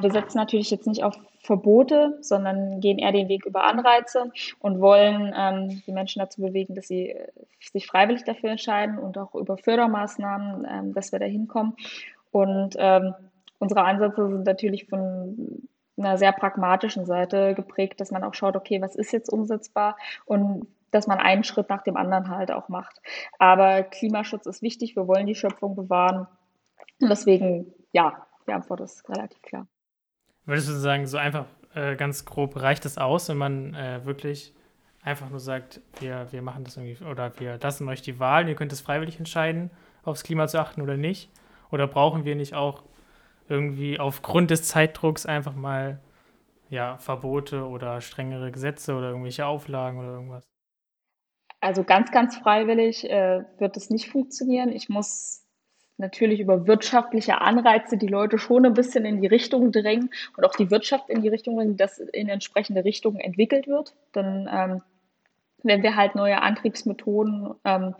wir 0.00 0.10
setzen 0.10 0.38
natürlich 0.38 0.70
jetzt 0.70 0.86
nicht 0.86 1.04
auf 1.04 1.14
Verbote, 1.44 2.18
sondern 2.22 2.80
gehen 2.80 2.98
eher 2.98 3.12
den 3.12 3.28
Weg 3.28 3.44
über 3.44 3.64
Anreize 3.64 4.32
und 4.60 4.80
wollen 4.80 5.32
ähm, 5.36 5.82
die 5.86 5.92
Menschen 5.92 6.20
dazu 6.20 6.40
bewegen, 6.40 6.74
dass 6.74 6.88
sie 6.88 7.10
äh, 7.10 7.28
sich 7.60 7.86
freiwillig 7.86 8.24
dafür 8.24 8.50
entscheiden 8.50 8.98
und 8.98 9.18
auch 9.18 9.34
über 9.34 9.56
Fördermaßnahmen, 9.58 10.66
ähm, 10.68 10.94
dass 10.94 11.12
wir 11.12 11.18
da 11.18 11.26
hinkommen. 11.26 11.76
Und 12.32 12.74
ähm, 12.78 13.14
unsere 13.58 13.84
Ansätze 13.84 14.28
sind 14.28 14.44
natürlich 14.44 14.86
von 14.88 15.68
einer 15.96 16.18
sehr 16.18 16.32
pragmatischen 16.32 17.06
Seite 17.06 17.54
geprägt, 17.54 18.00
dass 18.00 18.10
man 18.10 18.24
auch 18.24 18.34
schaut, 18.34 18.56
okay, 18.56 18.80
was 18.80 18.96
ist 18.96 19.12
jetzt 19.12 19.28
umsetzbar 19.28 19.96
und 20.24 20.66
dass 20.90 21.06
man 21.06 21.18
einen 21.18 21.44
Schritt 21.44 21.68
nach 21.68 21.82
dem 21.82 21.96
anderen 21.96 22.28
halt 22.28 22.52
auch 22.52 22.68
macht. 22.68 23.00
Aber 23.38 23.82
Klimaschutz 23.82 24.46
ist 24.46 24.62
wichtig, 24.62 24.94
wir 24.96 25.08
wollen 25.08 25.26
die 25.26 25.34
Schöpfung 25.34 25.74
bewahren. 25.74 26.28
Und 27.00 27.08
deswegen, 27.08 27.72
ja, 27.92 28.26
die 28.46 28.52
Antwort 28.52 28.80
ist 28.80 29.08
relativ 29.08 29.42
klar. 29.42 29.66
Würdest 30.44 30.68
du 30.68 30.72
sagen, 30.72 31.06
so 31.06 31.18
einfach 31.18 31.46
äh, 31.74 31.96
ganz 31.96 32.24
grob 32.24 32.60
reicht 32.60 32.84
es 32.84 32.98
aus, 32.98 33.28
wenn 33.28 33.38
man 33.38 33.74
äh, 33.74 34.04
wirklich 34.04 34.54
einfach 35.02 35.28
nur 35.30 35.40
sagt, 35.40 35.80
wir, 36.00 36.28
wir 36.30 36.42
machen 36.42 36.64
das 36.64 36.76
irgendwie 36.76 37.04
oder 37.04 37.38
wir 37.38 37.58
lassen 37.60 37.88
euch 37.88 38.02
die 38.02 38.20
Wahl, 38.20 38.48
ihr 38.48 38.54
könnt 38.54 38.72
es 38.72 38.80
freiwillig 38.80 39.18
entscheiden, 39.18 39.70
aufs 40.02 40.22
Klima 40.22 40.46
zu 40.46 40.60
achten 40.60 40.80
oder 40.80 40.96
nicht? 40.96 41.30
Oder 41.70 41.86
brauchen 41.86 42.24
wir 42.24 42.36
nicht 42.36 42.54
auch 42.54 42.84
irgendwie 43.48 43.98
aufgrund 43.98 44.50
des 44.50 44.64
Zeitdrucks 44.64 45.26
einfach 45.26 45.54
mal 45.54 46.00
ja, 46.70 46.98
Verbote 46.98 47.66
oder 47.66 48.00
strengere 48.00 48.50
Gesetze 48.50 48.94
oder 48.94 49.08
irgendwelche 49.10 49.46
Auflagen 49.46 49.98
oder 49.98 50.08
irgendwas? 50.08 50.44
Also 51.60 51.84
ganz, 51.84 52.10
ganz 52.10 52.36
freiwillig 52.36 53.08
äh, 53.08 53.44
wird 53.58 53.76
es 53.76 53.90
nicht 53.90 54.10
funktionieren. 54.10 54.70
Ich 54.70 54.88
muss 54.88 55.44
natürlich 55.96 56.40
über 56.40 56.66
wirtschaftliche 56.66 57.40
Anreize 57.40 57.96
die 57.96 58.08
Leute 58.08 58.38
schon 58.38 58.66
ein 58.66 58.74
bisschen 58.74 59.04
in 59.04 59.20
die 59.20 59.28
Richtung 59.28 59.72
drängen 59.72 60.10
und 60.36 60.44
auch 60.44 60.54
die 60.54 60.70
Wirtschaft 60.70 61.08
in 61.08 61.22
die 61.22 61.28
Richtung 61.28 61.56
drängen, 61.56 61.76
dass 61.76 61.98
in 61.98 62.28
entsprechende 62.28 62.84
Richtungen 62.84 63.20
entwickelt 63.20 63.68
wird. 63.68 63.94
Denn 64.14 64.48
ähm, 64.52 64.82
wenn 65.64 65.82
wir 65.82 65.96
halt 65.96 66.14
neue 66.14 66.40
Antriebsmethoden 66.42 67.54
ähm, 67.64 67.94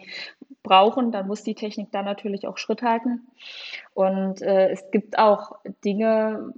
brauchen, 0.63 1.13
dann 1.13 1.27
muss 1.27 1.43
die 1.43 1.55
Technik 1.55 1.91
da 1.93 2.03
natürlich 2.03 2.47
auch 2.47 2.59
Schritt 2.59 2.83
halten. 2.83 3.27
Und 3.95 4.43
äh, 4.43 4.71
es 4.71 4.91
gibt 4.91 5.19
auch 5.19 5.53
Dinge, 5.85 6.53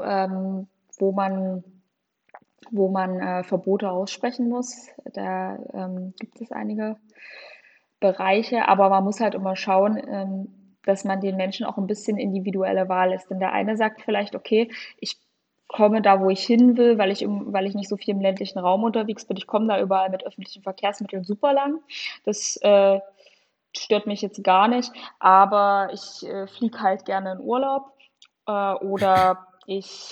ähm, 0.00 0.66
wo 0.98 1.12
man, 1.12 1.64
wo 2.70 2.88
man 2.88 3.20
äh, 3.20 3.44
Verbote 3.44 3.90
aussprechen 3.90 4.48
muss. 4.48 4.88
Da 5.12 5.58
ähm, 5.72 6.14
gibt 6.18 6.40
es 6.40 6.52
einige 6.52 6.96
Bereiche, 8.00 8.68
aber 8.68 8.88
man 8.90 9.04
muss 9.04 9.20
halt 9.20 9.34
immer 9.34 9.56
schauen, 9.56 10.00
ähm, 10.08 10.48
dass 10.84 11.04
man 11.04 11.20
den 11.20 11.36
Menschen 11.36 11.66
auch 11.66 11.76
ein 11.76 11.86
bisschen 11.86 12.16
individuelle 12.16 12.88
Wahl 12.88 13.10
lässt. 13.10 13.30
Denn 13.30 13.40
der 13.40 13.52
eine 13.52 13.76
sagt 13.76 14.02
vielleicht, 14.02 14.34
okay, 14.34 14.70
ich 14.98 15.18
komme 15.68 16.02
da, 16.02 16.20
wo 16.20 16.30
ich 16.30 16.44
hin 16.44 16.76
will, 16.76 16.98
weil 16.98 17.10
ich, 17.10 17.24
weil 17.26 17.66
ich 17.66 17.74
nicht 17.74 17.88
so 17.88 17.96
viel 17.96 18.14
im 18.14 18.20
ländlichen 18.20 18.58
Raum 18.58 18.84
unterwegs 18.84 19.26
bin. 19.26 19.36
Ich 19.36 19.46
komme 19.46 19.68
da 19.68 19.80
überall 19.80 20.10
mit 20.10 20.26
öffentlichen 20.26 20.62
Verkehrsmitteln 20.62 21.24
super 21.24 21.52
lang. 21.52 21.80
Das 22.24 22.56
äh, 22.62 23.00
stört 23.76 24.06
mich 24.06 24.22
jetzt 24.22 24.42
gar 24.42 24.66
nicht, 24.66 24.90
aber 25.18 25.90
ich 25.92 26.26
äh, 26.26 26.46
fliege 26.46 26.80
halt 26.80 27.04
gerne 27.04 27.32
in 27.32 27.40
Urlaub 27.40 27.92
äh, 28.46 28.72
oder 28.74 29.46
ich 29.66 30.10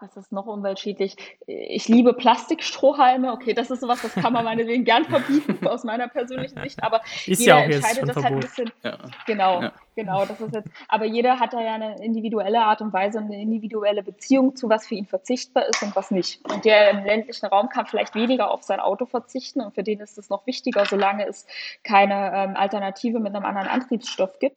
was 0.00 0.16
ist 0.16 0.32
noch 0.32 0.46
umweltschädlich? 0.46 1.16
Ich 1.46 1.88
liebe 1.88 2.14
Plastikstrohhalme. 2.14 3.32
Okay, 3.32 3.54
das 3.54 3.70
ist 3.70 3.80
sowas, 3.80 4.02
das 4.02 4.14
kann 4.14 4.32
man 4.32 4.44
meinetwegen 4.44 4.84
gern 4.84 5.04
verbieten 5.04 5.66
aus 5.66 5.84
meiner 5.84 6.08
persönlichen 6.08 6.60
Sicht, 6.62 6.82
aber 6.82 7.00
ist 7.26 7.40
jeder 7.40 7.58
ja 7.58 7.64
auch 7.64 7.68
jetzt 7.68 7.76
entscheidet 7.76 7.98
schon 7.98 8.08
das 8.08 8.16
halt 8.16 8.34
ein 8.34 8.40
bisschen. 8.40 8.72
Ja. 8.82 8.98
Genau, 9.26 9.62
ja. 9.62 9.72
genau, 9.94 10.24
das 10.26 10.40
ist 10.40 10.54
jetzt. 10.54 10.70
Aber 10.88 11.04
jeder 11.04 11.40
hat 11.40 11.52
da 11.52 11.60
ja 11.60 11.74
eine 11.74 12.02
individuelle 12.02 12.62
Art 12.62 12.80
und 12.80 12.92
Weise 12.92 13.18
und 13.18 13.24
eine 13.24 13.40
individuelle 13.40 14.02
Beziehung 14.02 14.56
zu, 14.56 14.68
was 14.68 14.86
für 14.86 14.94
ihn 14.94 15.06
verzichtbar 15.06 15.66
ist 15.66 15.82
und 15.82 15.94
was 15.96 16.10
nicht. 16.10 16.44
Und 16.52 16.64
der 16.64 16.90
im 16.90 17.04
ländlichen 17.04 17.46
Raum 17.46 17.68
kann 17.68 17.86
vielleicht 17.86 18.14
weniger 18.14 18.50
auf 18.50 18.62
sein 18.62 18.80
Auto 18.80 19.06
verzichten 19.06 19.60
und 19.60 19.74
für 19.74 19.82
den 19.82 20.00
ist 20.00 20.18
es 20.18 20.30
noch 20.30 20.46
wichtiger, 20.46 20.84
solange 20.86 21.26
es 21.26 21.46
keine 21.82 22.32
ähm, 22.34 22.56
Alternative 22.56 23.20
mit 23.20 23.34
einem 23.34 23.44
anderen 23.44 23.68
Antriebsstoff 23.68 24.38
gibt. 24.38 24.56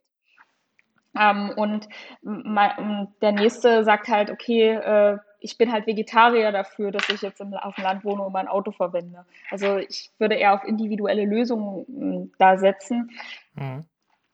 Ähm, 1.18 1.52
und 1.56 1.88
der 2.22 3.32
nächste 3.32 3.84
sagt 3.84 4.08
halt, 4.08 4.30
okay, 4.30 4.72
äh, 4.72 5.18
ich 5.40 5.58
bin 5.58 5.72
halt 5.72 5.88
Vegetarier 5.88 6.52
dafür, 6.52 6.92
dass 6.92 7.10
ich 7.10 7.22
jetzt 7.22 7.42
im, 7.42 7.54
auf 7.54 7.76
dem 7.76 7.84
Land 7.84 8.04
wohne 8.04 8.24
und 8.24 8.34
mein 8.34 8.48
Auto 8.48 8.72
verwende. 8.72 9.26
Also 9.52 9.78
ich 9.78 10.12
würde 10.18 10.36
eher 10.36 10.54
auf 10.54 10.64
individuelle 10.64 11.26
Lösungen 11.26 11.86
hm, 11.88 12.32
da 12.38 12.58
setzen. 12.58 13.12
Mhm. 13.56 13.86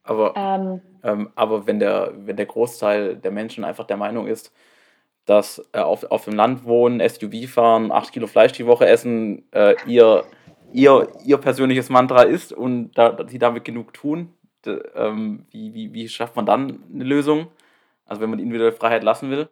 Aber, 0.03 0.33
ähm, 0.35 0.81
ähm, 1.03 1.31
aber 1.35 1.65
wenn, 1.65 1.79
der, 1.79 2.11
wenn 2.15 2.35
der 2.35 2.45
Großteil 2.45 3.15
der 3.15 3.31
Menschen 3.31 3.63
einfach 3.63 3.85
der 3.85 3.97
Meinung 3.97 4.27
ist, 4.27 4.51
dass 5.25 5.65
äh, 5.71 5.79
auf, 5.79 6.03
auf 6.11 6.25
dem 6.25 6.35
Land 6.35 6.65
wohnen, 6.65 6.99
SUV 7.07 7.49
fahren, 7.49 7.91
8 7.91 8.11
Kilo 8.11 8.27
Fleisch 8.27 8.51
die 8.51 8.65
Woche 8.65 8.85
essen, 8.85 9.47
äh, 9.51 9.75
ihr, 9.87 10.25
ihr, 10.73 11.07
ihr 11.23 11.37
persönliches 11.37 11.89
Mantra 11.89 12.23
ist 12.23 12.51
und 12.51 12.91
da, 12.97 13.17
sie 13.27 13.39
damit 13.39 13.63
genug 13.63 13.93
tun, 13.93 14.33
de, 14.65 14.83
ähm, 14.95 15.45
wie, 15.51 15.73
wie, 15.73 15.93
wie 15.93 16.09
schafft 16.09 16.35
man 16.35 16.45
dann 16.45 16.83
eine 16.93 17.05
Lösung? 17.05 17.47
Also 18.05 18.21
wenn 18.21 18.29
man 18.29 18.39
die 18.39 18.43
individuelle 18.43 18.75
Freiheit 18.75 19.03
lassen 19.03 19.29
will? 19.29 19.49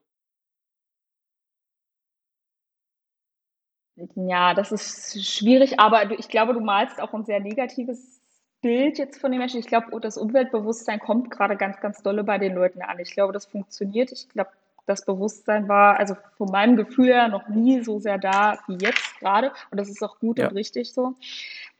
Ja, 4.16 4.54
das 4.54 4.72
ist 4.72 5.24
schwierig, 5.26 5.80
aber 5.80 6.12
ich 6.18 6.30
glaube, 6.30 6.54
du 6.54 6.62
malst 6.62 7.02
auch 7.02 7.14
ein 7.14 7.26
sehr 7.26 7.40
negatives 7.40 8.22
Bild 8.62 8.98
jetzt 8.98 9.20
von 9.20 9.32
den 9.32 9.40
Menschen. 9.40 9.60
Ich 9.60 9.68
glaube, 9.68 10.00
das 10.00 10.18
Umweltbewusstsein 10.18 11.00
kommt 11.00 11.32
gerade 11.32 11.58
ganz, 11.58 11.80
ganz 11.82 12.02
dolle 12.02 12.24
bei 12.24 12.38
den 12.38 12.54
Leuten 12.56 12.82
an. 12.82 13.00
Ich 13.00 13.12
glaube, 13.12 13.34
das 13.34 13.46
funktioniert. 13.46 14.12
Ich 14.12 14.30
glaube, 14.30 14.52
das 14.86 15.06
Bewusstsein 15.06 15.68
war, 15.68 15.98
also 15.98 16.16
von 16.38 16.50
meinem 16.52 16.76
Gefühl 16.76 17.08
her, 17.08 17.28
noch 17.28 17.48
nie 17.48 17.84
so 17.84 18.00
sehr 18.00 18.18
da 18.18 18.60
wie 18.68 18.78
jetzt 18.84 19.20
gerade. 19.20 19.52
Und 19.72 19.80
das 19.80 19.90
ist 19.90 20.02
auch 20.04 20.20
gut 20.20 20.40
ja. 20.40 20.48
und 20.48 20.56
richtig 20.56 20.94
so. 20.94 21.16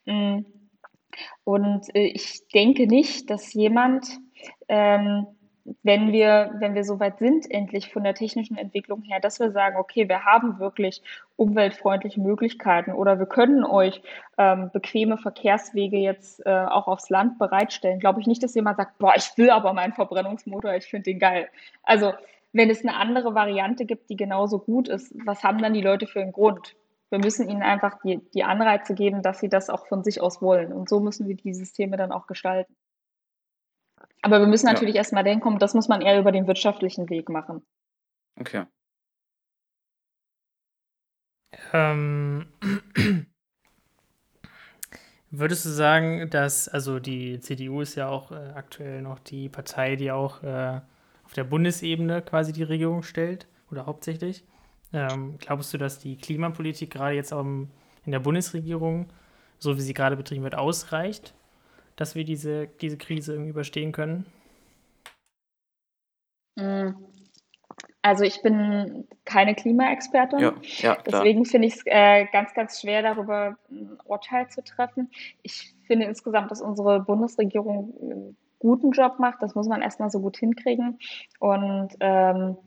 Mm. 0.06 0.46
Und 1.44 1.94
äh, 1.96 2.08
ich 2.08 2.48
denke 2.50 2.88
nicht, 2.88 3.30
dass 3.30 3.54
jemand 3.54 4.08
ähm, 4.68 5.28
wenn 5.84 6.12
wir, 6.12 6.56
wenn 6.60 6.76
wir 6.76 6.84
so 6.84 7.00
weit 7.00 7.20
sind, 7.20 7.50
endlich 7.50 7.92
von 7.92 8.04
der 8.04 8.14
technischen 8.14 8.58
Entwicklung 8.58 9.02
her, 9.04 9.20
dass 9.20 9.40
wir 9.40 9.52
sagen, 9.52 9.78
okay, 9.78 10.08
wir 10.08 10.26
haben 10.26 10.60
wirklich 10.60 11.02
umweltfreundliche 11.36 12.20
Möglichkeiten 12.20 12.92
oder 12.92 13.20
wir 13.20 13.26
können 13.26 13.64
euch 13.64 14.02
ähm, 14.38 14.70
bequeme 14.74 15.18
Verkehrswege 15.18 15.98
jetzt 15.98 16.46
äh, 16.46 16.50
auch 16.50 16.88
aufs 16.88 17.10
Land 17.10 17.40
bereitstellen, 17.40 18.00
glaube 18.00 18.22
ich 18.22 18.28
nicht, 18.28 18.44
dass 18.44 18.56
jemand 18.56 18.78
sagt, 18.78 18.98
boah, 18.98 19.14
ich 19.16 19.38
will 19.38 19.50
aber 19.50 19.74
meinen 19.74 19.94
Verbrennungsmotor, 19.94 20.76
ich 20.76 20.86
finde 20.86 21.06
den 21.06 21.20
geil. 21.20 21.50
Also 21.84 22.14
wenn 22.54 22.70
es 22.70 22.82
eine 22.82 22.96
andere 22.96 23.34
Variante 23.34 23.86
gibt, 23.86 24.10
die 24.10 24.18
genauso 24.18 24.60
gut 24.60 24.88
ist, 24.88 25.14
was 25.26 25.44
haben 25.44 25.60
dann 25.60 25.74
die 25.74 25.82
Leute 25.82 26.08
für 26.08 26.22
einen 26.22 26.34
Grund? 26.34 26.76
Wir 27.10 27.20
müssen 27.20 27.50
ihnen 27.50 27.62
einfach 27.62 28.00
die, 28.04 28.22
die 28.34 28.44
Anreize 28.44 28.94
geben, 28.94 29.22
dass 29.22 29.40
sie 29.40 29.50
das 29.50 29.70
auch 29.70 29.88
von 29.88 30.04
sich 30.04 30.22
aus 30.22 30.42
wollen. 30.42 30.72
Und 30.72 30.90
so 30.90 31.00
müssen 31.00 31.28
wir 31.28 31.36
die 31.36 31.54
Systeme 31.54 31.98
dann 31.98 32.12
auch 32.12 32.28
gestalten. 32.28 32.74
Aber 34.22 34.40
wir 34.40 34.48
müssen 34.48 34.68
natürlich 34.68 34.96
ja. 34.96 35.00
erstmal 35.00 35.24
denken, 35.24 35.58
das 35.58 35.74
muss 35.74 35.88
man 35.88 36.02
eher 36.02 36.20
über 36.20 36.32
den 36.32 36.48
wirtschaftlichen 36.48 37.10
Weg 37.10 37.30
machen. 37.30 37.66
Okay. 38.40 38.66
Ähm, 41.74 42.48
würdest 45.32 45.66
du 45.66 45.70
sagen, 45.70 46.30
dass, 46.30 46.70
also 46.70 47.00
die 47.00 47.40
CDU 47.40 47.82
ist 47.82 47.96
ja 47.96 48.10
auch 48.10 48.32
äh, 48.32 48.52
aktuell 48.56 49.02
noch 49.02 49.20
die 49.20 49.50
Partei, 49.50 49.96
die 49.96 50.12
auch 50.12 50.44
äh, 50.44 50.82
auf 51.26 51.34
der 51.34 51.44
Bundesebene 51.44 52.22
quasi 52.22 52.54
die 52.54 52.64
Regierung 52.64 53.04
stellt 53.04 53.48
oder 53.72 53.86
hauptsächlich. 53.86 54.46
Ähm, 54.94 55.38
glaubst 55.40 55.74
du, 55.74 55.78
dass 55.78 56.00
die 56.00 56.18
Klimapolitik 56.18 56.92
gerade 56.92 57.16
jetzt 57.16 57.34
auch 57.34 57.46
in 57.46 57.70
der 58.06 58.20
Bundesregierung, 58.20 59.08
so 59.58 59.78
wie 59.78 59.82
sie 59.82 59.94
gerade 59.94 60.18
betrieben 60.18 60.44
wird, 60.44 60.56
ausreicht? 60.56 61.34
Dass 62.02 62.16
wir 62.16 62.24
diese, 62.24 62.68
diese 62.68 62.98
Krise 62.98 63.34
irgendwie 63.34 63.52
überstehen 63.52 63.92
können? 63.92 64.26
Mm. 66.56 66.96
Also 68.02 68.24
ich 68.24 68.42
bin 68.42 69.08
keine 69.26 69.54
Klimaexpertin, 69.54 70.40
ja, 70.40 70.54
ja, 70.62 70.98
deswegen 71.06 71.46
finde 71.46 71.68
ich 71.68 71.76
es 71.76 71.84
äh, 71.86 72.26
ganz, 72.32 72.56
ganz 72.56 72.82
schwer, 72.82 73.04
darüber 73.04 73.58
ein 73.70 74.00
Urteil 74.06 74.50
zu 74.50 74.64
treffen. 74.64 75.12
Ich 75.44 75.76
finde 75.86 76.08
insgesamt, 76.08 76.50
dass 76.50 76.62
unsere 76.64 77.02
Bundesregierung 77.02 77.94
einen 78.02 78.38
guten 78.58 78.90
Job 78.92 79.20
macht. 79.20 79.44
Das 79.44 79.54
muss 79.54 79.68
man 79.68 79.84
erstmal 79.84 80.10
so 80.10 80.20
gut 80.20 80.38
hinkriegen. 80.38 80.98
Und 81.38 81.90
ähm, 82.00 82.58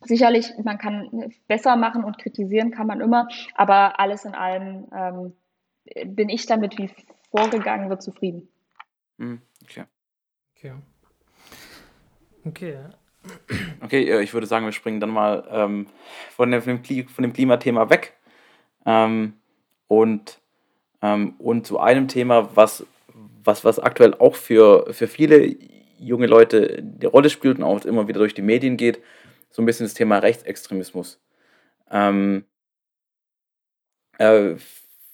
sicherlich, 0.00 0.52
man 0.64 0.78
kann 0.78 1.32
besser 1.46 1.76
machen 1.76 2.02
und 2.02 2.18
kritisieren 2.18 2.72
kann 2.72 2.88
man 2.88 3.00
immer, 3.00 3.28
aber 3.54 4.00
alles 4.00 4.24
in 4.24 4.34
allem 4.34 4.88
ähm, 4.92 6.16
bin 6.16 6.28
ich 6.28 6.46
damit 6.46 6.78
wie 6.78 6.90
vorgegangen 7.32 7.90
wird, 7.90 8.02
zufrieden. 8.02 8.48
Hm, 9.18 9.42
okay. 9.64 9.84
Okay. 10.56 10.74
Okay. 12.44 12.78
Okay, 13.80 14.08
äh, 14.08 14.22
ich 14.22 14.32
würde 14.34 14.46
sagen, 14.46 14.64
wir 14.64 14.72
springen 14.72 15.00
dann 15.00 15.10
mal 15.10 15.46
ähm, 15.50 15.86
von, 16.30 16.50
dem, 16.50 16.62
von 16.62 17.22
dem 17.22 17.32
Klimathema 17.32 17.90
weg 17.90 18.14
ähm, 18.84 19.34
und, 19.88 20.40
ähm, 21.02 21.34
und 21.38 21.66
zu 21.66 21.78
einem 21.78 22.08
Thema, 22.08 22.54
was, 22.56 22.86
was, 23.44 23.64
was 23.64 23.78
aktuell 23.78 24.14
auch 24.14 24.34
für, 24.34 24.92
für 24.92 25.06
viele 25.06 25.56
junge 25.98 26.26
Leute 26.26 26.82
die 26.82 27.06
Rolle 27.06 27.30
spielt 27.30 27.58
und 27.58 27.64
auch 27.64 27.84
immer 27.84 28.08
wieder 28.08 28.18
durch 28.18 28.34
die 28.34 28.42
Medien 28.42 28.76
geht, 28.76 29.00
so 29.50 29.62
ein 29.62 29.66
bisschen 29.66 29.86
das 29.86 29.94
Thema 29.94 30.18
Rechtsextremismus. 30.18 31.20
Ähm, 31.90 32.44
äh, 34.18 34.56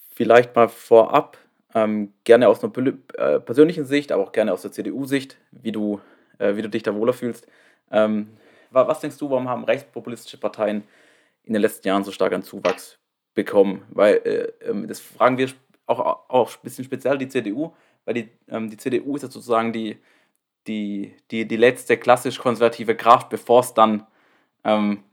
vielleicht 0.09 0.55
mal 0.55 0.67
vorab, 0.67 1.37
ähm, 1.73 2.13
gerne 2.23 2.47
aus 2.47 2.63
einer 2.63 2.73
äh, 3.17 3.39
persönlichen 3.39 3.85
Sicht, 3.85 4.11
aber 4.11 4.23
auch 4.23 4.31
gerne 4.31 4.53
aus 4.53 4.63
der 4.63 4.71
CDU-Sicht, 4.71 5.37
wie, 5.51 5.71
du, 5.71 6.01
äh, 6.39 6.55
wie 6.55 6.61
du 6.61 6.69
dich 6.69 6.83
da 6.83 6.95
wohler 6.95 7.13
fühlst. 7.13 7.47
Ähm, 7.91 8.29
was 8.71 8.99
denkst 8.99 9.17
du, 9.17 9.29
warum 9.29 9.49
haben 9.49 9.63
rechtspopulistische 9.63 10.37
Parteien 10.37 10.83
in 11.43 11.53
den 11.53 11.61
letzten 11.61 11.87
Jahren 11.87 12.03
so 12.03 12.11
stark 12.11 12.33
an 12.33 12.43
Zuwachs 12.43 12.99
bekommen? 13.33 13.83
Weil 13.89 14.15
äh, 14.15 14.69
ähm, 14.69 14.87
das 14.87 14.99
fragen 14.99 15.37
wir 15.37 15.49
auch, 15.85 16.29
auch 16.29 16.51
ein 16.51 16.59
bisschen 16.63 16.85
speziell 16.85 17.17
die 17.17 17.27
CDU, 17.27 17.73
weil 18.05 18.13
die, 18.13 18.29
ähm, 18.47 18.69
die 18.69 18.77
CDU 18.77 19.15
ist 19.15 19.23
ja 19.23 19.29
sozusagen 19.29 19.73
die, 19.73 19.97
die, 20.67 21.15
die, 21.31 21.47
die 21.47 21.57
letzte 21.57 21.97
klassisch 21.97 22.37
konservative 22.37 22.95
Kraft, 22.95 23.29
bevor 23.29 23.61
es 23.61 23.73
dann, 23.73 24.05
ähm, 24.63 25.03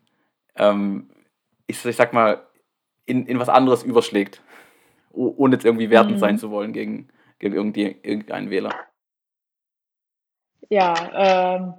ähm, 0.57 1.09
ich, 1.67 1.83
ich 1.85 1.97
sag 1.97 2.13
mal, 2.13 2.47
in, 3.07 3.27
in 3.27 3.39
was 3.39 3.49
anderes 3.49 3.83
überschlägt 3.83 4.43
ohne 5.17 5.57
jetzt 5.57 5.65
irgendwie 5.65 5.91
wertend 5.91 6.17
mhm. 6.17 6.21
sein 6.21 6.39
zu 6.39 6.51
wollen 6.51 6.73
gegen, 6.73 7.09
gegen 7.39 7.55
irgendeinen 7.55 8.51
Wähler? 8.51 8.75
Ja, 10.69 10.95
ähm, 11.57 11.75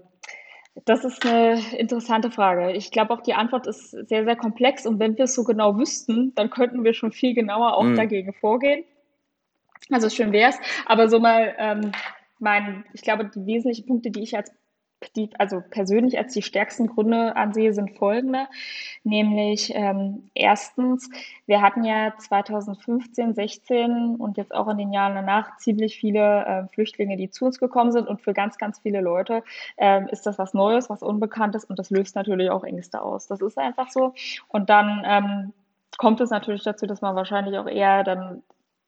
das 0.86 1.04
ist 1.04 1.26
eine 1.26 1.60
interessante 1.78 2.32
Frage. 2.32 2.71
Ich 2.73 2.91
glaube 2.91 3.13
auch 3.13 3.21
die 3.21 3.34
Antwort 3.34 3.67
ist 3.67 3.91
sehr, 3.91 4.26
sehr 4.26 4.36
komplex 4.36 4.86
und 4.86 5.00
wenn 5.00 5.17
wir 5.17 5.26
es 5.26 5.36
so 5.36 5.43
genau 5.43 5.78
wüssten, 5.78 6.34
dann 6.36 6.50
könnten 6.50 6.84
wir 6.84 6.93
schon 6.93 7.12
viel 7.12 7.34
genauer 7.34 7.76
auch 7.76 7.84
mhm. 7.84 7.95
dagegen 7.95 8.34
vorgehen. 8.34 8.84
Also 9.91 10.10
schön 10.10 10.32
wäre 10.32 10.52
es, 10.52 10.60
aber 10.86 11.08
so 11.10 11.19
mal 11.19 11.56
ähm, 11.58 11.91
mein, 12.39 12.86
ich 12.93 13.02
glaube, 13.02 13.26
die 13.26 13.45
wesentlichen 13.45 13.86
Punkte, 13.88 14.12
die 14.12 14.21
ich 14.21 14.36
als 14.36 14.52
die, 15.15 15.29
also 15.38 15.62
persönlich 15.62 16.17
als 16.17 16.33
die 16.33 16.41
stärksten 16.41 16.88
Gründe 16.88 17.36
ansehe, 17.36 17.73
sind 17.73 17.97
folgende. 17.97 18.47
Nämlich 19.03 19.71
ähm, 19.75 20.29
erstens, 20.33 21.10
wir 21.45 21.62
hatten 21.62 21.83
ja 21.83 22.13
2015, 22.17 23.33
16 23.33 24.15
und 24.15 24.38
jetzt 24.38 24.53
auch 24.53 24.67
in 24.67 24.77
den 24.77 24.93
Jahren 24.93 25.15
danach 25.15 25.57
ziemlich 25.57 25.97
viele 25.97 26.45
äh, 26.45 26.67
Flüchtlinge, 26.73 27.17
die 27.17 27.29
zu 27.29 27.45
uns 27.45 27.60
gekommen 27.60 27.91
sind. 27.91 28.07
Und 28.07 28.21
für 28.21 28.33
ganz, 28.33 28.57
ganz 28.57 28.79
viele 28.79 29.01
Leute 29.01 29.43
ähm, 29.77 30.07
ist 30.07 30.25
das 30.25 30.38
was 30.39 30.53
Neues, 30.53 30.89
was 30.89 31.03
Unbekanntes 31.03 31.65
und 31.65 31.77
das 31.79 31.89
löst 31.89 32.15
natürlich 32.15 32.49
auch 32.49 32.63
Ängste 32.63 33.01
aus. 33.01 33.27
Das 33.27 33.41
ist 33.41 33.57
einfach 33.57 33.91
so. 33.91 34.13
Und 34.47 34.69
dann 34.69 35.03
ähm, 35.05 35.53
kommt 35.97 36.21
es 36.21 36.29
natürlich 36.29 36.63
dazu, 36.63 36.86
dass 36.88 37.01
man 37.01 37.15
wahrscheinlich 37.15 37.57
auch 37.57 37.67
eher 37.67 38.04
dann 38.04 38.43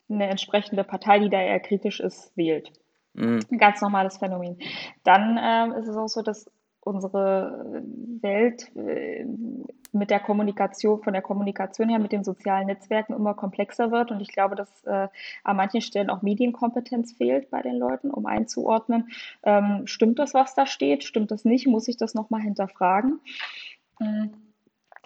eine 0.10 0.28
entsprechende 0.28 0.84
Partei, 0.84 1.20
die 1.20 1.30
da 1.30 1.40
eher 1.40 1.60
kritisch 1.60 2.00
ist, 2.00 2.36
wählt. 2.36 2.72
Mhm. 3.14 3.40
Ein 3.52 3.58
ganz 3.58 3.82
normales 3.82 4.18
Phänomen. 4.18 4.58
Dann 5.04 5.40
ähm, 5.42 5.74
ist 5.74 5.88
es 5.88 5.96
auch 5.96 6.08
so, 6.08 6.22
dass 6.22 6.50
unsere 6.82 7.84
Welt 8.22 8.76
äh, 8.76 9.26
mit 9.92 10.10
der 10.10 10.20
Kommunikation, 10.20 11.02
von 11.02 11.14
der 11.14 11.22
Kommunikation 11.22 11.90
her 11.90 12.00
mit 12.00 12.12
den 12.12 12.24
sozialen 12.24 12.68
Netzwerken 12.68 13.14
immer 13.14 13.34
komplexer 13.34 13.92
wird. 13.92 14.12
Und 14.12 14.22
ich 14.22 14.30
glaube, 14.32 14.56
dass 14.56 14.84
äh, 14.86 15.08
an 15.44 15.58
manchen 15.58 15.82
Stellen 15.82 16.10
auch 16.10 16.22
Medienkompetenz 16.22 17.14
fehlt 17.14 17.50
bei 17.50 17.62
den 17.62 17.76
Leuten, 17.76 18.12
um 18.12 18.26
einzuordnen, 18.26 19.10
ähm, 19.44 19.82
stimmt 19.86 20.20
das, 20.20 20.34
was 20.34 20.56
da 20.56 20.66
steht, 20.66 21.04
stimmt 21.04 21.32
das 21.32 21.46
nicht, 21.46 21.68
muss 21.68 21.88
ich 21.88 21.98
das 21.98 22.14
nochmal 22.14 22.42
hinterfragen. 22.42 23.20
Mhm. 24.00 24.34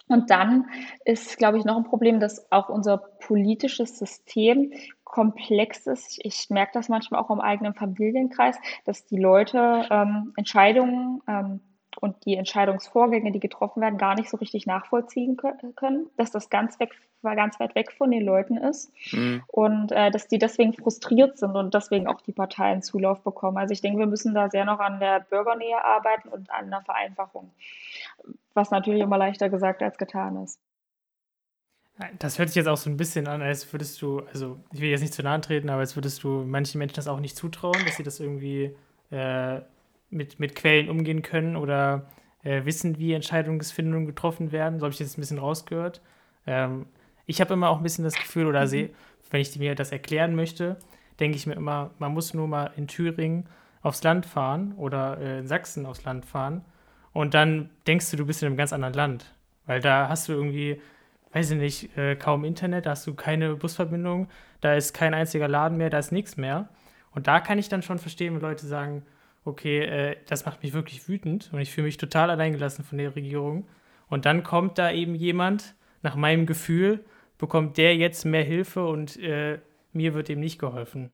Und 0.06 0.30
dann 0.30 0.66
ist, 1.04 1.38
glaube 1.38 1.58
ich, 1.58 1.64
noch 1.64 1.78
ein 1.78 1.84
Problem, 1.84 2.20
dass 2.20 2.52
auch 2.52 2.68
unser 2.68 2.98
politisches 2.98 3.98
System 3.98 4.72
komplex 5.14 5.86
ist. 5.86 6.18
Ich 6.24 6.50
merke 6.50 6.72
das 6.74 6.88
manchmal 6.88 7.20
auch 7.20 7.30
im 7.30 7.40
eigenen 7.40 7.72
Familienkreis, 7.72 8.56
dass 8.84 9.06
die 9.06 9.16
Leute 9.16 9.86
ähm, 9.88 10.32
Entscheidungen 10.36 11.22
ähm, 11.28 11.60
und 12.00 12.16
die 12.24 12.34
Entscheidungsvorgänge, 12.34 13.30
die 13.30 13.38
getroffen 13.38 13.80
werden, 13.80 13.96
gar 13.96 14.16
nicht 14.16 14.28
so 14.28 14.38
richtig 14.38 14.66
nachvollziehen 14.66 15.36
können, 15.76 16.10
dass 16.16 16.32
das 16.32 16.50
ganz 16.50 16.80
weg, 16.80 16.90
ganz 17.22 17.60
weit 17.60 17.76
weg 17.76 17.92
von 17.92 18.10
den 18.10 18.24
Leuten 18.24 18.56
ist 18.56 18.92
mhm. 19.12 19.44
und 19.46 19.92
äh, 19.92 20.10
dass 20.10 20.26
die 20.26 20.40
deswegen 20.40 20.72
frustriert 20.72 21.38
sind 21.38 21.54
und 21.54 21.72
deswegen 21.74 22.08
auch 22.08 22.20
die 22.20 22.32
Parteien 22.32 22.82
Zulauf 22.82 23.22
bekommen. 23.22 23.56
Also 23.56 23.70
ich 23.70 23.82
denke, 23.82 24.00
wir 24.00 24.08
müssen 24.08 24.34
da 24.34 24.50
sehr 24.50 24.64
noch 24.64 24.80
an 24.80 24.98
der 24.98 25.20
Bürgernähe 25.20 25.84
arbeiten 25.84 26.28
und 26.28 26.50
an 26.50 26.70
der 26.70 26.82
Vereinfachung, 26.82 27.52
was 28.52 28.72
natürlich 28.72 29.02
immer 29.02 29.16
leichter 29.16 29.48
gesagt 29.48 29.80
als 29.80 29.96
getan 29.96 30.42
ist. 30.42 30.58
Das 32.18 32.38
hört 32.38 32.48
sich 32.48 32.56
jetzt 32.56 32.66
auch 32.66 32.76
so 32.76 32.90
ein 32.90 32.96
bisschen 32.96 33.28
an, 33.28 33.40
als 33.40 33.72
würdest 33.72 34.02
du, 34.02 34.20
also 34.32 34.58
ich 34.72 34.80
will 34.80 34.90
jetzt 34.90 35.00
nicht 35.00 35.14
zu 35.14 35.22
nahe 35.22 35.40
treten, 35.40 35.70
aber 35.70 35.80
als 35.80 35.96
würdest 35.96 36.24
du 36.24 36.42
manchen 36.44 36.78
Menschen 36.78 36.96
das 36.96 37.06
auch 37.06 37.20
nicht 37.20 37.36
zutrauen, 37.36 37.84
dass 37.84 37.96
sie 37.96 38.02
das 38.02 38.18
irgendwie 38.18 38.74
äh, 39.10 39.60
mit, 40.10 40.40
mit 40.40 40.56
Quellen 40.56 40.88
umgehen 40.88 41.22
können 41.22 41.54
oder 41.54 42.10
äh, 42.42 42.64
wissen, 42.64 42.98
wie 42.98 43.12
Entscheidungsfindungen 43.12 44.06
getroffen 44.06 44.50
werden. 44.50 44.80
So 44.80 44.86
habe 44.86 44.92
ich 44.92 44.98
jetzt 44.98 45.16
ein 45.16 45.20
bisschen 45.20 45.38
rausgehört. 45.38 46.00
Ähm, 46.46 46.86
ich 47.26 47.40
habe 47.40 47.54
immer 47.54 47.68
auch 47.68 47.76
ein 47.76 47.82
bisschen 47.84 48.04
das 48.04 48.16
Gefühl, 48.16 48.46
oder 48.46 48.66
sehe, 48.66 48.90
wenn 49.30 49.40
ich 49.40 49.56
mir 49.58 49.74
das 49.74 49.92
erklären 49.92 50.34
möchte, 50.34 50.76
denke 51.20 51.36
ich 51.36 51.46
mir 51.46 51.54
immer, 51.54 51.90
man 51.98 52.12
muss 52.12 52.34
nur 52.34 52.48
mal 52.48 52.72
in 52.76 52.88
Thüringen 52.88 53.48
aufs 53.82 54.02
Land 54.02 54.26
fahren 54.26 54.74
oder 54.76 55.18
äh, 55.18 55.38
in 55.38 55.46
Sachsen 55.46 55.86
aufs 55.86 56.04
Land 56.04 56.24
fahren 56.24 56.64
und 57.12 57.34
dann 57.34 57.70
denkst 57.86 58.10
du, 58.10 58.16
du 58.16 58.26
bist 58.26 58.42
in 58.42 58.46
einem 58.46 58.56
ganz 58.56 58.72
anderen 58.72 58.94
Land. 58.94 59.34
Weil 59.66 59.80
da 59.80 60.08
hast 60.08 60.28
du 60.28 60.32
irgendwie, 60.32 60.80
weiß 61.34 61.50
ich 61.50 61.58
nicht, 61.58 61.98
äh, 61.98 62.16
kaum 62.16 62.44
Internet, 62.44 62.86
da 62.86 62.90
hast 62.90 63.06
du 63.06 63.14
keine 63.14 63.56
Busverbindung, 63.56 64.28
da 64.60 64.74
ist 64.74 64.94
kein 64.94 65.14
einziger 65.14 65.48
Laden 65.48 65.76
mehr, 65.76 65.90
da 65.90 65.98
ist 65.98 66.12
nichts 66.12 66.36
mehr. 66.36 66.68
Und 67.10 67.26
da 67.26 67.40
kann 67.40 67.58
ich 67.58 67.68
dann 67.68 67.82
schon 67.82 67.98
verstehen, 67.98 68.34
wenn 68.34 68.40
Leute 68.40 68.66
sagen, 68.66 69.04
okay, 69.44 69.80
äh, 69.80 70.16
das 70.26 70.46
macht 70.46 70.62
mich 70.62 70.72
wirklich 70.72 71.08
wütend 71.08 71.50
und 71.52 71.58
ich 71.58 71.72
fühle 71.72 71.86
mich 71.86 71.96
total 71.96 72.30
alleingelassen 72.30 72.84
von 72.84 72.98
der 72.98 73.14
Regierung. 73.16 73.66
Und 74.08 74.26
dann 74.26 74.44
kommt 74.44 74.78
da 74.78 74.90
eben 74.92 75.14
jemand, 75.14 75.74
nach 76.02 76.14
meinem 76.14 76.46
Gefühl, 76.46 77.04
bekommt 77.38 77.78
der 77.78 77.96
jetzt 77.96 78.24
mehr 78.24 78.44
Hilfe 78.44 78.86
und 78.86 79.16
äh, 79.18 79.58
mir 79.92 80.14
wird 80.14 80.28
ihm 80.28 80.40
nicht 80.40 80.58
geholfen. 80.58 81.10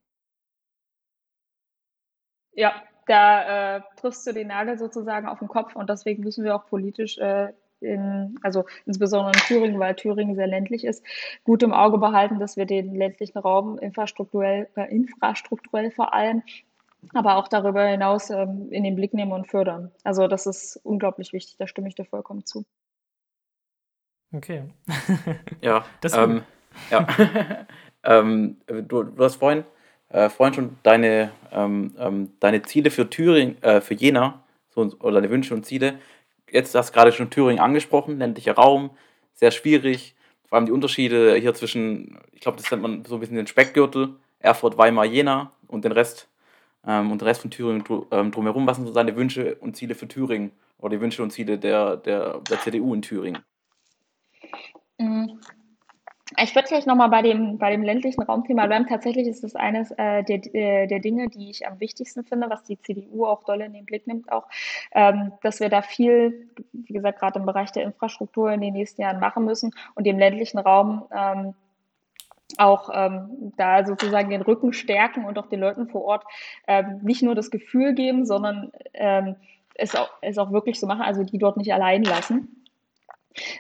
Ja, 2.53 2.75
da 3.07 3.77
äh, 3.77 3.81
triffst 3.97 4.27
du 4.27 4.33
den 4.33 4.49
Nagel 4.49 4.79
sozusagen 4.79 5.27
auf 5.27 5.39
den 5.39 5.49
Kopf 5.49 5.77
und 5.77 5.89
deswegen 5.89 6.23
müssen 6.23 6.45
wir 6.45 6.55
auch 6.55 6.67
politisch 6.67 7.17
äh, 7.19 7.53
in, 7.81 8.39
also 8.43 8.65
insbesondere 8.87 9.33
in 9.33 9.41
Thüringen, 9.41 9.79
weil 9.79 9.95
Thüringen 9.95 10.35
sehr 10.35 10.47
ländlich 10.47 10.85
ist, 10.85 11.05
gut 11.45 11.63
im 11.63 11.73
Auge 11.73 11.99
behalten, 11.99 12.39
dass 12.39 12.57
wir 12.57 12.67
den 12.67 12.95
ländlichen 12.95 13.39
Raum 13.39 13.79
infrastrukturell, 13.79 14.69
äh, 14.77 14.95
infrastrukturell 14.95 15.91
vor 15.91 16.15
allem 16.15 16.43
aber 17.15 17.37
auch 17.37 17.49
darüber 17.49 17.87
hinaus 17.87 18.31
ähm, 18.31 18.69
in 18.71 18.85
den 18.85 18.95
Blick 18.95 19.15
nehmen 19.15 19.33
und 19.33 19.49
fördern. 19.49 19.91
Also 20.05 20.29
das 20.29 20.47
ist 20.47 20.79
unglaublich 20.83 21.33
wichtig, 21.33 21.57
da 21.59 21.67
stimme 21.67 21.89
ich 21.89 21.95
dir 21.95 22.05
vollkommen 22.05 22.45
zu. 22.45 22.65
Okay. 24.33 24.65
ja, 25.61 25.85
das 26.01 26.17
ähm, 26.17 26.43
ja. 26.91 27.07
ähm, 28.05 28.59
du, 28.67 29.03
du, 29.03 29.25
hast 29.25 29.37
vorhin, 29.37 29.65
äh, 30.09 30.29
vorhin 30.29 30.55
schon 30.55 30.79
deine, 30.83 31.33
ähm, 31.51 31.95
ähm, 31.99 32.33
deine 32.39 32.63
Ziele 32.63 32.91
für 32.91 33.11
Thüringen, 33.11 33.61
äh, 33.63 33.81
für 33.81 33.95
Jena 33.95 34.45
so, 34.69 34.83
oder 35.01 35.15
deine 35.15 35.31
Wünsche 35.31 35.55
und 35.55 35.67
Ziele. 35.67 35.99
Jetzt 36.53 36.75
hast 36.75 36.91
du 36.91 36.95
gerade 36.95 37.13
schon 37.13 37.31
Thüringen 37.31 37.61
angesprochen, 37.61 38.19
ländlicher 38.19 38.55
Raum, 38.55 38.91
sehr 39.35 39.51
schwierig. 39.51 40.15
Vor 40.49 40.57
allem 40.57 40.67
die 40.67 40.73
Unterschiede 40.73 41.37
hier 41.37 41.55
zwischen, 41.55 42.19
ich 42.33 42.41
glaube, 42.41 42.59
das 42.59 42.71
nennt 42.71 42.83
man 42.83 43.05
so 43.05 43.15
ein 43.15 43.21
bisschen 43.21 43.37
den 43.37 43.47
Speckgürtel, 43.47 44.17
Erfurt, 44.41 44.77
Weimar, 44.77 45.05
Jena 45.05 45.53
und 45.69 45.85
den 45.85 45.93
Rest 45.93 46.29
ähm, 46.87 47.13
und 47.13 47.21
der 47.21 47.29
Rest 47.29 47.43
von 47.43 47.51
Thüringen 47.51 47.85
ähm, 48.11 48.33
drumherum. 48.33 48.67
Was 48.67 48.77
sind 48.77 48.87
so 48.87 48.93
seine 48.93 49.15
Wünsche 49.17 49.55
und 49.57 49.77
Ziele 49.77 49.95
für 49.95 50.09
Thüringen 50.09 50.51
oder 50.79 50.97
die 50.97 51.01
Wünsche 51.01 51.23
und 51.23 51.31
Ziele 51.31 51.59
der, 51.59 51.97
der, 51.97 52.41
der 52.41 52.61
CDU 52.61 52.95
in 52.95 53.03
Thüringen? 53.03 53.43
Mhm. 54.99 55.41
Ich 56.43 56.55
würde 56.55 56.69
gleich 56.69 56.87
nochmal 56.87 57.11
bei 57.11 57.23
dem, 57.23 57.59
bei 57.59 57.71
dem 57.71 57.83
ländlichen 57.83 58.23
Raumthema 58.23 58.67
bleiben. 58.67 58.87
Tatsächlich 58.87 59.27
ist 59.27 59.45
es 59.45 59.57
eines 59.57 59.91
äh, 59.93 60.23
der, 60.23 60.55
äh, 60.55 60.87
der 60.87 61.01
Dinge, 61.01 61.29
die 61.29 61.51
ich 61.51 61.67
am 61.67 61.81
wichtigsten 61.81 62.25
finde, 62.25 62.49
was 62.49 62.63
die 62.63 62.81
CDU 62.81 63.27
auch 63.27 63.45
doll 63.45 63.61
in 63.61 63.73
den 63.73 63.85
Blick 63.85 64.07
nimmt, 64.07 64.33
auch, 64.33 64.47
ähm, 64.93 65.33
dass 65.43 65.61
wir 65.61 65.69
da 65.69 65.83
viel, 65.83 66.49
wie 66.73 66.93
gesagt, 66.95 67.19
gerade 67.19 67.39
im 67.39 67.47
Bereich 67.47 67.73
der 67.73 67.85
Infrastruktur 67.85 68.51
in 68.53 68.61
den 68.61 68.73
nächsten 68.73 69.03
Jahren 69.03 69.21
machen 69.21 69.45
müssen 69.45 69.73
und 69.95 70.07
dem 70.07 70.19
ländlichen 70.19 70.59
Raum 70.59 71.05
ähm, 71.15 71.55
auch 72.57 72.91
ähm, 72.93 73.53
da 73.57 73.87
sozusagen 73.87 74.31
den 74.31 74.43
Rücken 74.43 74.73
stärken 74.73 75.25
und 75.25 75.39
auch 75.39 75.47
den 75.47 75.61
Leuten 75.61 75.89
vor 75.89 76.05
Ort 76.05 76.25
ähm, 76.67 77.01
nicht 77.03 77.23
nur 77.23 77.35
das 77.35 77.51
Gefühl 77.51 77.95
geben, 77.95 78.25
sondern 78.25 78.73
ähm, 78.95 79.37
es, 79.75 79.95
auch, 79.95 80.11
es 80.21 80.39
auch 80.39 80.53
wirklich 80.53 80.81
so 80.81 80.87
machen, 80.87 81.03
also 81.03 81.23
die 81.23 81.39
dort 81.39 81.57
nicht 81.57 81.73
allein 81.73 82.03
lassen. 82.03 82.60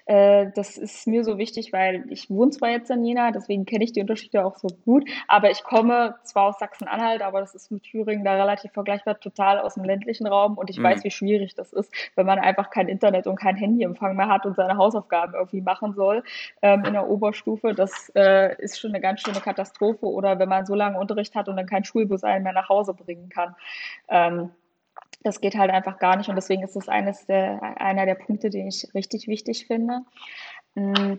Äh, 0.06 0.46
das 0.54 0.76
ist 0.76 1.06
mir 1.06 1.24
so 1.24 1.38
wichtig, 1.38 1.72
weil 1.72 2.04
ich 2.10 2.28
wohne 2.30 2.50
zwar 2.50 2.70
jetzt 2.70 2.90
in 2.90 3.04
Jena, 3.04 3.30
deswegen 3.30 3.66
kenne 3.66 3.84
ich 3.84 3.92
die 3.92 4.00
Unterschiede 4.00 4.44
auch 4.44 4.56
so 4.56 4.68
gut, 4.84 5.08
aber 5.28 5.50
ich 5.50 5.62
komme 5.62 6.16
zwar 6.24 6.48
aus 6.48 6.58
Sachsen-Anhalt, 6.58 7.22
aber 7.22 7.40
das 7.40 7.54
ist 7.54 7.70
mit 7.70 7.84
Thüringen 7.84 8.24
da 8.24 8.34
relativ 8.34 8.72
vergleichbar, 8.72 9.20
total 9.20 9.58
aus 9.58 9.74
dem 9.74 9.84
ländlichen 9.84 10.26
Raum 10.26 10.58
und 10.58 10.70
ich 10.70 10.78
mhm. 10.78 10.84
weiß, 10.84 11.04
wie 11.04 11.10
schwierig 11.10 11.54
das 11.54 11.72
ist, 11.72 11.92
wenn 12.16 12.26
man 12.26 12.38
einfach 12.38 12.70
kein 12.70 12.88
Internet 12.88 13.26
und 13.26 13.36
kein 13.36 13.56
Handyempfang 13.56 14.16
mehr 14.16 14.28
hat 14.28 14.46
und 14.46 14.56
seine 14.56 14.76
Hausaufgaben 14.76 15.34
irgendwie 15.34 15.60
machen 15.60 15.94
soll 15.94 16.22
ähm, 16.62 16.84
in 16.84 16.92
der 16.92 17.08
Oberstufe. 17.08 17.74
Das 17.74 18.10
äh, 18.14 18.56
ist 18.60 18.80
schon 18.80 18.90
eine 18.90 19.00
ganz 19.00 19.20
schöne 19.20 19.40
Katastrophe 19.40 20.06
oder 20.06 20.38
wenn 20.38 20.48
man 20.48 20.66
so 20.66 20.74
lange 20.74 20.98
Unterricht 20.98 21.34
hat 21.34 21.48
und 21.48 21.56
dann 21.56 21.66
kein 21.66 21.84
Schulbus 21.84 22.24
einen 22.24 22.44
mehr 22.44 22.52
nach 22.52 22.68
Hause 22.68 22.94
bringen 22.94 23.28
kann. 23.28 23.54
Ähm, 24.08 24.50
das 25.22 25.40
geht 25.40 25.56
halt 25.56 25.70
einfach 25.70 25.98
gar 25.98 26.16
nicht 26.16 26.28
und 26.28 26.36
deswegen 26.36 26.62
ist 26.62 26.76
das 26.76 26.88
eines 26.88 27.26
der, 27.26 27.62
einer 27.80 28.06
der 28.06 28.14
Punkte, 28.14 28.50
den 28.50 28.68
ich 28.68 28.88
richtig 28.94 29.28
wichtig 29.28 29.66
finde. 29.66 30.00
Mm, 30.74 31.14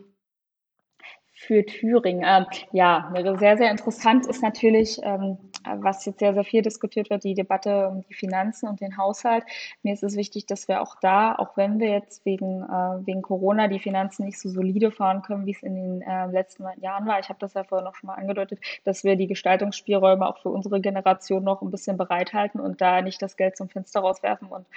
für 1.41 1.65
Thüringen. 1.65 2.23
Ähm, 2.23 2.45
ja, 2.71 3.11
sehr, 3.39 3.57
sehr 3.57 3.71
interessant 3.71 4.27
ist 4.27 4.43
natürlich, 4.43 4.99
ähm, 5.01 5.37
was 5.65 6.05
jetzt 6.05 6.19
sehr, 6.19 6.35
sehr 6.35 6.43
viel 6.43 6.61
diskutiert 6.61 7.09
wird, 7.09 7.23
die 7.23 7.33
Debatte 7.33 7.87
um 7.87 8.03
die 8.07 8.13
Finanzen 8.13 8.69
und 8.69 8.79
den 8.79 8.95
Haushalt. 8.97 9.43
Mir 9.81 9.93
ist 9.93 10.03
es 10.03 10.15
wichtig, 10.15 10.45
dass 10.45 10.67
wir 10.67 10.81
auch 10.81 10.95
da, 11.01 11.33
auch 11.33 11.57
wenn 11.57 11.79
wir 11.79 11.89
jetzt 11.89 12.25
wegen, 12.25 12.61
äh, 12.61 13.07
wegen 13.07 13.23
Corona 13.23 13.67
die 13.67 13.79
Finanzen 13.79 14.25
nicht 14.25 14.39
so 14.39 14.49
solide 14.49 14.91
fahren 14.91 15.23
können, 15.23 15.47
wie 15.47 15.51
es 15.51 15.63
in 15.63 15.75
den 15.75 16.01
äh, 16.03 16.27
letzten 16.27 16.63
Jahren 16.79 17.07
war, 17.07 17.19
ich 17.19 17.29
habe 17.29 17.39
das 17.39 17.55
ja 17.55 17.63
vorher 17.63 17.85
noch 17.85 17.95
schon 17.95 18.07
mal 18.07 18.15
angedeutet, 18.15 18.59
dass 18.83 19.03
wir 19.03 19.15
die 19.15 19.27
Gestaltungsspielräume 19.27 20.27
auch 20.27 20.37
für 20.37 20.49
unsere 20.49 20.79
Generation 20.79 21.43
noch 21.43 21.63
ein 21.63 21.71
bisschen 21.71 21.97
bereithalten 21.97 22.61
und 22.61 22.81
da 22.81 23.01
nicht 23.01 23.19
das 23.21 23.35
Geld 23.35 23.57
zum 23.57 23.67
Fenster 23.67 24.01
rauswerfen 24.01 24.47
und 24.47 24.67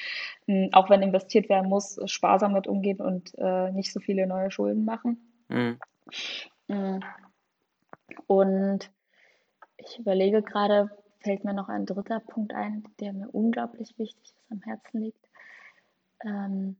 mh, 0.46 0.68
auch 0.72 0.88
wenn 0.88 1.02
investiert 1.02 1.50
werden 1.50 1.68
muss, 1.68 2.00
sparsam 2.06 2.54
mit 2.54 2.66
umgehen 2.66 3.00
und 3.00 3.32
äh, 3.36 3.70
nicht 3.70 3.92
so 3.92 4.00
viele 4.00 4.26
neue 4.26 4.50
Schulden 4.50 4.86
machen. 4.86 5.18
Mhm. 5.48 5.78
Mm. 6.68 7.00
Und 8.26 8.90
ich 9.76 9.98
überlege 9.98 10.42
gerade, 10.42 10.90
fällt 11.20 11.44
mir 11.44 11.54
noch 11.54 11.68
ein 11.68 11.86
dritter 11.86 12.20
Punkt 12.20 12.52
ein, 12.52 12.84
der 13.00 13.12
mir 13.12 13.28
unglaublich 13.30 13.98
wichtig 13.98 14.22
ist, 14.22 14.50
am 14.50 14.60
Herzen 14.62 15.00
liegt. 15.00 15.28
Ähm 16.24 16.76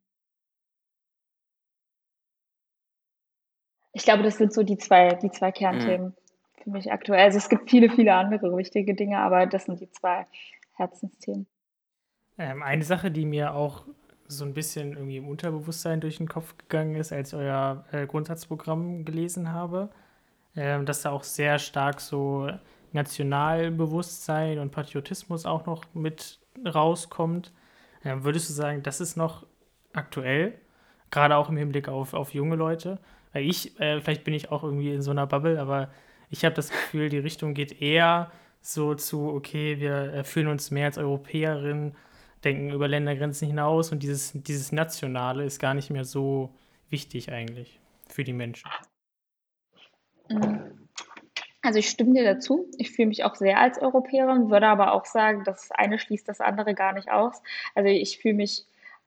ich 3.93 4.05
glaube, 4.05 4.23
das 4.23 4.37
sind 4.37 4.53
so 4.53 4.63
die 4.63 4.77
zwei, 4.77 5.09
die 5.15 5.31
zwei 5.31 5.53
Kernthemen 5.53 6.09
mhm. 6.09 6.63
für 6.63 6.71
mich 6.71 6.93
aktuell. 6.93 7.25
Also 7.25 7.39
es 7.39 7.49
gibt 7.49 7.71
viele, 7.71 7.89
viele 7.91 8.15
andere 8.15 8.57
wichtige 8.57 8.95
Dinge, 8.95 9.19
aber 9.19 9.47
das 9.47 9.65
sind 9.65 9.81
die 9.81 9.91
zwei 9.91 10.27
Herzensthemen. 10.75 11.47
Ähm, 12.37 12.63
eine 12.63 12.85
Sache, 12.85 13.11
die 13.11 13.25
mir 13.25 13.55
auch 13.55 13.87
so 14.29 14.45
ein 14.45 14.55
bisschen 14.55 14.93
irgendwie 14.93 15.19
im 15.19 15.29
Unterbewusstsein 15.29 16.01
durch 16.01 16.19
den 16.19 16.29
Kopf 16.29 16.57
gegangen 16.57 16.97
ist, 16.97 17.13
als 17.13 17.35
euer 17.35 17.85
äh, 17.93 18.07
Grundsatzprogramm 18.07 19.05
gelesen 19.05 19.53
habe, 19.53 19.91
äh, 20.55 20.83
dass 20.85 21.03
da 21.03 21.11
auch 21.11 21.25
sehr 21.25 21.59
stark 21.59 22.01
so 22.01 22.49
Nationalbewusstsein 22.93 24.59
und 24.59 24.71
Patriotismus 24.71 25.47
auch 25.47 25.67
noch 25.67 25.85
mit 25.95 26.39
rauskommt. 26.65 27.53
Äh, 28.03 28.17
würdest 28.21 28.49
du 28.49 28.55
sagen, 28.55 28.83
das 28.83 29.01
ist 29.01 29.17
noch 29.17 29.47
aktuell, 29.93 30.55
gerade 31.11 31.37
auch 31.37 31.49
im 31.49 31.57
Hinblick 31.57 31.89
auf, 31.89 32.15
auf 32.15 32.35
junge 32.35 32.57
Leute? 32.57 32.99
Weil 33.33 33.45
ich, 33.45 33.79
äh, 33.81 34.01
vielleicht 34.01 34.25
bin 34.25 34.35
ich 34.35 34.51
auch 34.51 34.63
irgendwie 34.63 34.95
in 34.95 35.03
so 35.03 35.11
einer 35.11 35.27
Bubble, 35.27 35.61
aber 35.61 35.91
ich 36.31 36.45
habe 36.45 36.55
das 36.55 36.71
Gefühl, 36.71 37.09
die 37.09 37.19
Richtung 37.19 37.55
geht 37.55 37.83
eher 37.83 38.31
so 38.61 38.95
zu, 38.95 39.29
okay, 39.29 39.79
wir 39.79 40.15
äh, 40.15 40.25
fühlen 40.25 40.49
uns 40.49 40.71
mehr 40.71 40.87
als 40.87 40.99
Europäerin 40.99 41.95
denken 42.45 42.71
über 42.71 42.89
Ländergrenzen 42.89 43.49
hinaus 43.49 43.93
und 43.93 44.03
dieses, 44.03 44.33
dieses 44.35 44.73
Nationale 44.73 45.45
ist 45.45 45.59
gar 45.59 45.75
nicht 45.75 45.91
mehr 45.91 46.05
so 46.05 46.51
wichtig 46.91 47.33
eigentlich 47.33 47.81
für 48.09 48.25
die 48.25 48.33
Menschen. 48.33 48.71
Mhm. 50.29 50.89
Also 51.63 51.79
ich 51.79 51.89
stimme 51.89 52.13
dir 52.13 52.25
dazu. 52.25 52.71
Ich 52.77 52.91
fühle 52.93 53.09
mich 53.09 53.25
auch 53.25 53.35
sehr 53.37 53.59
als 53.59 53.81
Europäerin, 53.81 54.51
würde 54.51 54.67
aber 54.67 54.93
auch 54.93 55.07
sagen, 55.07 55.45
das 55.45 55.71
eine 55.71 55.99
schließt 55.99 56.29
das 56.29 56.43
andere 56.43 56.75
gar 56.75 56.93
nicht 56.93 57.11
aus. 57.11 57.43
Also 57.75 57.89
ich 57.89 58.19
fühle 58.19 58.35
mich 58.35 58.67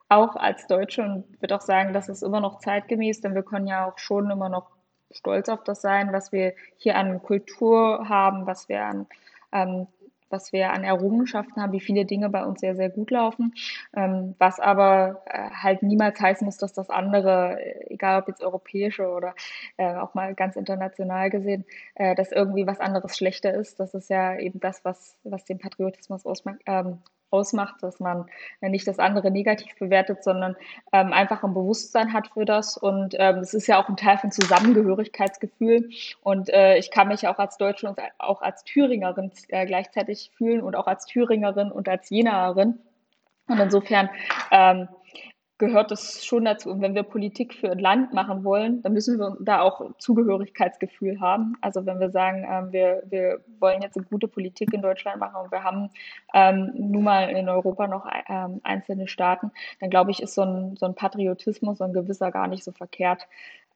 auch 0.10 0.36
als 0.36 0.66
Deutsche 0.66 1.04
und 1.04 1.40
würde 1.40 1.56
auch 1.56 1.62
sagen, 1.62 1.94
das 1.94 2.10
ist 2.10 2.24
immer 2.24 2.40
noch 2.40 2.60
zeitgemäß, 2.60 3.22
denn 3.22 3.36
wir 3.36 3.44
können 3.44 3.68
ja 3.68 3.88
auch 3.88 4.00
schon 4.00 4.32
immer 4.32 4.50
noch 4.50 4.72
stolz 5.12 5.50
auf 5.50 5.64
das 5.64 5.82
sein, 5.82 6.12
was 6.12 6.32
wir 6.32 6.54
hier 6.78 6.96
an 6.96 7.22
Kultur 7.22 8.10
haben, 8.10 8.48
was 8.48 8.68
wir 8.70 8.84
an 8.84 9.06
ähm, 9.52 9.88
was 10.30 10.52
wir 10.54 10.72
an 10.72 10.84
Errungenschaften 10.84 11.62
haben, 11.62 11.74
wie 11.74 11.80
viele 11.80 12.06
Dinge 12.06 12.30
bei 12.30 12.44
uns 12.46 12.60
sehr, 12.60 12.76
sehr 12.76 12.90
gut 12.90 13.12
laufen, 13.12 13.54
ähm, 13.96 14.36
was 14.40 14.60
aber 14.60 15.24
äh, 15.26 15.50
halt 15.52 15.84
niemals 15.84 16.20
heißen 16.20 16.46
muss, 16.46 16.58
dass 16.58 16.74
das 16.74 16.90
andere, 16.90 17.60
äh, 17.62 17.94
egal 17.94 18.22
ob 18.22 18.28
jetzt 18.28 18.44
europäische 18.44 19.08
oder 19.10 19.36
äh, 19.78 19.96
auch 19.96 20.14
mal 20.14 20.36
ganz 20.36 20.56
international 20.56 21.30
gesehen, 21.30 21.66
äh, 21.96 22.16
dass 22.16 22.32
irgendwie 22.32 22.68
was 22.68 22.80
anderes 22.80 23.18
schlechter 23.18 23.54
ist. 23.54 23.80
Das 23.80 23.94
ist 23.94 24.10
ja 24.10 24.38
eben 24.38 24.60
das, 24.60 24.84
was, 24.86 25.18
was 25.24 25.46
den 25.46 25.60
Patriotismus 25.60 26.26
ausmacht, 26.26 26.60
ähm, 26.66 27.00
ausmacht, 27.30 27.82
dass 27.82 28.00
man 28.00 28.26
nicht 28.62 28.88
das 28.88 29.00
andere 29.00 29.32
negativ 29.32 29.76
bewertet, 29.78 30.24
sondern 30.24 30.56
ähm, 30.94 31.14
einfach 31.14 31.44
ein 31.44 31.54
Bewusstsein 31.54 32.14
hat 32.14 32.30
für 32.30 32.46
das. 32.46 32.78
Und 32.78 33.16
ähm, 33.18 33.38
es 33.38 33.54
ist 33.54 33.68
ja 33.68 33.82
auch 33.82 33.90
ein 33.90 33.98
Teil 33.98 34.18
von 34.18 34.32
Zusammengehörigkeitsgefühl. 34.32 35.90
Und 36.22 36.50
äh, 36.50 36.78
ich 36.78 36.92
kann 36.92 37.10
mich 37.10 37.28
auch 37.28 37.40
als 37.40 37.58
Deutsche 37.58 37.88
und 37.88 38.00
auch 38.18 38.42
als 38.42 38.64
Thüringerin 38.64 39.32
äh, 39.50 39.66
gleichzeitig 39.66 40.32
fühlen 40.36 40.62
und 40.62 40.76
auch 40.76 40.88
als 40.88 41.06
Thüringerin 41.06 41.72
und 41.72 41.90
als 41.90 42.10
Jenaerin. 42.10 42.80
Und 43.48 43.60
insofern 43.60 44.10
ähm, 44.52 44.88
gehört 45.58 45.92
das 45.92 46.24
schon 46.24 46.46
dazu. 46.46 46.70
Und 46.70 46.82
wenn 46.82 46.94
wir 46.94 47.04
Politik 47.04 47.54
für 47.54 47.72
ein 47.72 47.80
Land 47.80 48.14
machen 48.14 48.44
wollen, 48.44 48.82
dann 48.84 48.94
müssen 48.94 49.18
wir 49.18 49.38
da 49.40 49.62
auch 49.62 49.82
Zugehörigkeitsgefühl 49.98 51.20
haben. 51.20 51.56
Also 51.62 51.86
wenn 51.86 52.00
wir 52.00 52.12
sagen, 52.12 52.46
ähm, 52.50 52.72
wir, 52.72 53.04
wir 53.10 53.44
wollen 53.60 53.82
jetzt 53.82 53.98
eine 53.98 54.06
gute 54.06 54.28
Politik 54.28 54.74
in 54.74 54.82
Deutschland 54.82 55.20
machen 55.20 55.36
und 55.44 55.52
wir 55.52 55.64
haben 55.64 55.90
ähm, 56.34 56.72
nun 56.76 57.04
mal 57.04 57.30
in 57.30 57.50
Europa 57.50 57.88
noch 57.88 58.08
ähm, 58.28 58.62
einzelne 58.64 59.08
Staaten, 59.08 59.52
dann 59.80 59.90
glaube 59.90 60.12
ich, 60.12 60.22
ist 60.22 60.36
so 60.36 60.44
ein, 60.44 60.76
so 60.78 60.86
ein 60.86 60.96
Patriotismus, 60.96 61.80
so 61.80 61.84
ein 61.84 61.94
gewisser 61.94 62.32
gar 62.32 62.48
nicht 62.48 62.64
so 62.64 62.72
verkehrt. 62.72 63.28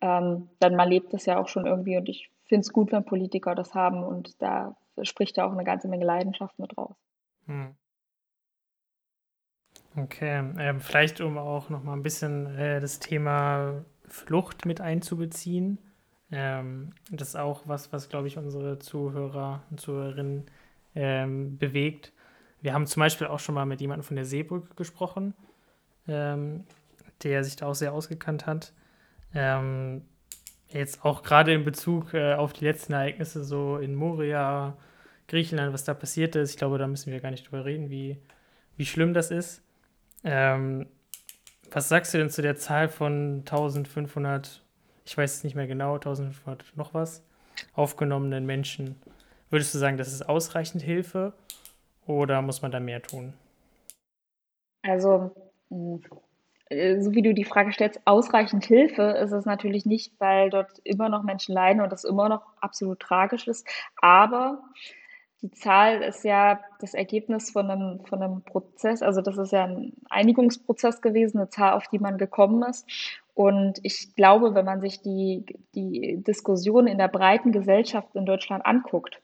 Ähm, 0.02 0.50
denn 0.62 0.76
man 0.76 0.90
lebt 0.90 1.14
das 1.14 1.26
ja 1.26 1.40
auch 1.40 1.48
schon 1.48 1.66
irgendwie 1.66 1.98
und 1.98 2.10
ich 2.10 2.30
finde 2.46 2.62
es 2.62 2.74
gut, 2.74 2.92
wenn 2.92 3.06
Politiker 3.06 3.56
das 3.56 3.74
haben 3.74 4.04
und 4.04 4.42
da 4.42 4.76
spricht 5.04 5.38
ja 5.38 5.46
auch 5.46 5.52
eine 5.52 5.64
ganze 5.64 5.88
Menge 5.88 6.06
Leidenschaft 6.06 6.60
mit 6.60 6.78
raus. 6.78 6.96
Hm. 7.48 7.76
Okay, 9.96 10.54
ähm, 10.58 10.80
vielleicht 10.80 11.20
um 11.20 11.38
auch 11.38 11.70
noch 11.70 11.84
mal 11.84 11.94
ein 11.94 12.04
bisschen 12.04 12.48
äh, 12.58 12.80
das 12.80 13.00
Thema 13.00 13.84
Flucht 14.08 14.66
mit 14.66 14.80
einzubeziehen. 14.80 15.80
Ähm, 16.32 16.92
das 17.10 17.30
ist 17.30 17.36
auch 17.36 17.64
was, 17.66 17.92
was, 17.92 18.08
glaube 18.08 18.28
ich, 18.28 18.38
unsere 18.38 18.80
Zuhörer 18.80 19.64
und 19.70 19.82
Zuhörerinnen 19.82 20.46
ähm, 20.96 21.58
bewegt. 21.58 22.14
Wir 22.62 22.74
haben 22.74 22.88
zum 22.88 23.02
Beispiel 23.02 23.28
auch 23.28 23.40
schon 23.40 23.56
mal 23.56 23.66
mit 23.66 23.82
jemandem 23.82 24.04
von 24.04 24.16
der 24.16 24.24
Seebrücke 24.24 24.76
gesprochen, 24.76 25.34
ähm, 26.08 26.64
der 27.24 27.44
sich 27.44 27.58
da 27.58 27.68
auch 27.68 27.76
sehr 27.76 27.92
ausgekannt 27.92 28.46
hat. 28.46 28.74
Ähm, 29.34 30.04
jetzt 30.70 31.04
auch 31.04 31.22
gerade 31.22 31.54
in 31.54 31.66
Bezug 31.66 32.14
äh, 32.14 32.36
auf 32.36 32.54
die 32.54 32.64
letzten 32.64 32.94
Ereignisse 32.94 33.44
so 33.44 33.78
in 33.78 33.96
Moria, 33.96 34.78
Griechenland, 35.28 35.74
was 35.74 35.84
da 35.84 35.94
passiert 35.94 36.38
ist. 36.38 36.52
Ich 36.52 36.58
glaube, 36.58 36.78
da 36.78 36.88
müssen 36.88 37.12
wir 37.12 37.20
gar 37.20 37.32
nicht 37.32 37.52
drüber 37.52 37.66
reden, 37.66 37.90
wie, 37.90 38.18
wie 38.78 38.86
schlimm 38.86 39.14
das 39.14 39.32
ist. 39.32 39.64
Ähm, 40.24 40.88
was 41.72 41.90
sagst 41.90 42.14
du 42.14 42.18
denn 42.18 42.30
zu 42.30 42.42
der 42.42 42.56
Zahl 42.56 42.90
von 42.90 43.40
1500, 43.40 44.62
ich 45.06 45.18
weiß 45.18 45.36
es 45.36 45.44
nicht 45.44 45.56
mehr 45.56 45.68
genau, 45.68 45.96
1500 45.96 46.76
noch 46.76 46.94
was, 46.94 47.24
aufgenommenen 47.74 48.46
Menschen? 48.46 49.02
Würdest 49.50 49.74
du 49.74 49.80
sagen, 49.80 49.98
das 49.98 50.12
ist 50.12 50.28
ausreichend 50.28 50.84
Hilfe 50.84 51.34
oder 52.06 52.42
muss 52.42 52.62
man 52.62 52.72
da 52.72 52.80
mehr 52.80 53.02
tun? 53.02 53.34
Also, 54.84 55.32
hm, 55.70 56.02
so 56.70 57.12
wie 57.12 57.22
du 57.22 57.34
die 57.34 57.44
Frage 57.44 57.74
stellst, 57.74 58.00
ausreichend 58.06 58.64
Hilfe 58.66 59.02
ist 59.02 59.32
es 59.32 59.46
natürlich 59.46 59.86
nicht, 59.86 60.14
weil 60.20 60.50
dort 60.50 60.80
immer 60.84 61.10
noch 61.10 61.24
Menschen 61.24 61.54
leiden 61.54 61.82
und 61.82 61.92
das 61.92 62.06
immer 62.06 62.30
noch 62.30 62.44
absolut 62.62 63.00
tragisch 63.00 63.48
ist. 63.48 63.68
Aber 64.02 64.64
die 65.42 65.52
Zahl 65.52 66.04
ist 66.04 66.24
ja 66.24 66.60
das 66.80 66.94
Ergebnis 66.94 67.50
von 67.50 67.70
einem, 67.70 68.06
von 68.06 68.22
einem 68.22 68.44
Prozess, 68.44 69.02
also 69.02 69.22
das 69.22 69.38
ist 69.38 69.52
ja 69.52 69.66
ein 69.66 69.94
Einigungsprozess 70.10 71.02
gewesen, 71.02 71.40
eine 71.40 71.50
Zahl, 71.50 71.74
auf 71.74 71.88
die 71.88 72.00
man 72.00 72.18
gekommen 72.18 72.62
ist. 72.64 72.88
Und 73.34 73.80
ich 73.82 74.14
glaube, 74.16 74.54
wenn 74.54 74.66
man 74.66 74.82
sich 74.82 75.02
die, 75.02 75.46
die 75.74 76.22
Diskussion 76.22 76.86
in 76.86 76.98
der 77.00 77.08
breiten 77.08 77.52
Gesellschaft 77.52 78.14
in 78.14 78.26
Deutschland 78.26 78.66
anguckt, 78.66 79.20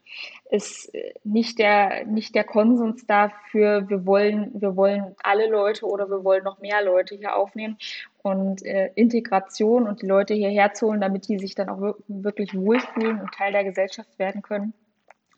ist 0.49 0.91
nicht 1.23 1.59
der, 1.59 2.05
nicht 2.05 2.33
der 2.33 2.45
Konsens 2.45 3.05
dafür, 3.05 3.87
wir 3.89 4.07
wollen, 4.07 4.59
wir 4.59 4.75
wollen 4.75 5.13
alle 5.21 5.47
Leute 5.49 5.85
oder 5.85 6.09
wir 6.09 6.23
wollen 6.23 6.45
noch 6.45 6.59
mehr 6.61 6.83
Leute 6.83 7.15
hier 7.15 7.35
aufnehmen 7.35 7.77
und 8.23 8.65
äh, 8.65 8.91
Integration 8.95 9.87
und 9.87 10.01
die 10.01 10.07
Leute 10.07 10.33
hierher 10.33 10.73
zu 10.73 10.87
holen, 10.87 11.01
damit 11.01 11.27
die 11.27 11.37
sich 11.37 11.53
dann 11.53 11.69
auch 11.69 11.95
wirklich 12.07 12.55
wohlfühlen 12.55 13.19
und 13.19 13.33
Teil 13.33 13.51
der 13.51 13.65
Gesellschaft 13.65 14.17
werden 14.17 14.41
können 14.41 14.73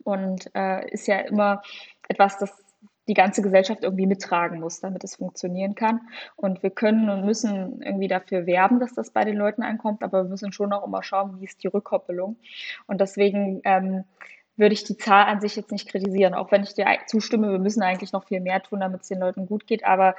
und 0.03 0.49
äh, 0.55 0.89
ist 0.91 1.07
ja 1.07 1.19
immer 1.19 1.61
etwas, 2.07 2.37
das 2.37 2.63
die 3.09 3.15
ganze 3.15 3.41
Gesellschaft 3.41 3.83
irgendwie 3.83 4.05
mittragen 4.05 4.59
muss, 4.59 4.79
damit 4.79 5.03
es 5.03 5.15
funktionieren 5.15 5.73
kann. 5.73 5.99
Und 6.35 6.61
wir 6.61 6.69
können 6.69 7.09
und 7.09 7.25
müssen 7.25 7.81
irgendwie 7.81 8.07
dafür 8.07 8.45
werben, 8.45 8.79
dass 8.79 8.93
das 8.93 9.09
bei 9.09 9.25
den 9.25 9.35
Leuten 9.35 9.63
ankommt, 9.63 10.03
aber 10.03 10.23
wir 10.23 10.29
müssen 10.29 10.53
schon 10.53 10.71
auch 10.71 10.85
immer 10.85 11.01
schauen, 11.01 11.41
wie 11.41 11.45
ist 11.45 11.63
die 11.63 11.67
Rückkoppelung. 11.67 12.37
Und 12.85 13.01
deswegen 13.01 13.61
ähm, 13.63 14.03
würde 14.55 14.73
ich 14.73 14.83
die 14.83 14.95
Zahl 14.95 15.25
an 15.25 15.41
sich 15.41 15.55
jetzt 15.55 15.71
nicht 15.71 15.89
kritisieren, 15.89 16.35
auch 16.35 16.51
wenn 16.51 16.61
ich 16.61 16.75
dir 16.75 16.85
zustimme, 17.07 17.51
wir 17.51 17.59
müssen 17.59 17.81
eigentlich 17.81 18.13
noch 18.13 18.25
viel 18.25 18.41
mehr 18.41 18.61
tun, 18.61 18.81
damit 18.81 19.01
es 19.01 19.07
den 19.07 19.19
Leuten 19.19 19.47
gut 19.47 19.65
geht. 19.65 19.85
Aber 19.85 20.15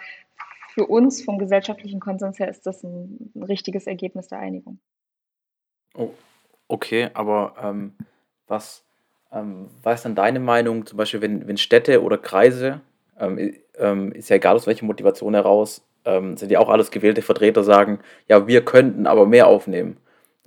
für 0.74 0.86
uns 0.86 1.22
vom 1.22 1.38
gesellschaftlichen 1.38 2.00
Konsens 2.00 2.40
her 2.40 2.48
ist 2.48 2.66
das 2.66 2.82
ein, 2.82 3.30
ein 3.36 3.44
richtiges 3.44 3.86
Ergebnis 3.86 4.26
der 4.28 4.40
Einigung. 4.40 4.80
Oh, 5.94 6.10
okay, 6.66 7.10
aber 7.14 7.54
ähm, 7.62 7.94
was 8.48 8.84
ähm, 9.32 9.68
was 9.82 9.96
ist 9.96 10.04
dann 10.04 10.14
deine 10.14 10.40
Meinung, 10.40 10.86
zum 10.86 10.96
Beispiel, 10.96 11.20
wenn, 11.20 11.46
wenn 11.46 11.56
Städte 11.56 12.02
oder 12.02 12.18
Kreise, 12.18 12.80
ähm, 13.18 13.54
ähm, 13.78 14.12
ist 14.12 14.28
ja 14.28 14.36
egal 14.36 14.56
aus 14.56 14.66
welcher 14.66 14.86
Motivation 14.86 15.34
heraus, 15.34 15.84
ähm, 16.04 16.36
sind 16.36 16.50
ja 16.50 16.58
auch 16.58 16.68
alles 16.68 16.90
gewählte 16.90 17.22
Vertreter, 17.22 17.62
sagen, 17.62 18.00
ja, 18.28 18.46
wir 18.46 18.64
könnten 18.64 19.06
aber 19.06 19.26
mehr 19.26 19.46
aufnehmen. 19.46 19.98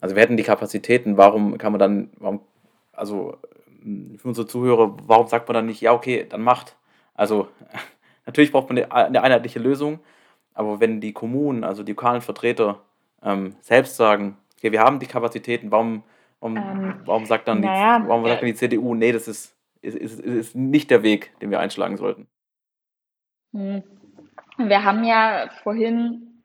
Also 0.02 0.16
wir 0.16 0.24
hätten 0.24 0.38
die 0.38 0.44
Kapazitäten, 0.44 1.18
warum 1.18 1.58
kann 1.58 1.72
man 1.72 1.80
dann, 1.80 2.10
warum, 2.18 2.42
also 2.92 3.38
ähm, 3.84 4.18
für 4.20 4.28
unsere 4.28 4.48
Zuhörer, 4.48 4.98
warum 5.08 5.28
sagt 5.28 5.48
man 5.48 5.56
dann 5.56 5.66
nicht, 5.68 5.82
ja, 5.82 5.94
okay, 5.94 6.26
dann 6.28 6.42
macht. 6.42 6.76
Also 7.14 7.48
natürlich 8.26 8.52
braucht 8.52 8.70
man 8.70 8.78
eine, 8.80 8.92
eine 8.92 9.22
einheitliche 9.22 9.60
Lösung, 9.60 10.00
aber 10.54 10.80
wenn 10.80 11.00
die 11.00 11.14
Kommunen, 11.14 11.64
also 11.64 11.84
die 11.84 11.94
lokalen 11.94 12.22
Vertreter 12.22 12.82
ähm, 13.24 13.56
selbst 13.62 13.96
sagen, 13.96 14.38
okay, 14.58 14.72
wir 14.72 14.82
haben 14.82 15.00
die 15.00 15.08
Kapazitäten, 15.08 15.72
warum 15.72 16.04
Warum, 16.44 16.58
ähm, 16.58 17.02
warum 17.06 17.26
sagt 17.26 17.48
dann 17.48 17.62
naja, 17.62 18.00
die, 18.00 18.08
warum 18.10 18.26
sagt 18.26 18.42
dann 18.42 18.48
die 18.48 18.56
CDU, 18.56 18.96
nee, 18.96 19.14
das 19.14 19.30
ist, 19.30 19.56
ist, 19.82 19.96
ist, 19.96 20.20
ist 20.20 20.56
nicht 20.56 20.92
der 20.92 21.02
Weg, 21.02 21.32
den 21.40 21.52
wir 21.52 21.62
einschlagen 21.62 21.96
sollten? 21.96 22.28
Hm. 23.54 23.82
Wir 24.58 24.84
haben 24.84 25.06
ja 25.06 25.50
vorhin 25.64 26.44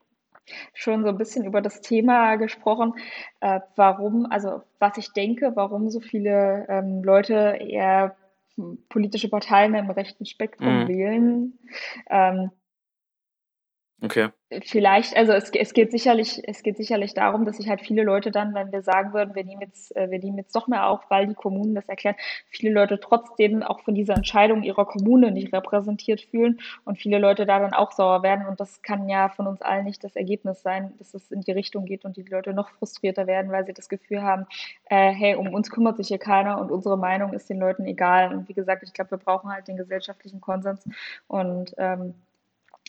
schon 0.73 1.03
so 1.03 1.09
ein 1.09 1.19
bisschen 1.19 1.45
über 1.45 1.61
das 1.61 1.81
Thema 1.81 2.37
gesprochen, 2.37 2.95
äh, 3.41 3.59
warum, 3.75 4.27
also 4.31 4.63
was 4.79 4.97
ich 4.99 5.13
denke, 5.13 5.57
warum 5.57 5.91
so 5.91 5.99
viele 5.99 6.67
ähm, 6.69 7.03
Leute 7.03 7.59
eher 7.61 8.17
politische 8.89 9.29
Parteien 9.29 9.75
im 9.75 9.91
rechten 9.91 10.27
Spektrum 10.27 10.85
mhm. 10.85 10.89
wählen. 10.89 11.59
Ähm, 12.09 12.51
Okay. 14.01 14.29
Vielleicht, 14.63 15.17
also 15.17 15.33
es, 15.33 15.51
es 15.51 15.73
geht 15.73 15.91
sicherlich, 15.91 16.41
es 16.47 16.63
geht 16.63 16.77
sicherlich 16.77 17.15
darum, 17.15 17.45
dass 17.45 17.57
sich 17.57 17.69
halt 17.69 17.81
viele 17.81 18.05
Leute 18.05 18.31
dann, 18.31 18.55
wenn 18.55 18.71
wir 18.71 18.81
sagen 18.81 19.13
würden, 19.13 19.35
wir 19.35 19.45
nehmen 19.45 19.63
jetzt, 19.63 19.95
äh, 19.97 20.09
wir 20.09 20.21
nehmen 20.21 20.39
jetzt 20.39 20.55
doch 20.55 20.69
mehr 20.69 20.89
auf, 20.89 21.01
weil 21.11 21.27
die 21.27 21.35
Kommunen 21.35 21.75
das 21.75 21.89
erklären, 21.89 22.15
viele 22.47 22.73
Leute 22.73 23.01
trotzdem 23.01 23.65
auch 23.65 23.81
von 23.81 23.97
dieser 23.97 24.15
Entscheidung 24.15 24.63
ihrer 24.63 24.87
Kommune 24.87 25.33
nicht 25.33 25.53
repräsentiert 25.53 26.21
fühlen 26.21 26.61
und 26.85 26.97
viele 26.97 27.19
Leute 27.19 27.45
da 27.45 27.59
dann 27.59 27.75
auch 27.75 27.91
sauer 27.91 28.23
werden. 28.23 28.47
Und 28.47 28.61
das 28.61 28.83
kann 28.83 29.09
ja 29.09 29.31
von 29.31 29.49
uns 29.49 29.63
allen 29.63 29.85
nicht 29.85 30.05
das 30.05 30.15
Ergebnis 30.15 30.63
sein, 30.63 30.95
dass 30.99 31.13
es 31.15 31.33
in 31.33 31.41
die 31.41 31.53
Richtung 31.53 31.85
geht 31.85 32.05
und 32.05 32.17
die 32.17 32.23
Leute 32.23 32.55
noch 32.55 32.71
frustrierter 32.71 33.27
werden, 33.27 33.51
weil 33.51 33.67
sie 33.67 33.75
das 33.75 33.89
Gefühl 33.89 34.23
haben, 34.23 34.47
äh, 34.87 35.11
hey, 35.11 35.35
um 35.35 35.53
uns 35.53 35.71
kümmert 35.71 35.97
sich 35.97 36.09
hier 36.09 36.19
keiner 36.19 36.61
und 36.61 36.71
unsere 36.71 36.97
Meinung 36.97 37.33
ist 37.33 37.51
den 37.51 37.59
Leuten 37.59 37.85
egal. 37.85 38.33
Und 38.33 38.49
wie 38.49 38.55
gesagt, 38.55 38.85
ich 38.85 38.93
glaube, 38.93 39.11
wir 39.11 39.19
brauchen 39.19 39.51
halt 39.53 39.67
den 39.67 39.77
gesellschaftlichen 39.77 40.41
Konsens 40.41 40.89
und 41.27 41.75
ähm, 41.79 42.15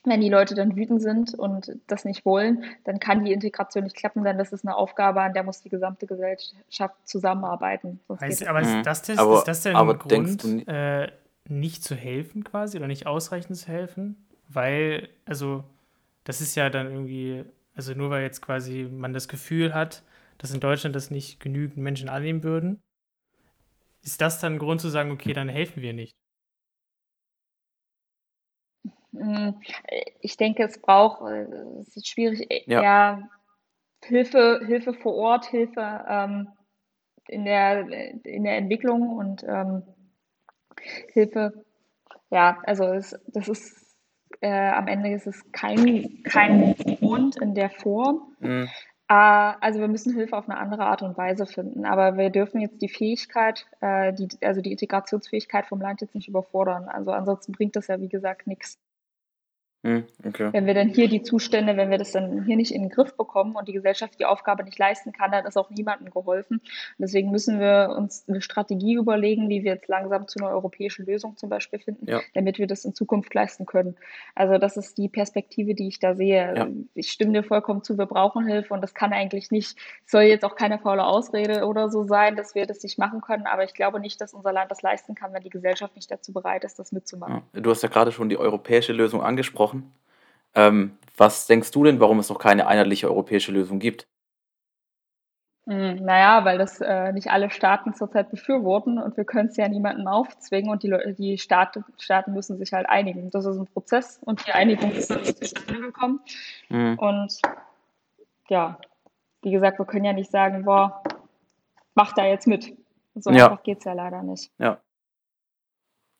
wenn 0.05 0.21
die 0.21 0.29
Leute 0.29 0.55
dann 0.55 0.75
wütend 0.75 1.01
sind 1.01 1.33
und 1.33 1.75
das 1.87 2.05
nicht 2.05 2.25
wollen, 2.25 2.63
dann 2.83 2.99
kann 2.99 3.25
die 3.25 3.33
Integration 3.33 3.83
nicht 3.83 3.95
klappen, 3.95 4.23
denn 4.23 4.37
das 4.37 4.51
ist 4.51 4.65
eine 4.65 4.75
Aufgabe, 4.75 5.21
an 5.21 5.33
der 5.33 5.43
muss 5.43 5.61
die 5.61 5.69
gesamte 5.69 6.07
Gesellschaft 6.07 6.95
zusammenarbeiten. 7.03 7.99
Heißt, 8.19 8.47
aber 8.47 8.61
ist 8.61 8.85
das, 8.85 9.01
das, 9.03 9.17
aber, 9.17 9.39
ist 9.39 9.47
das 9.47 9.63
denn 9.63 9.75
ein 9.75 9.97
Grund, 9.97 10.67
äh, 10.67 11.11
nicht 11.47 11.83
zu 11.83 11.95
helfen 11.95 12.43
quasi 12.43 12.77
oder 12.77 12.87
nicht 12.87 13.07
ausreichend 13.07 13.57
zu 13.57 13.67
helfen? 13.67 14.15
weil, 14.49 15.07
also, 15.25 15.63
das 16.25 16.41
ist 16.41 16.55
ja 16.55 16.69
dann 16.69 16.87
irgendwie, 16.91 17.45
also 17.75 17.93
nur 17.93 18.09
weil 18.09 18.23
jetzt 18.23 18.41
quasi 18.41 18.89
man 18.91 19.13
das 19.13 19.27
Gefühl 19.27 19.73
hat, 19.73 20.03
dass 20.37 20.51
in 20.51 20.59
Deutschland 20.59 20.95
das 20.95 21.11
nicht 21.11 21.39
genügend 21.39 21.77
Menschen 21.77 22.09
annehmen 22.09 22.43
würden, 22.43 22.81
ist 24.01 24.21
das 24.21 24.39
dann 24.39 24.53
ein 24.53 24.59
Grund 24.59 24.81
zu 24.81 24.89
sagen, 24.89 25.11
okay, 25.11 25.33
dann 25.33 25.49
helfen 25.49 25.81
wir 25.81 25.93
nicht? 25.93 26.13
Hm, 29.13 29.61
ich 30.21 30.37
denke, 30.37 30.63
es 30.63 30.81
braucht, 30.81 31.21
äh, 31.29 31.47
es 31.81 31.95
ist 31.95 32.07
schwierig, 32.07 32.49
äh, 32.49 32.63
ja. 32.65 32.81
eher 32.81 33.29
Hilfe, 34.03 34.61
Hilfe 34.65 34.93
vor 34.93 35.15
Ort, 35.15 35.45
Hilfe 35.45 36.05
ähm, 36.07 36.47
in, 37.27 37.45
der, 37.45 37.87
in 38.25 38.43
der 38.43 38.57
Entwicklung 38.57 39.17
und 39.17 39.43
ähm, 39.43 39.83
Hilfe. 41.13 41.65
Ja, 42.31 42.59
also 42.63 42.85
es, 42.85 43.19
das 43.27 43.49
ist 43.49 43.89
äh, 44.41 44.69
am 44.69 44.87
Ende 44.87 45.11
ist 45.11 45.27
es 45.27 45.51
kein, 45.51 46.23
kein 46.23 46.75
Grund 46.99 47.37
in 47.37 47.55
der 47.55 47.69
Form. 47.69 48.35
Mhm. 48.39 48.69
Äh, 49.09 49.13
also 49.13 49.79
wir 49.79 49.87
müssen 49.87 50.13
Hilfe 50.13 50.37
auf 50.37 50.47
eine 50.47 50.57
andere 50.57 50.85
Art 50.85 51.01
und 51.01 51.17
Weise 51.17 51.45
finden. 51.45 51.85
Aber 51.85 52.17
wir 52.17 52.29
dürfen 52.29 52.61
jetzt 52.61 52.81
die 52.81 52.89
Fähigkeit, 52.89 53.65
äh, 53.81 54.13
die, 54.13 54.29
also 54.41 54.61
die 54.61 54.71
Integrationsfähigkeit 54.71 55.65
vom 55.65 55.81
Land 55.81 56.01
jetzt 56.01 56.15
nicht 56.15 56.27
überfordern. 56.27 56.87
Also 56.87 57.11
ansonsten 57.11 57.51
bringt 57.51 57.75
das 57.75 57.87
ja, 57.87 57.99
wie 57.99 58.09
gesagt, 58.09 58.47
nichts. 58.47 58.77
Hm, 59.81 60.03
okay. 60.25 60.49
Wenn 60.51 60.65
wir 60.65 60.73
dann 60.73 60.89
hier 60.89 61.07
die 61.07 61.21
Zustände, 61.21 61.77
wenn 61.77 61.89
wir 61.89 61.97
das 61.97 62.11
dann 62.11 62.43
hier 62.43 62.57
nicht 62.57 62.71
in 62.71 62.81
den 62.81 62.89
Griff 62.89 63.15
bekommen 63.15 63.55
und 63.55 63.69
die 63.69 63.71
Gesellschaft 63.71 64.19
die 64.19 64.25
Aufgabe 64.25 64.65
nicht 64.65 64.77
leisten 64.77 65.13
kann, 65.13 65.31
dann 65.31 65.45
ist 65.45 65.57
auch 65.57 65.69
niemandem 65.69 66.09
geholfen. 66.09 66.57
Und 66.57 66.99
deswegen 66.99 67.31
müssen 67.31 67.61
wir 67.61 67.95
uns 67.97 68.25
eine 68.27 68.41
Strategie 68.41 68.95
überlegen, 68.95 69.47
wie 69.47 69.63
wir 69.63 69.75
jetzt 69.75 69.87
langsam 69.87 70.27
zu 70.27 70.39
einer 70.39 70.49
europäischen 70.49 71.05
Lösung 71.05 71.37
zum 71.37 71.49
Beispiel 71.49 71.79
finden, 71.79 72.07
ja. 72.09 72.19
damit 72.33 72.59
wir 72.59 72.67
das 72.67 72.83
in 72.83 72.93
Zukunft 72.93 73.33
leisten 73.33 73.65
können. 73.65 73.95
Also 74.35 74.57
das 74.57 74.75
ist 74.75 74.97
die 74.97 75.07
Perspektive, 75.07 75.75
die 75.75 75.87
ich 75.87 75.99
da 75.99 76.13
sehe. 76.13 76.53
Ja. 76.57 76.67
Ich 76.93 77.11
stimme 77.11 77.31
dir 77.31 77.43
vollkommen 77.43 77.81
zu, 77.81 77.97
wir 77.97 78.05
brauchen 78.05 78.45
Hilfe 78.45 78.73
und 78.73 78.81
das 78.81 78.93
kann 78.93 79.13
eigentlich 79.13 79.49
nicht, 79.49 79.77
soll 80.05 80.23
jetzt 80.23 80.43
auch 80.43 80.55
keine 80.55 80.79
faule 80.79 81.05
Ausrede 81.05 81.65
oder 81.65 81.89
so 81.89 82.03
sein, 82.03 82.35
dass 82.35 82.53
wir 82.53 82.65
das 82.65 82.83
nicht 82.83 82.97
machen 82.97 83.21
können, 83.21 83.45
aber 83.45 83.63
ich 83.63 83.73
glaube 83.73 84.01
nicht, 84.01 84.19
dass 84.19 84.33
unser 84.33 84.51
Land 84.51 84.71
das 84.71 84.81
leisten 84.81 85.15
kann, 85.15 85.31
wenn 85.31 85.43
die 85.43 85.49
Gesellschaft 85.49 85.95
nicht 85.95 86.11
dazu 86.11 86.33
bereit 86.33 86.65
ist, 86.65 86.79
das 86.79 86.91
mitzumachen. 86.91 87.43
Ja. 87.53 87.61
Du 87.61 87.69
hast 87.69 87.81
ja 87.81 87.87
gerade 87.87 88.11
schon 88.11 88.27
die 88.27 88.37
europäische 88.37 88.91
Lösung 88.91 89.21
angesprochen 89.21 89.68
gesprochen. 89.69 89.93
Ähm, 90.55 90.97
was 91.17 91.47
denkst 91.47 91.71
du 91.71 91.83
denn, 91.83 91.99
warum 91.99 92.19
es 92.19 92.29
noch 92.29 92.39
keine 92.39 92.67
einheitliche 92.67 93.07
europäische 93.07 93.51
Lösung 93.51 93.79
gibt? 93.79 94.07
Hm, 95.67 95.97
naja, 95.97 96.45
weil 96.45 96.57
das 96.57 96.81
äh, 96.81 97.11
nicht 97.11 97.29
alle 97.29 97.49
Staaten 97.49 97.93
zurzeit 97.93 98.31
befürworten 98.31 98.97
und 98.97 99.17
wir 99.17 99.25
können 99.25 99.49
es 99.49 99.57
ja 99.57 99.67
niemandem 99.67 100.07
aufzwingen 100.07 100.71
und 100.71 100.81
die, 100.81 100.97
die 101.17 101.37
Staaten, 101.37 101.83
Staaten 101.99 102.33
müssen 102.33 102.57
sich 102.57 102.73
halt 102.73 102.89
einigen. 102.89 103.29
Das 103.29 103.45
ist 103.45 103.57
ein 103.57 103.67
Prozess 103.67 104.19
und 104.23 104.45
die 104.47 104.51
Einigung 104.51 104.91
ist 104.91 105.11
dann 105.11 105.23
zustande 105.23 105.81
gekommen. 105.81 106.21
Mhm. 106.69 106.97
Und 106.97 107.39
ja, 108.47 108.79
wie 109.43 109.51
gesagt, 109.51 109.77
wir 109.77 109.85
können 109.85 110.05
ja 110.05 110.13
nicht 110.13 110.31
sagen, 110.31 110.63
boah, 110.65 111.03
mach 111.93 112.13
da 112.13 112.25
jetzt 112.25 112.47
mit. 112.47 112.75
So 113.15 113.29
ja. 113.31 113.45
einfach 113.45 113.63
geht 113.63 113.79
es 113.79 113.83
ja 113.83 113.93
leider 113.93 114.23
nicht. 114.23 114.51
Ja. 114.57 114.79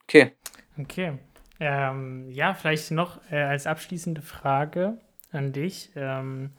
Okay. 0.03 0.33
Okay. 0.77 1.17
Ähm, 1.59 2.29
ja, 2.31 2.53
vielleicht 2.53 2.91
noch 2.91 3.19
äh, 3.31 3.41
als 3.41 3.67
abschließende 3.67 4.21
Frage 4.21 4.97
an 5.31 5.51
dich. 5.51 5.91
Ähm, 5.95 6.51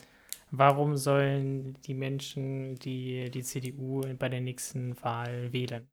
warum 0.50 0.96
sollen 0.96 1.74
die 1.82 1.94
Menschen 1.94 2.76
die, 2.76 3.30
die 3.30 3.42
CDU 3.42 4.02
bei 4.18 4.28
der 4.28 4.40
nächsten 4.40 5.02
Wahl 5.02 5.52
wählen? 5.52 5.88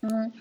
Hm. 0.00 0.32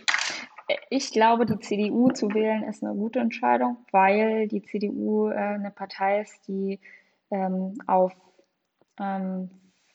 Ich 0.90 1.12
glaube, 1.12 1.46
die 1.46 1.60
CDU 1.60 2.12
zu 2.12 2.34
wählen 2.34 2.64
ist 2.64 2.84
eine 2.84 2.94
gute 2.94 3.20
Entscheidung, 3.20 3.78
weil 3.92 4.48
die 4.48 4.62
CDU 4.62 5.30
äh, 5.30 5.36
eine 5.36 5.72
Partei 5.72 6.22
ist, 6.22 6.48
die 6.48 6.80
ähm, 7.32 7.78
auf 7.88 8.14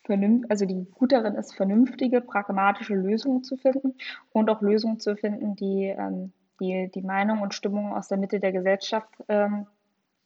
ähm, 0.09 0.47
also 0.49 0.67
die 0.67 0.87
gut 0.95 1.13
darin 1.13 1.35
ist, 1.35 1.55
vernünftige, 1.55 2.21
pragmatische 2.21 2.95
Lösungen 2.95 3.45
zu 3.45 3.57
finden 3.57 3.95
und 4.33 4.51
auch 4.51 4.61
Lösungen 4.61 5.01
zu 5.01 5.17
finden, 5.17 5.57
die 5.57 5.87
ähm, 5.87 6.33
die, 6.63 6.91
die 6.95 7.03
Meinung 7.03 7.41
und 7.41 7.55
Stimmung 7.55 7.93
aus 7.93 8.09
der 8.09 8.19
Mitte 8.19 8.41
der 8.41 8.53
Gesellschaft 8.53 9.11
ähm, 9.29 9.67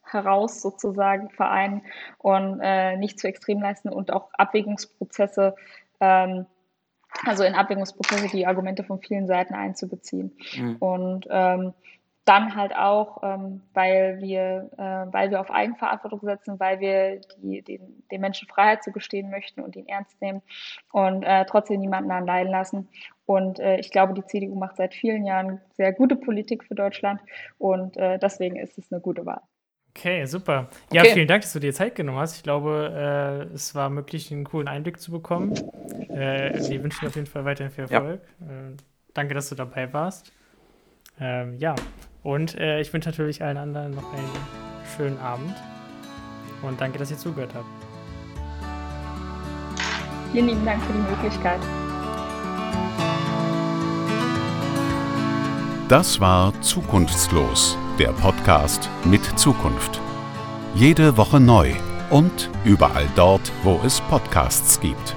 heraus 0.03 0.63
sozusagen 0.63 1.31
vereinen 1.31 1.83
und 2.19 2.61
äh, 2.63 2.97
nicht 2.97 3.19
zu 3.19 3.27
extrem 3.27 3.61
leisten 3.61 3.89
und 3.89 4.13
auch 4.13 4.33
Abwägungsprozesse, 4.35 5.55
ähm, 6.01 6.47
also 7.25 7.43
in 7.43 7.55
Abwägungsprozesse 7.55 8.29
die 8.29 8.47
Argumente 8.47 8.85
von 8.85 9.01
vielen 9.01 9.27
Seiten 9.27 9.55
einzubeziehen. 9.55 10.37
Mhm. 10.57 10.77
Und 10.77 11.27
ähm, 11.31 11.73
dann 12.27 12.57
halt 12.57 12.75
auch, 12.75 13.23
ähm, 13.23 13.63
weil 13.73 14.19
wir, 14.21 14.69
äh, 14.77 15.13
weil 15.13 15.31
wir 15.31 15.41
auf 15.41 15.51
Eigenverantwortung 15.51 16.21
setzen, 16.23 16.59
weil 16.59 16.81
wir 16.81 17.21
die, 17.39 17.63
den, 17.63 18.03
den 18.11 18.21
Menschen 18.21 18.49
Freiheit 18.49 18.83
zugestehen 18.83 19.31
möchten 19.31 19.61
und 19.61 19.77
ihn 19.77 19.87
ernst 19.87 20.21
nehmen 20.21 20.43
und 20.93 21.23
äh, 21.23 21.47
trotzdem 21.47 21.81
niemanden 21.81 22.11
allein 22.11 22.49
lassen. 22.49 22.89
Und 23.27 23.61
äh, 23.61 23.79
ich 23.79 23.91
glaube, 23.91 24.13
die 24.13 24.25
CDU 24.25 24.57
macht 24.57 24.77
seit 24.77 24.93
vielen 24.93 25.25
Jahren 25.25 25.61
sehr 25.77 25.93
gute 25.93 26.17
Politik 26.17 26.65
für 26.65 26.75
Deutschland 26.75 27.21
und 27.59 27.97
äh, 27.97 28.19
deswegen 28.19 28.57
ist 28.57 28.77
es 28.77 28.93
eine 28.93 29.01
gute 29.01 29.25
Wahl. 29.25 29.41
Okay, 29.91 30.27
super. 30.27 30.69
Ja, 30.93 31.03
okay. 31.03 31.15
vielen 31.15 31.29
Dank, 31.29 31.43
dass 31.43 31.53
du 31.53 31.61
dir 31.61 31.73
Zeit 31.73 31.95
genommen 31.95 32.19
hast. 32.19 32.37
Ich 32.37 32.43
glaube, 32.43 33.47
äh, 33.51 33.55
es 33.55 33.75
war 33.75 33.89
möglich, 33.89 34.31
einen 34.31 34.45
coolen 34.45 34.69
Einblick 34.69 35.01
zu 35.01 35.11
bekommen. 35.11 35.53
Äh, 36.11 36.53
wir 36.69 36.83
wünschen 36.83 37.01
dir 37.01 37.07
auf 37.07 37.15
jeden 37.15 37.27
Fall 37.27 37.45
weiterhin 37.45 37.73
viel 37.73 37.85
Erfolg. 37.85 38.21
Ja. 38.41 38.47
Äh, 38.47 38.77
danke, 39.15 39.33
dass 39.33 39.49
du 39.49 39.55
dabei 39.55 39.93
warst. 39.93 40.33
Ähm, 41.19 41.57
ja, 41.59 41.75
und 42.27 42.59
äh, 42.59 42.81
ich 42.81 42.93
wünsche 42.93 43.09
natürlich 43.09 43.41
allen 43.41 43.57
anderen 43.57 43.95
noch 43.95 44.13
einen 44.13 44.29
schönen 44.97 45.19
Abend. 45.21 45.55
Und 46.61 46.81
danke, 46.81 46.99
dass 46.99 47.13
ihr 47.13 47.17
zugehört 47.17 47.53
habt. 47.55 47.67
Vielen 50.33 50.49
lieben 50.49 50.65
Dank 50.65 50.83
für 50.83 50.93
die 50.93 50.99
Möglichkeit. 50.99 51.61
Das 55.89 56.19
war 56.19 56.61
Zukunftslos, 56.63 57.79
der 57.97 58.09
Podcast 58.09 58.91
mit 59.05 59.25
Zukunft. 59.39 60.01
Jede 60.75 61.17
Woche 61.17 61.39
neu 61.39 61.71
und 62.11 62.51
überall 62.65 63.07
dort, 63.15 63.53
wo 63.63 63.81
es 63.85 64.01
Podcasts 64.01 64.81
gibt. 64.81 65.15